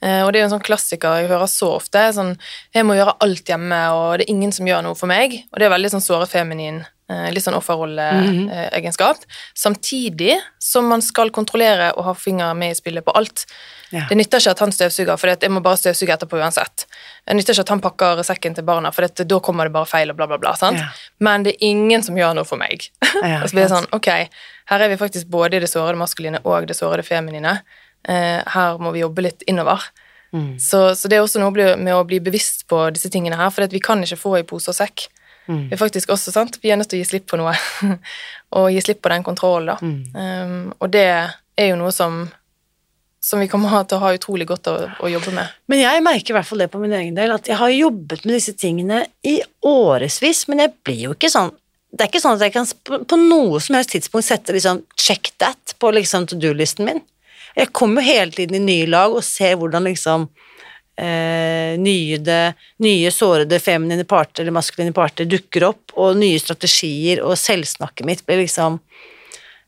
Eh, 0.03 0.23
Og 0.25 0.33
det 0.33 0.39
er 0.41 0.45
jo 0.45 0.49
en 0.51 0.59
sånn 0.59 0.67
klassiker 0.67 1.21
jeg 1.23 1.29
hører 1.31 1.49
så 1.49 1.71
ofte. 1.77 1.99
sånn, 2.13 2.37
'Jeg 2.75 2.85
må 2.85 2.95
gjøre 2.97 3.17
alt 3.21 3.45
hjemme, 3.47 3.81
og 3.93 4.19
det 4.19 4.27
er 4.29 4.33
ingen 4.35 4.53
som 4.53 4.67
gjør 4.67 4.83
noe 4.83 4.95
for 4.95 5.07
meg.' 5.07 5.45
Og 5.53 5.59
det 5.59 5.67
er 5.67 5.71
veldig 5.71 5.91
sånn 5.91 6.05
såre 6.05 6.27
feminin, 6.29 6.85
eh, 7.09 7.31
litt 7.31 7.45
sånn 7.45 7.55
offerrolleegenskap. 7.57 9.17
Samtidig 9.55 10.37
som 10.59 10.87
man 10.89 11.01
skal 11.03 11.31
kontrollere 11.31 11.93
og 11.97 12.05
ha 12.05 12.15
finger 12.15 12.55
med 12.55 12.71
i 12.71 12.75
spillet 12.75 13.05
på 13.05 13.13
alt. 13.17 13.47
Ja. 13.91 14.05
Det 14.09 14.17
nytter 14.19 14.39
ikke 14.39 14.51
at 14.51 14.59
han 14.59 14.73
støvsuger, 14.73 15.17
for 15.19 15.29
jeg 15.29 15.51
må 15.51 15.63
bare 15.63 15.77
støvsuge 15.79 16.13
etterpå 16.17 16.39
uansett. 16.41 16.87
Det 17.27 17.37
nytter 17.37 17.55
ikke 17.55 17.61
at 17.61 17.69
han 17.69 17.81
pakker 17.81 18.23
sekken 18.27 18.55
til 18.55 18.65
barna, 18.65 18.93
for 18.93 19.07
da 19.07 19.39
kommer 19.41 19.65
det 19.65 19.73
bare 19.73 19.87
feil 19.87 20.11
og 20.11 20.17
bla, 20.17 20.27
bla, 20.27 20.39
bla. 20.39 20.55
sant? 20.55 20.79
Ja. 20.79 20.89
Men 21.21 21.45
det 21.45 21.55
er 21.55 21.67
ingen 21.71 22.03
som 22.03 22.17
gjør 22.17 22.35
noe 22.35 22.45
for 22.45 22.57
meg. 22.59 22.91
Ja, 23.23 23.41
og 23.43 23.49
så 23.49 23.55
blir 23.55 23.69
det 23.69 23.71
sånn, 23.71 23.89
ok, 23.93 24.29
her 24.67 24.81
er 24.83 24.89
vi 24.89 24.97
faktisk 24.97 25.31
både 25.31 25.55
i 25.57 25.61
det 25.61 25.71
sårede 25.71 25.97
maskuline 25.97 26.41
og 26.45 26.67
det 26.67 26.77
sårede 26.77 27.05
feminine. 27.07 27.61
Eh, 28.09 28.41
her 28.55 28.79
må 28.83 28.93
vi 28.95 29.03
jobbe 29.03 29.27
litt 29.27 29.45
innover. 29.51 29.89
Mm. 30.33 30.57
Så, 30.61 30.95
så 30.99 31.09
det 31.09 31.19
er 31.19 31.25
også 31.25 31.41
noe 31.43 31.75
med 31.79 31.93
å 31.95 32.05
bli 32.07 32.21
bevisst 32.23 32.67
på 32.71 32.81
disse 32.95 33.11
tingene 33.13 33.39
her, 33.39 33.53
for 33.55 33.67
vi 33.73 33.83
kan 33.83 34.03
ikke 34.05 34.21
få 34.21 34.39
i 34.41 34.47
pose 34.47 34.73
og 34.73 34.79
sekk. 34.79 35.09
Mm. 35.47 35.69
Vi 35.69 35.77
er 35.77 35.81
faktisk 35.81 36.11
også, 36.11 36.35
sant, 36.35 36.59
vi 36.63 36.73
er 36.75 36.81
nødt 36.81 36.91
til 36.91 36.99
å 36.99 37.05
gi 37.05 37.11
slipp 37.13 37.29
på 37.31 37.39
noe. 37.41 37.55
og 38.59 38.73
gi 38.75 38.83
slipp 38.85 39.05
på 39.05 39.13
den 39.13 39.27
kontrollen, 39.27 39.75
da. 39.75 39.79
Mm. 39.83 40.03
Um, 40.17 40.75
og 40.81 40.91
det 40.95 41.07
er 41.07 41.71
jo 41.71 41.79
noe 41.81 41.95
som 41.95 42.27
som 43.27 43.41
vi 43.43 43.49
kommer 43.51 43.83
til 43.89 43.99
å 43.99 44.05
ha 44.05 44.13
utrolig 44.15 44.47
godt 44.47 44.69
å, 44.71 44.75
å 45.03 45.09
jobbe 45.11 45.33
med. 45.35 45.55
Men 45.71 45.81
jeg 45.83 46.03
merker 46.05 46.33
i 46.33 46.37
hvert 46.37 46.47
fall 46.47 46.63
det 46.63 46.69
på 46.71 46.79
min 46.79 46.95
egen 46.95 47.17
del, 47.17 47.33
at 47.35 47.49
jeg 47.51 47.59
har 47.59 47.73
jobbet 47.75 48.23
med 48.23 48.37
disse 48.37 48.55
tingene 48.55 49.01
i 49.27 49.41
årevis, 49.67 50.45
men 50.51 50.63
jeg 50.63 50.75
blir 50.87 51.01
jo 51.09 51.17
ikke 51.17 51.33
sånn 51.33 51.51
Det 51.97 52.05
er 52.05 52.11
ikke 52.11 52.21
sånn 52.21 52.37
at 52.37 52.45
jeg 52.45 52.53
kan 52.53 52.67
på, 52.87 52.99
på 53.09 53.19
noe 53.19 53.59
som 53.63 53.79
helst 53.79 53.95
tidspunkt 53.95 54.27
sette 54.29 54.53
liksom 54.53 54.83
check 55.01 55.33
that 55.41 55.75
på 55.81 55.91
liksom 55.97 56.27
to 56.29 56.37
do-listen 56.39 56.85
min. 56.85 57.01
Jeg 57.57 57.73
kommer 57.73 58.05
jo 58.05 58.13
hele 58.13 58.35
tiden 58.35 58.59
i 58.59 58.65
nye 58.65 58.89
lag 58.91 59.15
og 59.17 59.25
ser 59.25 59.57
hvordan 59.57 59.87
liksom 59.89 60.27
eh, 61.01 61.77
nye, 61.81 62.19
de, 62.21 62.41
nye 62.85 63.13
sårede 63.15 63.61
feminine 63.65 64.05
parter 64.09 64.45
eller 64.45 64.57
maskuline 64.57 64.93
parter 64.97 65.29
dukker 65.29 65.65
opp, 65.71 65.95
og 65.97 66.19
nye 66.21 66.41
strategier, 66.43 67.23
og 67.25 67.39
selvsnakket 67.41 68.09
mitt 68.09 68.27
blir 68.27 68.45
liksom 68.45 68.81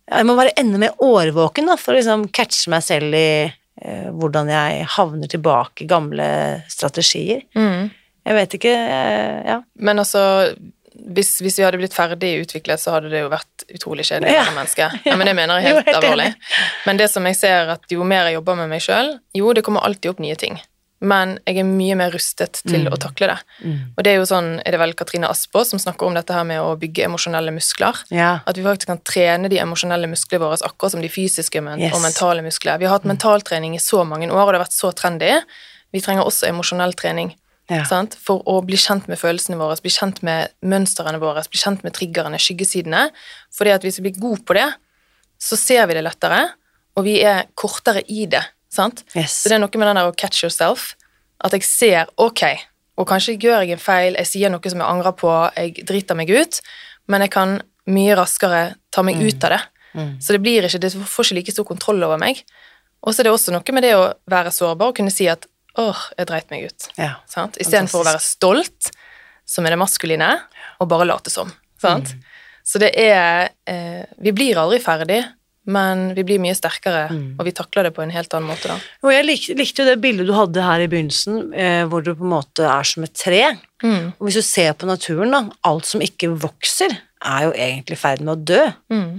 Jeg 0.09 0.25
må 0.25 0.39
være 0.39 0.57
enda 0.57 0.79
mer 0.81 1.01
årvåken 1.05 1.69
da, 1.69 1.77
for 1.77 1.93
å 1.93 1.99
liksom 1.99 2.29
catche 2.33 2.71
meg 2.73 2.85
selv 2.85 3.17
i 3.17 3.29
eh, 3.45 4.09
hvordan 4.13 4.49
jeg 4.53 4.87
havner 4.97 5.29
tilbake 5.29 5.85
i 5.85 5.89
gamle 5.89 6.29
strategier. 6.73 7.43
Jeg 8.29 8.37
vet 8.37 8.59
ikke 8.61 8.73
eh, 8.73 9.39
Ja. 9.49 9.63
Men 9.81 10.01
altså, 10.05 10.23
hvis, 11.09 11.39
hvis 11.41 11.59
vi 11.59 11.65
hadde 11.65 11.79
blitt 11.81 11.95
ferdig 11.97 12.33
utviklet, 12.45 12.79
så 12.81 12.93
hadde 12.93 13.09
det 13.11 13.21
jo 13.25 13.29
vært 13.33 13.65
utrolig 13.75 14.05
kjedelig 14.05 14.29
for 14.29 14.35
Ja. 14.37 14.45
være 14.45 14.59
menneske. 14.61 14.89
Ja, 15.07 15.17
men 15.17 15.27
det 15.27 15.35
mener 15.37 15.61
jeg 15.61 15.71
Jo, 15.71 15.77
helt, 15.77 15.87
helt 15.87 15.97
alvorlig. 16.05 16.35
Men 16.87 16.97
det 17.01 17.11
som 17.11 17.25
jeg 17.25 17.37
ser 17.37 17.71
at 17.71 17.81
jo 17.91 18.05
mer 18.05 18.25
jeg 18.29 18.35
jobber 18.39 18.57
med 18.57 18.69
meg 18.69 18.81
sjøl, 18.85 19.19
jo, 19.35 19.53
det 19.53 19.65
kommer 19.65 19.81
alltid 19.85 20.11
opp 20.11 20.19
nye 20.21 20.37
ting. 20.37 20.61
Men 21.01 21.37
jeg 21.47 21.59
er 21.61 21.63
mye 21.63 21.95
mer 21.95 22.11
rustet 22.11 22.59
til 22.67 22.89
Mm. 22.89 22.93
å 22.93 22.99
takle 22.99 23.29
det. 23.31 23.39
Og 23.97 24.03
det 24.03 24.11
er 24.11 24.17
jo 24.19 24.25
sånn, 24.27 24.61
er 24.67 24.71
det 24.73 24.81
vel 24.81 24.95
Katrine 24.95 25.29
Aspaas 25.31 25.69
som 25.71 25.79
snakker 25.79 26.07
om 26.09 26.15
dette 26.15 26.35
her 26.35 26.43
med 26.43 26.59
å 26.59 26.75
bygge 26.77 27.05
emosjonelle 27.07 27.53
muskler. 27.55 27.95
Ja. 28.11 28.41
At 28.45 28.57
vi 28.57 28.65
faktisk 28.65 28.87
kan 28.91 28.99
trene 29.07 29.49
de 29.49 29.59
emosjonelle 29.63 30.09
musklene 30.11 30.41
våre 30.43 30.59
akkurat 30.59 30.91
som 30.91 31.01
de 31.01 31.09
fysiske 31.09 31.63
men 31.63 31.79
Yes. 31.79 31.95
og 31.95 32.03
mentale 32.03 32.43
muskler. 32.43 32.79
Vi 32.81 32.85
har 32.87 32.99
hatt 32.99 33.05
mentaltrening 33.07 33.75
i 33.77 33.79
så 33.79 34.05
mange 34.05 34.27
år, 34.29 34.43
og 34.43 34.53
det 34.53 34.59
har 34.59 34.67
vært 34.67 34.75
så 34.75 34.93
trendy. 34.93 35.41
Vi 35.93 36.01
trenger 36.01 36.25
også 36.27 36.49
emosjonell 36.51 36.95
trening. 36.95 37.37
Ja. 37.69 37.83
Sant? 37.89 38.17
For 38.25 38.41
å 38.49 38.59
bli 38.65 38.79
kjent 38.81 39.09
med 39.11 39.21
følelsene 39.21 39.59
våre, 39.61 39.77
bli 39.85 39.93
kjent 39.93 40.23
med 40.27 40.55
mønstrene 40.65 41.21
våre, 41.21 41.45
bli 41.53 41.61
kjent 41.61 41.85
med 41.85 41.95
triggerne, 41.97 42.41
skyggesidene. 42.41 43.09
Fordi 43.55 43.75
at 43.75 43.85
hvis 43.85 44.01
vi 44.01 44.09
blir 44.09 44.23
gode 44.23 44.45
på 44.49 44.57
det, 44.57 44.69
så 45.39 45.59
ser 45.61 45.85
vi 45.87 45.99
det 45.99 46.05
lettere, 46.07 46.41
og 46.99 47.05
vi 47.07 47.19
er 47.23 47.47
kortere 47.59 48.03
i 48.11 48.25
det. 48.31 48.43
Sant? 48.73 49.05
Yes. 49.15 49.37
Så 49.43 49.51
det 49.51 49.59
er 49.59 49.63
noe 49.63 49.81
med 49.81 49.91
den 49.91 50.01
der 50.01 50.11
å 50.11 50.17
catch 50.17 50.43
yourself. 50.43 50.95
At 51.45 51.55
jeg 51.55 51.67
ser 51.69 52.09
ok, 52.19 52.43
og 52.99 53.07
kanskje 53.07 53.37
gjør 53.39 53.63
jeg 53.63 53.77
en 53.77 53.83
feil, 53.83 54.17
jeg 54.19 54.27
sier 54.33 54.51
noe 54.51 54.73
som 54.73 54.81
jeg 54.83 54.89
angrer 54.89 55.15
på, 55.15 55.31
jeg 55.55 55.85
driter 55.87 56.19
meg 56.19 56.33
ut, 56.35 56.59
men 57.07 57.23
jeg 57.25 57.33
kan 57.37 57.61
mye 57.89 58.17
raskere 58.19 58.63
ta 58.93 59.05
meg 59.07 59.21
ut 59.23 59.45
av 59.47 59.55
det. 59.55 59.61
Så 60.25 60.35
det 60.35 60.43
blir 60.45 60.67
ikke, 60.67 60.81
det 60.83 60.91
får 60.97 61.29
ikke 61.29 61.37
like 61.39 61.55
stor 61.55 61.67
kontroll 61.69 62.03
over 62.05 62.19
meg. 62.21 62.43
Og 63.05 63.15
så 63.15 63.23
er 63.23 63.29
det 63.29 63.33
også 63.37 63.55
noe 63.55 63.75
med 63.75 63.87
det 63.87 63.95
å 63.97 64.11
være 64.31 64.51
sårbar 64.55 64.91
og 64.91 64.99
kunne 64.99 65.13
si 65.15 65.29
at 65.31 65.47
åh, 65.79 66.05
jeg 66.19 66.29
dreit 66.31 66.51
meg 66.53 66.69
ut. 66.69 66.89
Ja. 66.99 67.15
Sant? 67.31 67.59
Istedenfor 67.63 68.03
å 68.03 68.09
være 68.09 68.23
stolt, 68.25 68.91
som 69.49 69.67
er 69.67 69.75
det 69.75 69.81
maskuline, 69.81 70.35
og 70.79 70.91
bare 70.91 71.09
late 71.09 71.33
som. 71.33 71.51
Sant? 71.81 72.15
Så 72.69 72.81
det 72.83 72.91
er 73.01 73.49
eh, 73.71 74.05
Vi 74.21 74.33
blir 74.37 74.59
aldri 74.61 74.81
ferdig, 74.83 75.23
men 75.69 76.15
vi 76.17 76.25
blir 76.25 76.41
mye 76.41 76.57
sterkere, 76.57 77.07
og 77.37 77.45
vi 77.45 77.53
takler 77.57 77.89
det 77.89 77.93
på 77.97 78.01
en 78.01 78.13
helt 78.13 78.33
annen 78.37 78.49
måte 78.49 78.71
da. 78.71 78.77
Og 79.05 79.13
jeg 79.13 79.27
lik, 79.27 79.49
likte 79.59 79.85
jo 79.85 79.89
det 79.91 79.99
bildet 80.01 80.29
du 80.29 80.33
hadde 80.37 80.65
her 80.65 80.81
i 80.81 80.89
begynnelsen, 80.89 81.53
eh, 81.53 81.83
hvor 81.89 82.05
du 82.05 82.15
på 82.15 82.25
en 82.25 82.33
måte 82.33 82.65
er 82.65 82.89
som 82.89 83.05
et 83.05 83.15
tre. 83.17 83.43
Mm. 83.85 84.15
Og 84.17 84.29
hvis 84.29 84.41
du 84.41 84.47
ser 84.47 84.73
på 84.81 84.89
naturen, 84.89 85.35
da, 85.37 85.43
alt 85.69 85.89
som 85.89 86.05
ikke 86.05 86.33
vokser, 86.41 86.97
er 87.21 87.47
jo 87.49 87.53
egentlig 87.53 87.99
i 87.99 88.01
ferd 88.01 88.25
med 88.25 88.35
å 88.35 88.47
dø. 88.49 88.63
Mm. 88.95 89.13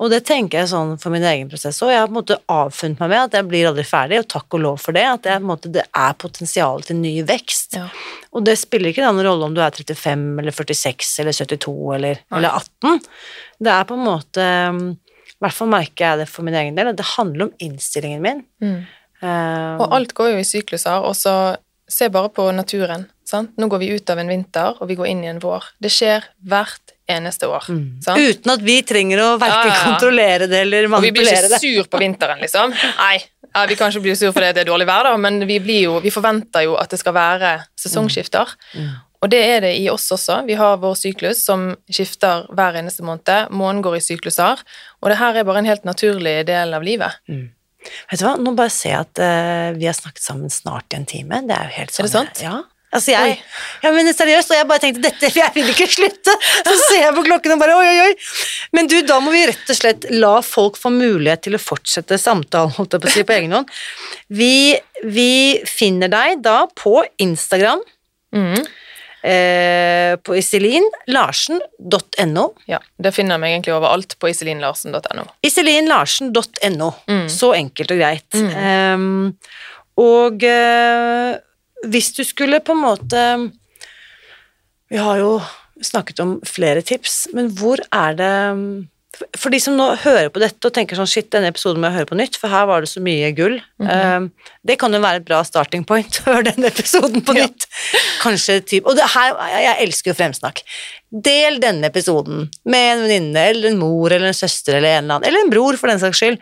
Og 0.00 0.08
det 0.08 0.22
tenker 0.24 0.62
jeg 0.62 0.70
sånn 0.70 0.94
for 1.00 1.12
min 1.12 1.24
egen 1.28 1.50
prosess 1.50 1.82
òg. 1.84 1.90
Jeg 1.92 2.00
har 2.00 2.08
på 2.08 2.14
en 2.14 2.18
måte 2.22 2.38
avfunnet 2.48 3.02
meg 3.02 3.10
med 3.12 3.24
at 3.26 3.34
jeg 3.36 3.48
blir 3.50 3.68
aldri 3.68 3.84
ferdig, 3.84 4.22
og 4.22 4.30
takk 4.32 4.56
og 4.56 4.62
lov 4.64 4.78
for 4.80 4.96
det. 4.96 5.02
At 5.04 5.28
jeg, 5.28 5.42
måte, 5.44 5.72
det 5.74 5.84
er 5.84 6.16
potensial 6.20 6.80
til 6.86 6.96
ny 7.02 7.12
vekst. 7.28 7.76
Ja. 7.76 7.90
Og 8.32 8.46
det 8.46 8.56
spiller 8.56 8.94
ikke 8.94 9.04
noen 9.04 9.20
rolle 9.26 9.50
om 9.50 9.56
du 9.56 9.60
er 9.60 9.76
35 9.76 10.24
eller 10.40 10.56
46 10.56 11.12
eller 11.20 11.36
72 11.36 11.74
eller, 11.98 12.22
eller 12.32 12.56
18. 12.62 13.04
Det 13.60 13.74
er 13.74 13.88
på 13.90 13.98
en 13.98 14.06
måte 14.06 14.46
I 14.48 15.36
hvert 15.44 15.56
fall 15.56 15.72
merker 15.72 16.06
jeg 16.06 16.22
det 16.22 16.28
for 16.32 16.48
min 16.48 16.56
egen 16.56 16.80
del, 16.80 16.92
at 16.94 17.00
det 17.00 17.12
handler 17.16 17.48
om 17.48 17.54
innstillingen 17.60 18.24
min. 18.24 18.42
Mm. 18.64 18.78
Um, 19.20 19.82
Og 19.84 19.96
alt 19.98 20.14
går 20.16 20.32
jo 20.32 20.40
i 20.40 20.48
sykluser, 20.48 21.04
og 21.04 21.12
så 21.16 21.34
se 21.90 22.08
bare 22.12 22.32
på 22.32 22.46
naturen. 22.56 23.04
Sant? 23.28 23.52
Nå 23.60 23.68
går 23.70 23.82
vi 23.82 23.92
ut 23.94 24.10
av 24.12 24.20
en 24.22 24.32
vinter, 24.32 24.80
og 24.80 24.88
vi 24.88 24.96
går 24.98 25.10
inn 25.12 25.24
i 25.26 25.30
en 25.30 25.42
vår. 25.42 25.74
Det 25.82 25.92
skjer 25.92 26.24
hvert 26.48 26.96
eneste 27.16 27.48
år. 27.50 27.66
Sant? 28.04 28.16
Uten 28.20 28.54
at 28.54 28.64
vi 28.64 28.78
trenger 28.86 29.22
å 29.24 29.28
verken 29.40 29.68
Ja, 29.68 29.74
ja, 29.74 29.74
ja. 29.76 29.84
kontrollere 29.90 30.48
det 30.50 30.64
eller 30.66 30.88
Og 30.90 31.04
vi 31.04 31.12
blir 31.16 31.28
ikke 31.28 31.52
det. 31.52 31.60
sur 31.62 31.90
på 31.90 32.00
vinteren, 32.02 32.40
liksom. 32.42 32.72
Nei, 32.98 33.20
ja, 33.50 33.66
vi 33.66 33.76
kan 33.78 33.90
ikke 33.90 34.04
bli 34.04 34.16
sur 34.16 34.32
fordi 34.32 34.52
det 34.54 34.64
er 34.64 34.70
dårlig 34.70 34.86
vær, 34.88 35.08
da, 35.10 35.14
men 35.18 35.42
vi, 35.48 35.58
blir 35.62 35.86
jo, 35.88 36.00
vi 36.02 36.12
forventer 36.14 36.66
jo 36.68 36.76
at 36.80 36.90
det 36.92 37.00
skal 37.02 37.16
være 37.16 37.54
sesongskifter. 37.78 38.56
Og 39.20 39.28
det 39.28 39.40
er 39.44 39.64
det 39.66 39.74
i 39.76 39.88
oss 39.92 40.06
også. 40.14 40.38
Vi 40.48 40.56
har 40.56 40.78
vår 40.80 40.94
syklus 40.96 41.42
som 41.44 41.66
skifter 41.92 42.46
hver 42.56 42.78
eneste 42.80 43.04
måned. 43.04 43.50
Månen 43.52 43.82
går 43.84 43.98
i 43.98 44.04
sykluser, 44.04 44.62
og 45.02 45.10
det 45.12 45.18
her 45.20 45.36
er 45.36 45.44
bare 45.48 45.60
en 45.60 45.68
helt 45.68 45.84
naturlig 45.84 46.38
del 46.48 46.72
av 46.76 46.86
livet. 46.86 47.18
Vet 47.28 48.20
du 48.20 48.24
hva, 48.26 48.34
nå 48.40 48.54
bare 48.56 48.72
ser 48.72 48.94
jeg 48.94 49.04
at 49.06 49.20
uh, 49.24 49.68
vi 49.76 49.88
har 49.88 49.96
snakket 49.96 50.24
sammen 50.24 50.52
snart 50.52 50.92
i 50.92 50.98
en 51.00 51.08
time. 51.08 51.42
Det 51.48 51.56
er 51.56 51.68
jo 51.68 51.76
helt 51.80 51.94
sånn 51.96 52.04
Er 52.04 52.08
det 52.08 52.14
sant? 52.16 52.42
Ja. 52.44 52.56
Altså 52.90 53.12
jeg, 53.12 53.34
Oi. 53.36 53.42
ja, 53.84 53.90
men 53.94 54.08
seriøst, 54.10 54.50
og 54.50 54.56
jeg 54.58 54.66
bare 54.66 54.82
tenkte 54.82 55.02
dette, 55.04 55.28
jeg 55.38 55.52
vil 55.54 55.68
ikke 55.70 55.86
slutte. 55.92 56.32
Så 56.66 56.74
ser 56.88 57.04
jeg 57.04 57.14
på 57.14 57.22
klokken 57.28 57.52
og 57.54 57.60
bare 57.62 57.76
oi, 57.78 57.86
oi, 57.86 58.00
oi. 58.08 58.14
Men 58.74 58.88
du, 58.90 58.96
da 59.06 59.20
må 59.22 59.30
vi 59.34 59.44
rett 59.46 59.70
og 59.70 59.76
slett 59.78 60.08
la 60.10 60.40
folk 60.42 60.74
få 60.80 60.90
mulighet 60.94 61.44
til 61.46 61.54
å 61.54 61.60
fortsette 61.62 62.18
samtalen, 62.18 62.74
holdt 62.74 62.96
jeg 62.98 63.02
på 63.04 63.10
å 63.12 63.14
si, 63.14 63.22
på 63.28 63.36
egen 63.36 63.54
hånd. 63.54 63.70
Vi, 64.34 64.50
vi 65.06 65.28
finner 65.70 66.10
deg 66.10 66.42
da 66.46 66.64
på 66.74 67.04
Instagram, 67.22 67.78
Mm. 68.30 68.62
eh, 69.26 70.14
på 70.22 70.36
iselinlarsen.no. 70.38 72.44
Ja, 72.70 72.78
det 73.02 73.10
finner 73.16 73.34
jeg 73.36 73.42
meg 73.42 73.54
egentlig 73.56 73.74
overalt 73.74 74.14
på 74.22 74.30
iselinlarsen.no. 74.30 75.24
Iselinlarsen.no. 75.46 76.88
Mm. 77.10 77.26
Så 77.32 77.50
enkelt 77.56 77.90
og 77.94 77.98
greit. 78.00 78.30
Ehm, 78.38 79.32
og 80.00 80.44
eh, 80.46 81.32
hvis 81.88 82.12
du 82.16 82.22
skulle 82.28 82.60
på 82.60 82.72
en 82.76 82.82
måte 82.84 83.22
Vi 84.90 84.98
har 85.00 85.18
jo 85.22 85.40
snakket 85.80 86.20
om 86.20 86.40
flere 86.44 86.82
tips, 86.84 87.28
men 87.32 87.48
hvor 87.56 87.80
er 87.94 88.16
det 88.18 88.32
For 89.40 89.50
de 89.52 89.58
som 89.60 89.74
nå 89.78 89.86
hører 90.02 90.28
på 90.32 90.40
dette 90.42 90.68
og 90.68 90.72
tenker 90.76 90.96
sånn 90.98 91.08
shit, 91.10 91.30
denne 91.32 91.48
episoden 91.50 91.80
må 91.82 91.88
jeg 91.90 91.98
høre 92.00 92.08
på 92.12 92.18
nytt, 92.20 92.36
for 92.40 92.52
her 92.52 92.66
var 92.70 92.80
det 92.84 92.88
så 92.92 93.00
mye 93.04 93.32
gull. 93.36 93.56
Ehm, 93.82 94.28
det 94.64 94.76
kan 94.80 94.92
jo 94.94 95.00
være 95.02 95.20
et 95.20 95.26
bra 95.28 95.40
starting 95.44 95.82
point. 95.84 96.20
Hør 96.28 96.44
denne 96.46 96.70
episoden 96.70 97.24
på 97.26 97.34
Ja. 97.36 97.48
nytt. 97.48 97.66
Kanskje 98.22 98.60
typ 98.64 98.86
Og 98.86 98.96
her, 99.00 99.34
jeg 99.50 99.76
elsker 99.88 100.12
jo 100.12 100.16
fremsnakk. 100.20 100.62
Del 101.10 101.56
denne 101.58 101.88
episoden 101.90 102.44
med 102.70 102.84
en 102.92 103.00
venninne 103.02 103.42
eller 103.50 103.72
en 103.72 103.78
mor 103.80 104.12
eller 104.14 104.28
en 104.30 104.36
søster 104.36 104.76
eller 104.78 104.92
en 105.00 105.04
eller 105.04 105.14
annen, 105.16 105.26
eller 105.26 105.42
en 105.42 105.50
bror 105.50 105.74
for 105.80 105.90
den 105.90 105.98
saks 105.98 106.20
skyld. 106.22 106.36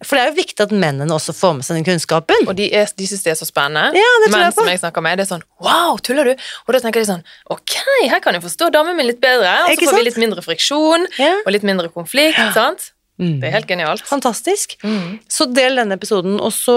For 0.00 0.16
det 0.16 0.22
er 0.22 0.30
jo 0.30 0.36
viktig 0.38 0.64
at 0.64 0.72
mennene 0.72 1.12
også 1.12 1.34
får 1.36 1.52
med 1.58 1.66
seg 1.66 1.76
den 1.76 1.84
kunnskapen. 1.90 2.48
Og 2.48 2.56
de, 2.56 2.70
er, 2.72 2.88
de 2.96 3.08
syns 3.10 3.20
det 3.26 3.34
er 3.34 3.36
så 3.42 3.44
spennende. 3.50 3.92
Ja, 4.00 4.08
det 4.24 4.30
tror 4.30 4.38
Men 4.38 4.46
jeg 4.46 4.54
på. 4.56 4.62
som 4.64 4.72
jeg 4.72 4.80
snakker 4.80 5.04
med, 5.04 5.18
det 5.20 5.26
er 5.26 5.30
sånn 5.34 5.44
Wow, 5.60 6.00
tuller 6.00 6.24
du? 6.32 6.32
Og 6.64 6.72
da 6.72 6.80
tenker 6.80 7.04
de 7.04 7.10
sånn 7.12 7.22
Ok, 7.52 7.76
her 8.08 8.24
kan 8.24 8.32
jeg 8.38 8.46
forstå 8.46 8.70
damen 8.72 8.96
min 8.96 9.10
litt 9.12 9.20
bedre. 9.20 9.52
Og 9.68 9.76
så 9.76 9.90
får 9.90 10.00
vi 10.00 10.08
litt 10.08 10.20
mindre 10.24 10.40
friksjon 10.46 11.04
Ja. 11.20 11.34
og 11.44 11.52
litt 11.52 11.62
mindre 11.68 11.92
konflikt. 11.92 12.40
sant? 12.56 12.92
Det 13.20 13.44
er 13.46 13.52
helt 13.60 13.68
genialt. 13.70 14.02
Fantastisk. 14.08 14.72
Mm. 14.82 15.20
Så 15.30 15.46
del 15.54 15.76
denne 15.78 15.94
episoden, 15.94 16.40
og 16.42 16.50
så 16.50 16.74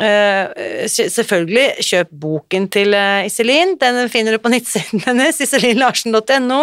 eh, 0.00 0.86
selvfølgelig 0.88 1.84
kjøp 1.84 2.12
boken 2.24 2.68
til 2.72 2.94
eh, 2.96 3.26
Iselin. 3.28 3.76
Den 3.80 4.04
finner 4.12 4.36
du 4.36 4.42
på 4.42 4.52
nettsiden 4.54 5.02
hennes, 5.06 5.40
iselinlarsen.no. 5.44 6.62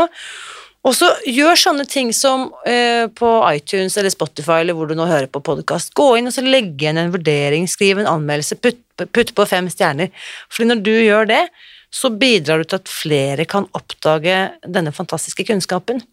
Og 0.88 0.95
så 0.95 1.09
gjør 1.27 1.59
sånne 1.59 1.84
ting 1.91 2.13
som 2.15 2.47
eh, 2.69 3.05
på 3.11 3.30
iTunes 3.51 3.97
eller 3.99 4.13
Spotify 4.13 4.61
eller 4.61 4.77
hvor 4.77 4.88
du 4.88 4.95
nå 4.95 5.09
hører 5.09 5.27
på 5.27 5.41
podkast. 5.43 5.91
Gå 5.97 6.13
inn 6.17 6.32
og 6.32 6.36
så 6.36 6.43
legge 6.45 6.86
igjen 6.86 7.01
en 7.01 7.11
vurdering, 7.11 7.67
skriv 7.67 7.99
en 7.99 8.07
anmeldelse, 8.07 8.55
putt, 8.63 8.80
putt 9.11 9.34
på 9.36 9.47
fem 9.49 9.67
stjerner. 9.71 10.13
Fordi 10.47 10.69
når 10.71 10.86
du 10.86 10.93
gjør 10.95 11.27
det, 11.34 11.43
så 11.89 12.11
bidrar 12.13 12.61
du 12.61 12.67
til 12.69 12.77
at 12.77 12.89
flere 12.91 13.45
kan 13.49 13.65
oppdage 13.73 14.35
denne 14.61 14.91
fantastiske 14.93 15.45
kunnskapen. 15.47 16.03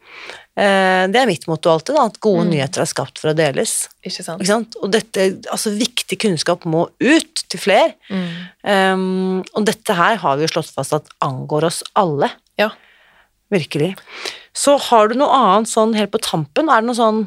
Eh, 0.56 1.04
det 1.12 1.20
er 1.20 1.28
mitt 1.28 1.44
motto 1.50 1.68
alltid, 1.68 1.98
da, 1.98 2.06
at 2.08 2.16
gode 2.24 2.46
nyheter 2.48 2.80
er 2.80 2.88
skapt 2.88 3.20
for 3.20 3.32
å 3.32 3.36
deles. 3.36 3.74
Ikke 4.00 4.24
sant? 4.24 4.40
Ikke 4.40 4.52
sant? 4.54 4.78
Og 4.80 4.94
dette, 4.94 5.26
altså 5.52 5.74
viktig 5.76 6.16
kunnskap 6.22 6.64
må 6.64 6.86
ut 7.02 7.44
til 7.44 7.60
flere. 7.60 7.92
Mm. 8.08 8.30
Um, 8.64 9.42
og 9.52 9.66
dette 9.68 9.98
her 9.98 10.16
har 10.22 10.40
vi 10.40 10.46
jo 10.46 10.54
slått 10.54 10.72
fast 10.72 10.96
at 10.96 11.12
angår 11.24 11.68
oss 11.68 11.82
alle. 11.98 12.30
Ja. 12.60 12.70
Virkelig. 13.52 13.92
Så 14.56 14.78
har 14.88 15.12
du 15.12 15.18
noe 15.20 15.36
annet 15.36 15.70
sånn 15.70 15.92
helt 15.98 16.14
på 16.14 16.22
tampen? 16.24 16.72
Er 16.72 16.80
det 16.80 16.88
noe 16.88 16.98
sånn 16.98 17.26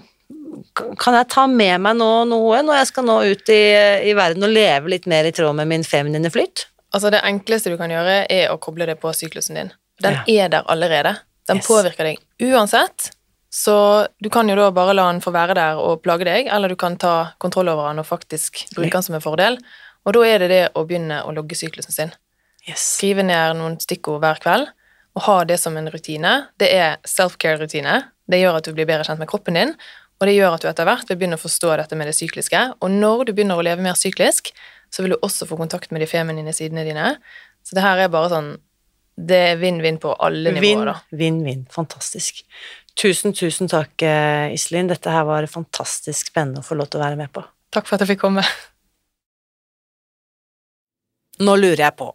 Kan 0.99 1.15
jeg 1.15 1.29
ta 1.31 1.45
med 1.49 1.81
meg 1.81 1.95
nå 1.97 2.07
noe 2.27 2.59
når 2.65 2.81
jeg 2.81 2.89
skal 2.89 3.05
nå 3.07 3.15
ut 3.29 3.51
i, 3.53 3.61
i 4.09 4.13
verden 4.17 4.45
og 4.45 4.51
leve 4.51 4.91
litt 4.91 5.05
mer 5.09 5.29
i 5.29 5.31
tråd 5.33 5.55
med 5.57 5.69
min 5.69 5.85
feminine 5.85 6.31
flyt? 6.33 6.65
Altså 6.93 7.11
Det 7.11 7.21
enkleste 7.23 7.69
du 7.69 7.77
kan 7.77 7.89
gjøre, 7.91 8.25
er 8.29 8.49
å 8.49 8.57
koble 8.59 8.85
det 8.89 8.99
på 9.01 9.11
syklusen 9.13 9.55
din. 9.55 9.71
Den 10.01 10.13
Ja. 10.13 10.23
er 10.45 10.49
der 10.49 10.63
allerede. 10.67 11.17
Den 11.47 11.57
Yes. 11.57 11.67
påvirker 11.67 12.03
deg 12.03 12.17
uansett, 12.41 13.11
så 13.51 14.07
du 14.21 14.29
kan 14.29 14.47
jo 14.47 14.55
da 14.55 14.69
bare 14.71 14.93
la 14.93 15.11
den 15.11 15.21
få 15.21 15.31
være 15.33 15.55
der 15.55 15.75
og 15.77 16.01
plage 16.03 16.23
deg, 16.25 16.47
eller 16.47 16.69
du 16.69 16.75
kan 16.75 16.95
ta 16.97 17.33
kontroll 17.39 17.67
over 17.69 17.89
den 17.89 17.99
og 17.99 18.05
faktisk 18.05 18.65
bruke 18.75 18.91
den 18.91 19.03
som 19.03 19.15
en 19.15 19.21
fordel. 19.21 19.57
Og 20.05 20.13
da 20.13 20.19
er 20.21 20.39
det 20.39 20.49
det 20.49 20.73
å 20.75 20.85
begynne 20.87 21.23
å 21.25 21.33
logge 21.33 21.55
syklusen 21.55 21.91
sin. 21.91 22.11
Yes. 22.67 22.79
Skrive 22.97 23.23
ned 23.23 23.55
noen 23.57 23.79
stikkord 23.79 24.21
hver 24.21 24.39
kveld, 24.39 24.67
og 25.15 25.21
ha 25.23 25.43
det 25.43 25.59
som 25.59 25.75
en 25.77 25.89
rutine. 25.89 26.47
Det 26.59 26.71
er 26.71 26.97
self-care-rutine. 27.05 28.03
Det 28.29 28.39
gjør 28.41 28.57
at 28.57 28.63
du 28.63 28.73
blir 28.73 28.85
bedre 28.85 29.03
kjent 29.05 29.19
med 29.19 29.27
kroppen 29.27 29.53
din, 29.57 29.75
og 30.21 30.27
det 30.27 30.35
gjør 30.35 30.53
at 30.53 30.61
du 30.61 30.67
etter 30.69 30.85
hvert 30.85 31.07
vil 31.09 31.17
begynne 31.17 31.37
å 31.39 31.41
forstå 31.41 31.77
dette 31.77 31.95
med 31.95 32.07
det 32.07 32.15
sykliske. 32.15 32.73
Og 32.81 32.89
når 32.91 33.25
du 33.25 33.33
begynner 33.33 33.57
å 33.57 33.63
leve 33.63 33.81
mer 33.81 33.93
syklisk, 33.97 34.51
så 34.89 35.03
vil 35.03 35.13
du 35.15 35.19
også 35.21 35.47
få 35.49 35.57
kontakt 35.59 35.91
med 35.93 36.01
de 36.03 36.09
feminine 36.09 36.53
sidene 36.55 36.85
dine. 36.87 37.13
Så 37.65 37.77
det 37.77 37.85
her 37.85 38.01
er 38.05 38.11
bare 38.13 38.31
sånn 38.31 38.49
Det 39.19 39.35
er 39.35 39.57
vinn-vinn 39.59 39.97
på 39.99 40.13
alle 40.23 40.53
nivåer, 40.55 40.85
da. 40.87 40.93
vinn, 41.11 41.41
vinn. 41.43 41.65
Fantastisk. 41.73 42.39
Tusen, 42.95 43.33
tusen 43.35 43.67
takk, 43.67 44.01
eh, 44.01 44.53
Iselin. 44.55 44.87
Dette 44.87 45.11
her 45.11 45.25
var 45.27 45.43
fantastisk 45.51 46.31
spennende 46.31 46.63
å 46.63 46.67
få 46.67 46.77
lov 46.79 46.87
til 46.87 47.01
å 47.01 47.03
være 47.03 47.19
med 47.19 47.33
på. 47.35 47.43
Takk 47.75 47.85
for 47.85 47.97
at 47.97 48.05
jeg 48.05 48.13
fikk 48.13 48.23
komme. 48.23 48.45
Nå 51.43 51.55
lurer 51.59 51.83
jeg 51.85 51.95
på, 51.99 52.09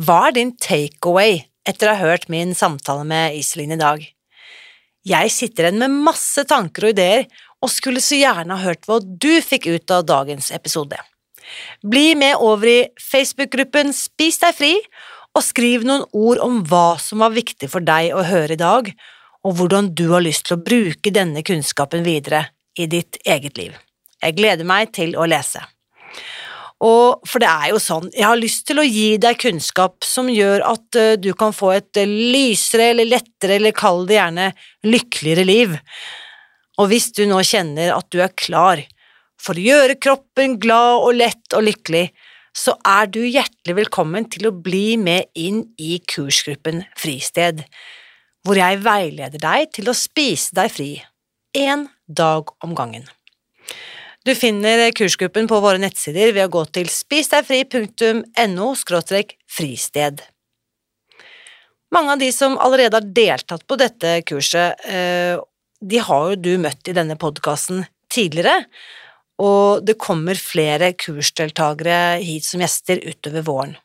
hva 0.00 0.20
er 0.28 0.38
din 0.38 0.54
takeaway 0.58 1.44
etter 1.68 1.90
å 1.90 1.94
ha 1.98 2.08
hørt 2.12 2.30
min 2.32 2.54
samtale 2.54 3.04
med 3.06 3.36
Iselin 3.38 3.74
i 3.74 3.78
dag? 3.78 4.06
Jeg 5.06 5.32
sitter 5.32 5.68
igjen 5.68 5.78
med 5.82 5.98
masse 6.06 6.42
tanker 6.48 6.88
og 6.88 6.94
ideer, 6.94 7.26
og 7.60 7.70
skulle 7.72 8.02
så 8.04 8.18
gjerne 8.18 8.56
ha 8.56 8.64
hørt 8.64 8.86
hva 8.88 8.98
du 9.00 9.32
fikk 9.44 9.68
ut 9.70 9.92
av 9.94 10.06
dagens 10.08 10.50
episode. 10.56 10.96
Bli 11.82 12.14
med 12.18 12.40
over 12.40 12.68
i 12.68 12.78
Facebook-gruppen 13.00 13.94
Spis 13.96 14.40
deg 14.42 14.56
fri, 14.56 14.74
og 15.36 15.46
skriv 15.46 15.84
noen 15.86 16.06
ord 16.16 16.40
om 16.42 16.62
hva 16.66 16.98
som 17.02 17.22
var 17.22 17.34
viktig 17.34 17.70
for 17.70 17.84
deg 17.86 18.14
å 18.14 18.24
høre 18.26 18.56
i 18.56 18.60
dag, 18.60 18.90
og 19.46 19.56
hvordan 19.56 19.92
du 19.96 20.08
har 20.12 20.24
lyst 20.24 20.48
til 20.48 20.58
å 20.58 20.64
bruke 20.64 21.12
denne 21.14 21.44
kunnskapen 21.46 22.02
videre 22.04 22.48
i 22.78 22.88
ditt 22.90 23.20
eget 23.24 23.60
liv. 23.60 23.76
Jeg 24.20 24.36
gleder 24.36 24.68
meg 24.68 24.92
til 24.96 25.14
å 25.16 25.26
lese. 25.30 25.62
Og 26.80 27.20
for 27.28 27.42
det 27.42 27.48
er 27.48 27.72
jo 27.74 27.80
sånn, 27.82 28.08
jeg 28.14 28.24
har 28.24 28.40
lyst 28.40 28.64
til 28.68 28.80
å 28.80 28.86
gi 28.86 29.18
deg 29.20 29.36
kunnskap 29.40 30.06
som 30.06 30.30
gjør 30.32 30.64
at 30.64 30.96
eh, 30.96 31.18
du 31.20 31.34
kan 31.36 31.52
få 31.52 31.74
et 31.76 32.00
eh, 32.00 32.08
lysere 32.08 32.94
eller 32.94 33.08
lettere, 33.08 33.58
eller 33.58 33.76
kall 33.76 34.06
det 34.08 34.16
gjerne 34.16 34.46
lykkeligere 34.88 35.44
liv. 35.44 35.74
Og 36.80 36.88
hvis 36.88 37.10
du 37.12 37.26
nå 37.28 37.42
kjenner 37.44 37.92
at 37.92 38.08
du 38.08 38.22
er 38.24 38.32
klar 38.32 38.80
for 39.40 39.56
å 39.56 39.64
gjøre 39.64 39.96
kroppen 40.00 40.58
glad 40.60 41.06
og 41.06 41.16
lett 41.16 41.56
og 41.56 41.64
lykkelig, 41.66 42.10
så 42.56 42.74
er 42.86 43.06
du 43.12 43.20
hjertelig 43.22 43.76
velkommen 43.78 44.26
til 44.30 44.48
å 44.48 44.56
bli 44.56 44.96
med 45.00 45.30
inn 45.38 45.62
i 45.78 46.00
kursgruppen 46.02 46.82
Fristed, 46.98 47.62
hvor 48.44 48.58
jeg 48.58 48.80
veileder 48.84 49.40
deg 49.40 49.70
til 49.76 49.90
å 49.90 49.96
spise 49.96 50.54
deg 50.56 50.72
fri, 50.72 50.90
én 51.56 51.86
dag 52.06 52.50
om 52.64 52.74
gangen. 52.78 53.06
Du 54.26 54.34
finner 54.36 54.90
kursgruppen 54.92 55.48
på 55.48 55.60
våre 55.64 55.80
nettsider 55.80 56.34
ved 56.36 56.44
å 56.44 56.52
gå 56.52 56.66
til 56.74 56.90
spisdegfri.no 56.92 58.66
fristed. 59.48 60.20
Mange 61.90 62.12
av 62.12 62.20
de 62.20 62.28
som 62.34 62.58
allerede 62.60 63.00
har 63.00 63.14
deltatt 63.16 63.64
på 63.66 63.78
dette 63.80 64.20
kurset, 64.28 64.76
eh, 64.84 65.40
de 65.80 65.98
har 65.98 66.28
jo 66.30 66.36
du 66.36 66.58
møtt 66.60 66.88
i 66.88 66.94
denne 66.94 67.16
podkasten 67.16 67.86
tidligere, 68.12 68.66
og 69.40 69.84
det 69.86 69.96
kommer 70.00 70.38
flere 70.38 70.92
kursdeltakere 71.00 72.20
hit 72.24 72.44
som 72.44 72.60
gjester 72.60 73.00
utover 73.06 73.46
våren. 73.46 73.76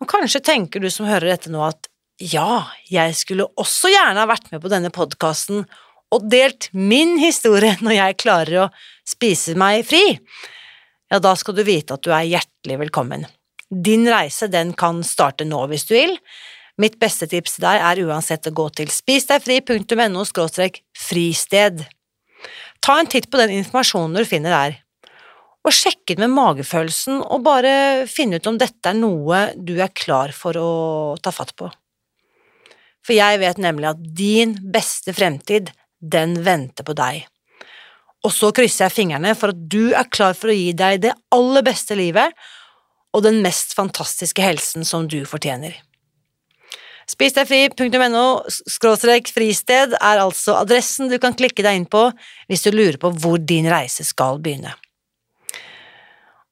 Og 0.00 0.08
kanskje 0.08 0.42
tenker 0.44 0.80
du 0.80 0.88
som 0.92 1.08
hører 1.08 1.34
dette 1.34 1.52
nå 1.52 1.62
at 1.66 1.90
ja, 2.20 2.68
jeg 2.92 3.16
skulle 3.16 3.48
også 3.58 3.90
gjerne 3.92 4.20
ha 4.20 4.28
vært 4.28 4.50
med 4.52 4.62
på 4.62 4.70
denne 4.72 4.92
podkasten 4.92 5.64
og 6.10 6.24
delt 6.30 6.68
min 6.76 7.16
historie 7.20 7.76
når 7.84 7.96
jeg 7.96 8.20
klarer 8.22 8.64
å 8.66 8.70
spise 9.08 9.56
meg 9.58 9.84
fri, 9.88 10.04
ja, 11.10 11.18
da 11.18 11.34
skal 11.34 11.56
du 11.56 11.64
vite 11.66 11.96
at 11.96 12.06
du 12.06 12.12
er 12.14 12.28
hjertelig 12.28 12.78
velkommen. 12.84 13.26
Din 13.70 14.06
reise, 14.10 14.46
den 14.50 14.72
kan 14.78 15.02
starte 15.06 15.46
nå 15.46 15.64
hvis 15.70 15.88
du 15.88 15.94
vil. 15.96 16.16
Mitt 16.80 17.00
beste 17.02 17.26
tips 17.30 17.56
til 17.56 17.66
deg 17.66 17.82
er 17.82 18.02
uansett 18.06 18.46
å 18.46 18.54
gå 18.54 18.68
til 18.78 18.92
spisdegfri.no 18.94 20.22
fristed. 20.96 21.82
Ta 22.80 22.98
en 23.00 23.10
titt 23.10 23.28
på 23.30 23.40
den 23.40 23.52
informasjonen 23.58 24.20
du 24.20 24.28
finner 24.28 24.54
der, 24.54 24.78
og 25.60 25.74
sjekk 25.76 26.14
ut 26.14 26.22
med 26.22 26.32
magefølelsen 26.32 27.20
og 27.20 27.42
bare 27.44 27.72
finne 28.08 28.40
ut 28.40 28.48
om 28.48 28.56
dette 28.60 28.88
er 28.88 28.96
noe 28.96 29.50
du 29.56 29.74
er 29.76 29.92
klar 29.92 30.32
for 30.32 30.56
å 30.56 30.70
ta 31.20 31.32
fatt 31.34 31.52
på. 31.58 31.68
For 33.04 33.16
jeg 33.16 33.40
vet 33.42 33.60
nemlig 33.60 33.90
at 33.90 34.00
din 34.16 34.54
beste 34.72 35.12
fremtid, 35.16 35.72
den 36.00 36.38
venter 36.44 36.86
på 36.86 36.96
deg. 36.96 37.26
Og 38.24 38.32
så 38.32 38.50
krysser 38.56 38.86
jeg 38.86 38.96
fingrene 38.96 39.34
for 39.36 39.52
at 39.52 39.60
du 39.72 39.92
er 39.96 40.08
klar 40.12 40.36
for 40.36 40.52
å 40.52 40.56
gi 40.56 40.72
deg 40.76 41.04
det 41.04 41.14
aller 41.32 41.64
beste 41.64 41.96
livet 41.96 42.32
og 43.16 43.24
den 43.24 43.40
mest 43.44 43.72
fantastiske 43.76 44.44
helsen 44.44 44.84
som 44.86 45.08
du 45.08 45.22
fortjener. 45.28 45.74
Spisdegfri.no 47.10 48.26
fristed 49.34 49.96
er 49.98 50.20
altså 50.22 50.60
adressen 50.60 51.10
du 51.10 51.18
kan 51.18 51.34
klikke 51.34 51.64
deg 51.66 51.80
inn 51.80 51.88
på 51.90 52.04
hvis 52.50 52.62
du 52.66 52.70
lurer 52.74 53.00
på 53.02 53.10
hvor 53.18 53.40
din 53.40 53.66
reise 53.70 54.06
skal 54.06 54.38
begynne. 54.38 54.76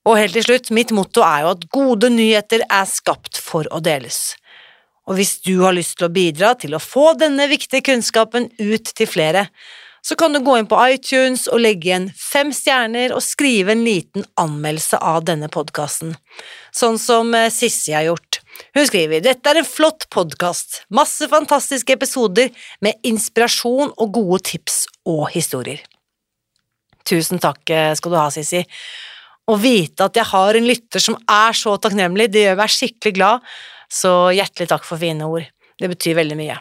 Og 0.08 0.16
helt 0.16 0.32
til 0.32 0.46
slutt, 0.46 0.70
mitt 0.72 0.92
motto 0.96 1.22
er 1.22 1.44
jo 1.44 1.52
at 1.52 1.66
gode 1.74 2.08
nyheter 2.10 2.64
er 2.64 2.86
skapt 2.88 3.38
for 3.44 3.68
å 3.70 3.82
deles. 3.84 4.38
Og 5.08 5.18
hvis 5.18 5.38
du 5.44 5.60
har 5.62 5.76
lyst 5.76 5.98
til 5.98 6.08
å 6.08 6.12
bidra 6.12 6.54
til 6.60 6.76
å 6.76 6.82
få 6.82 7.12
denne 7.20 7.48
viktige 7.50 7.84
kunnskapen 7.90 8.48
ut 8.58 8.92
til 8.96 9.08
flere, 9.08 9.48
så 10.04 10.16
kan 10.16 10.32
du 10.32 10.40
gå 10.44 10.54
inn 10.56 10.68
på 10.68 10.78
iTunes 10.94 11.46
og 11.52 11.60
legge 11.60 11.90
igjen 11.90 12.08
fem 12.16 12.52
stjerner 12.54 13.12
og 13.16 13.24
skrive 13.24 13.74
en 13.74 13.84
liten 13.84 14.24
anmeldelse 14.40 15.00
av 15.04 15.24
denne 15.28 15.50
podkasten, 15.52 16.14
sånn 16.72 17.00
som 17.02 17.34
eh, 17.36 17.50
Sissi 17.52 17.96
har 17.96 18.06
gjort. 18.06 18.27
Hun 18.76 18.86
skriver 18.88 19.22
dette 19.24 19.50
er 19.50 19.60
en 19.60 19.68
flott 19.68 20.06
podkast, 20.14 20.82
masse 20.94 21.28
fantastiske 21.30 21.94
episoder 21.94 22.50
med 22.84 22.98
inspirasjon 23.06 23.92
og 23.94 24.12
gode 24.16 24.42
tips 24.50 24.84
og 25.08 25.28
historier. 25.34 25.80
Tusen 27.08 27.40
takk 27.40 27.70
eh, 27.72 27.94
skal 27.96 28.12
du 28.12 28.18
ha, 28.20 28.28
Sissi. 28.32 28.64
Å 29.48 29.56
vite 29.56 30.04
at 30.04 30.18
jeg 30.18 30.28
har 30.28 30.58
en 30.58 30.68
lytter 30.68 31.00
som 31.00 31.16
er 31.24 31.56
så 31.56 31.76
takknemlig, 31.80 32.28
det 32.32 32.44
gjør 32.44 32.58
meg 32.60 32.74
skikkelig 32.74 33.14
glad, 33.16 33.46
så 33.88 34.28
hjertelig 34.36 34.68
takk 34.68 34.84
for 34.84 35.00
fine 35.00 35.24
ord. 35.24 35.46
Det 35.78 35.88
betyr 35.88 36.18
veldig 36.18 36.36
mye. 36.36 36.58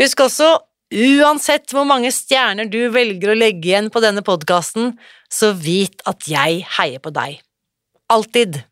Husk 0.00 0.22
også, 0.24 0.48
uansett 0.94 1.74
hvor 1.74 1.84
mange 1.88 2.12
stjerner 2.14 2.70
du 2.70 2.80
velger 2.94 3.34
å 3.34 3.36
legge 3.36 3.72
igjen 3.72 3.90
på 3.92 4.00
denne 4.00 4.24
podkasten, 4.24 4.94
så 5.28 5.52
vit 5.52 6.00
at 6.08 6.24
jeg 6.30 6.62
heier 6.78 7.02
på 7.04 7.12
deg. 7.12 7.42
Alltid. 8.08 8.62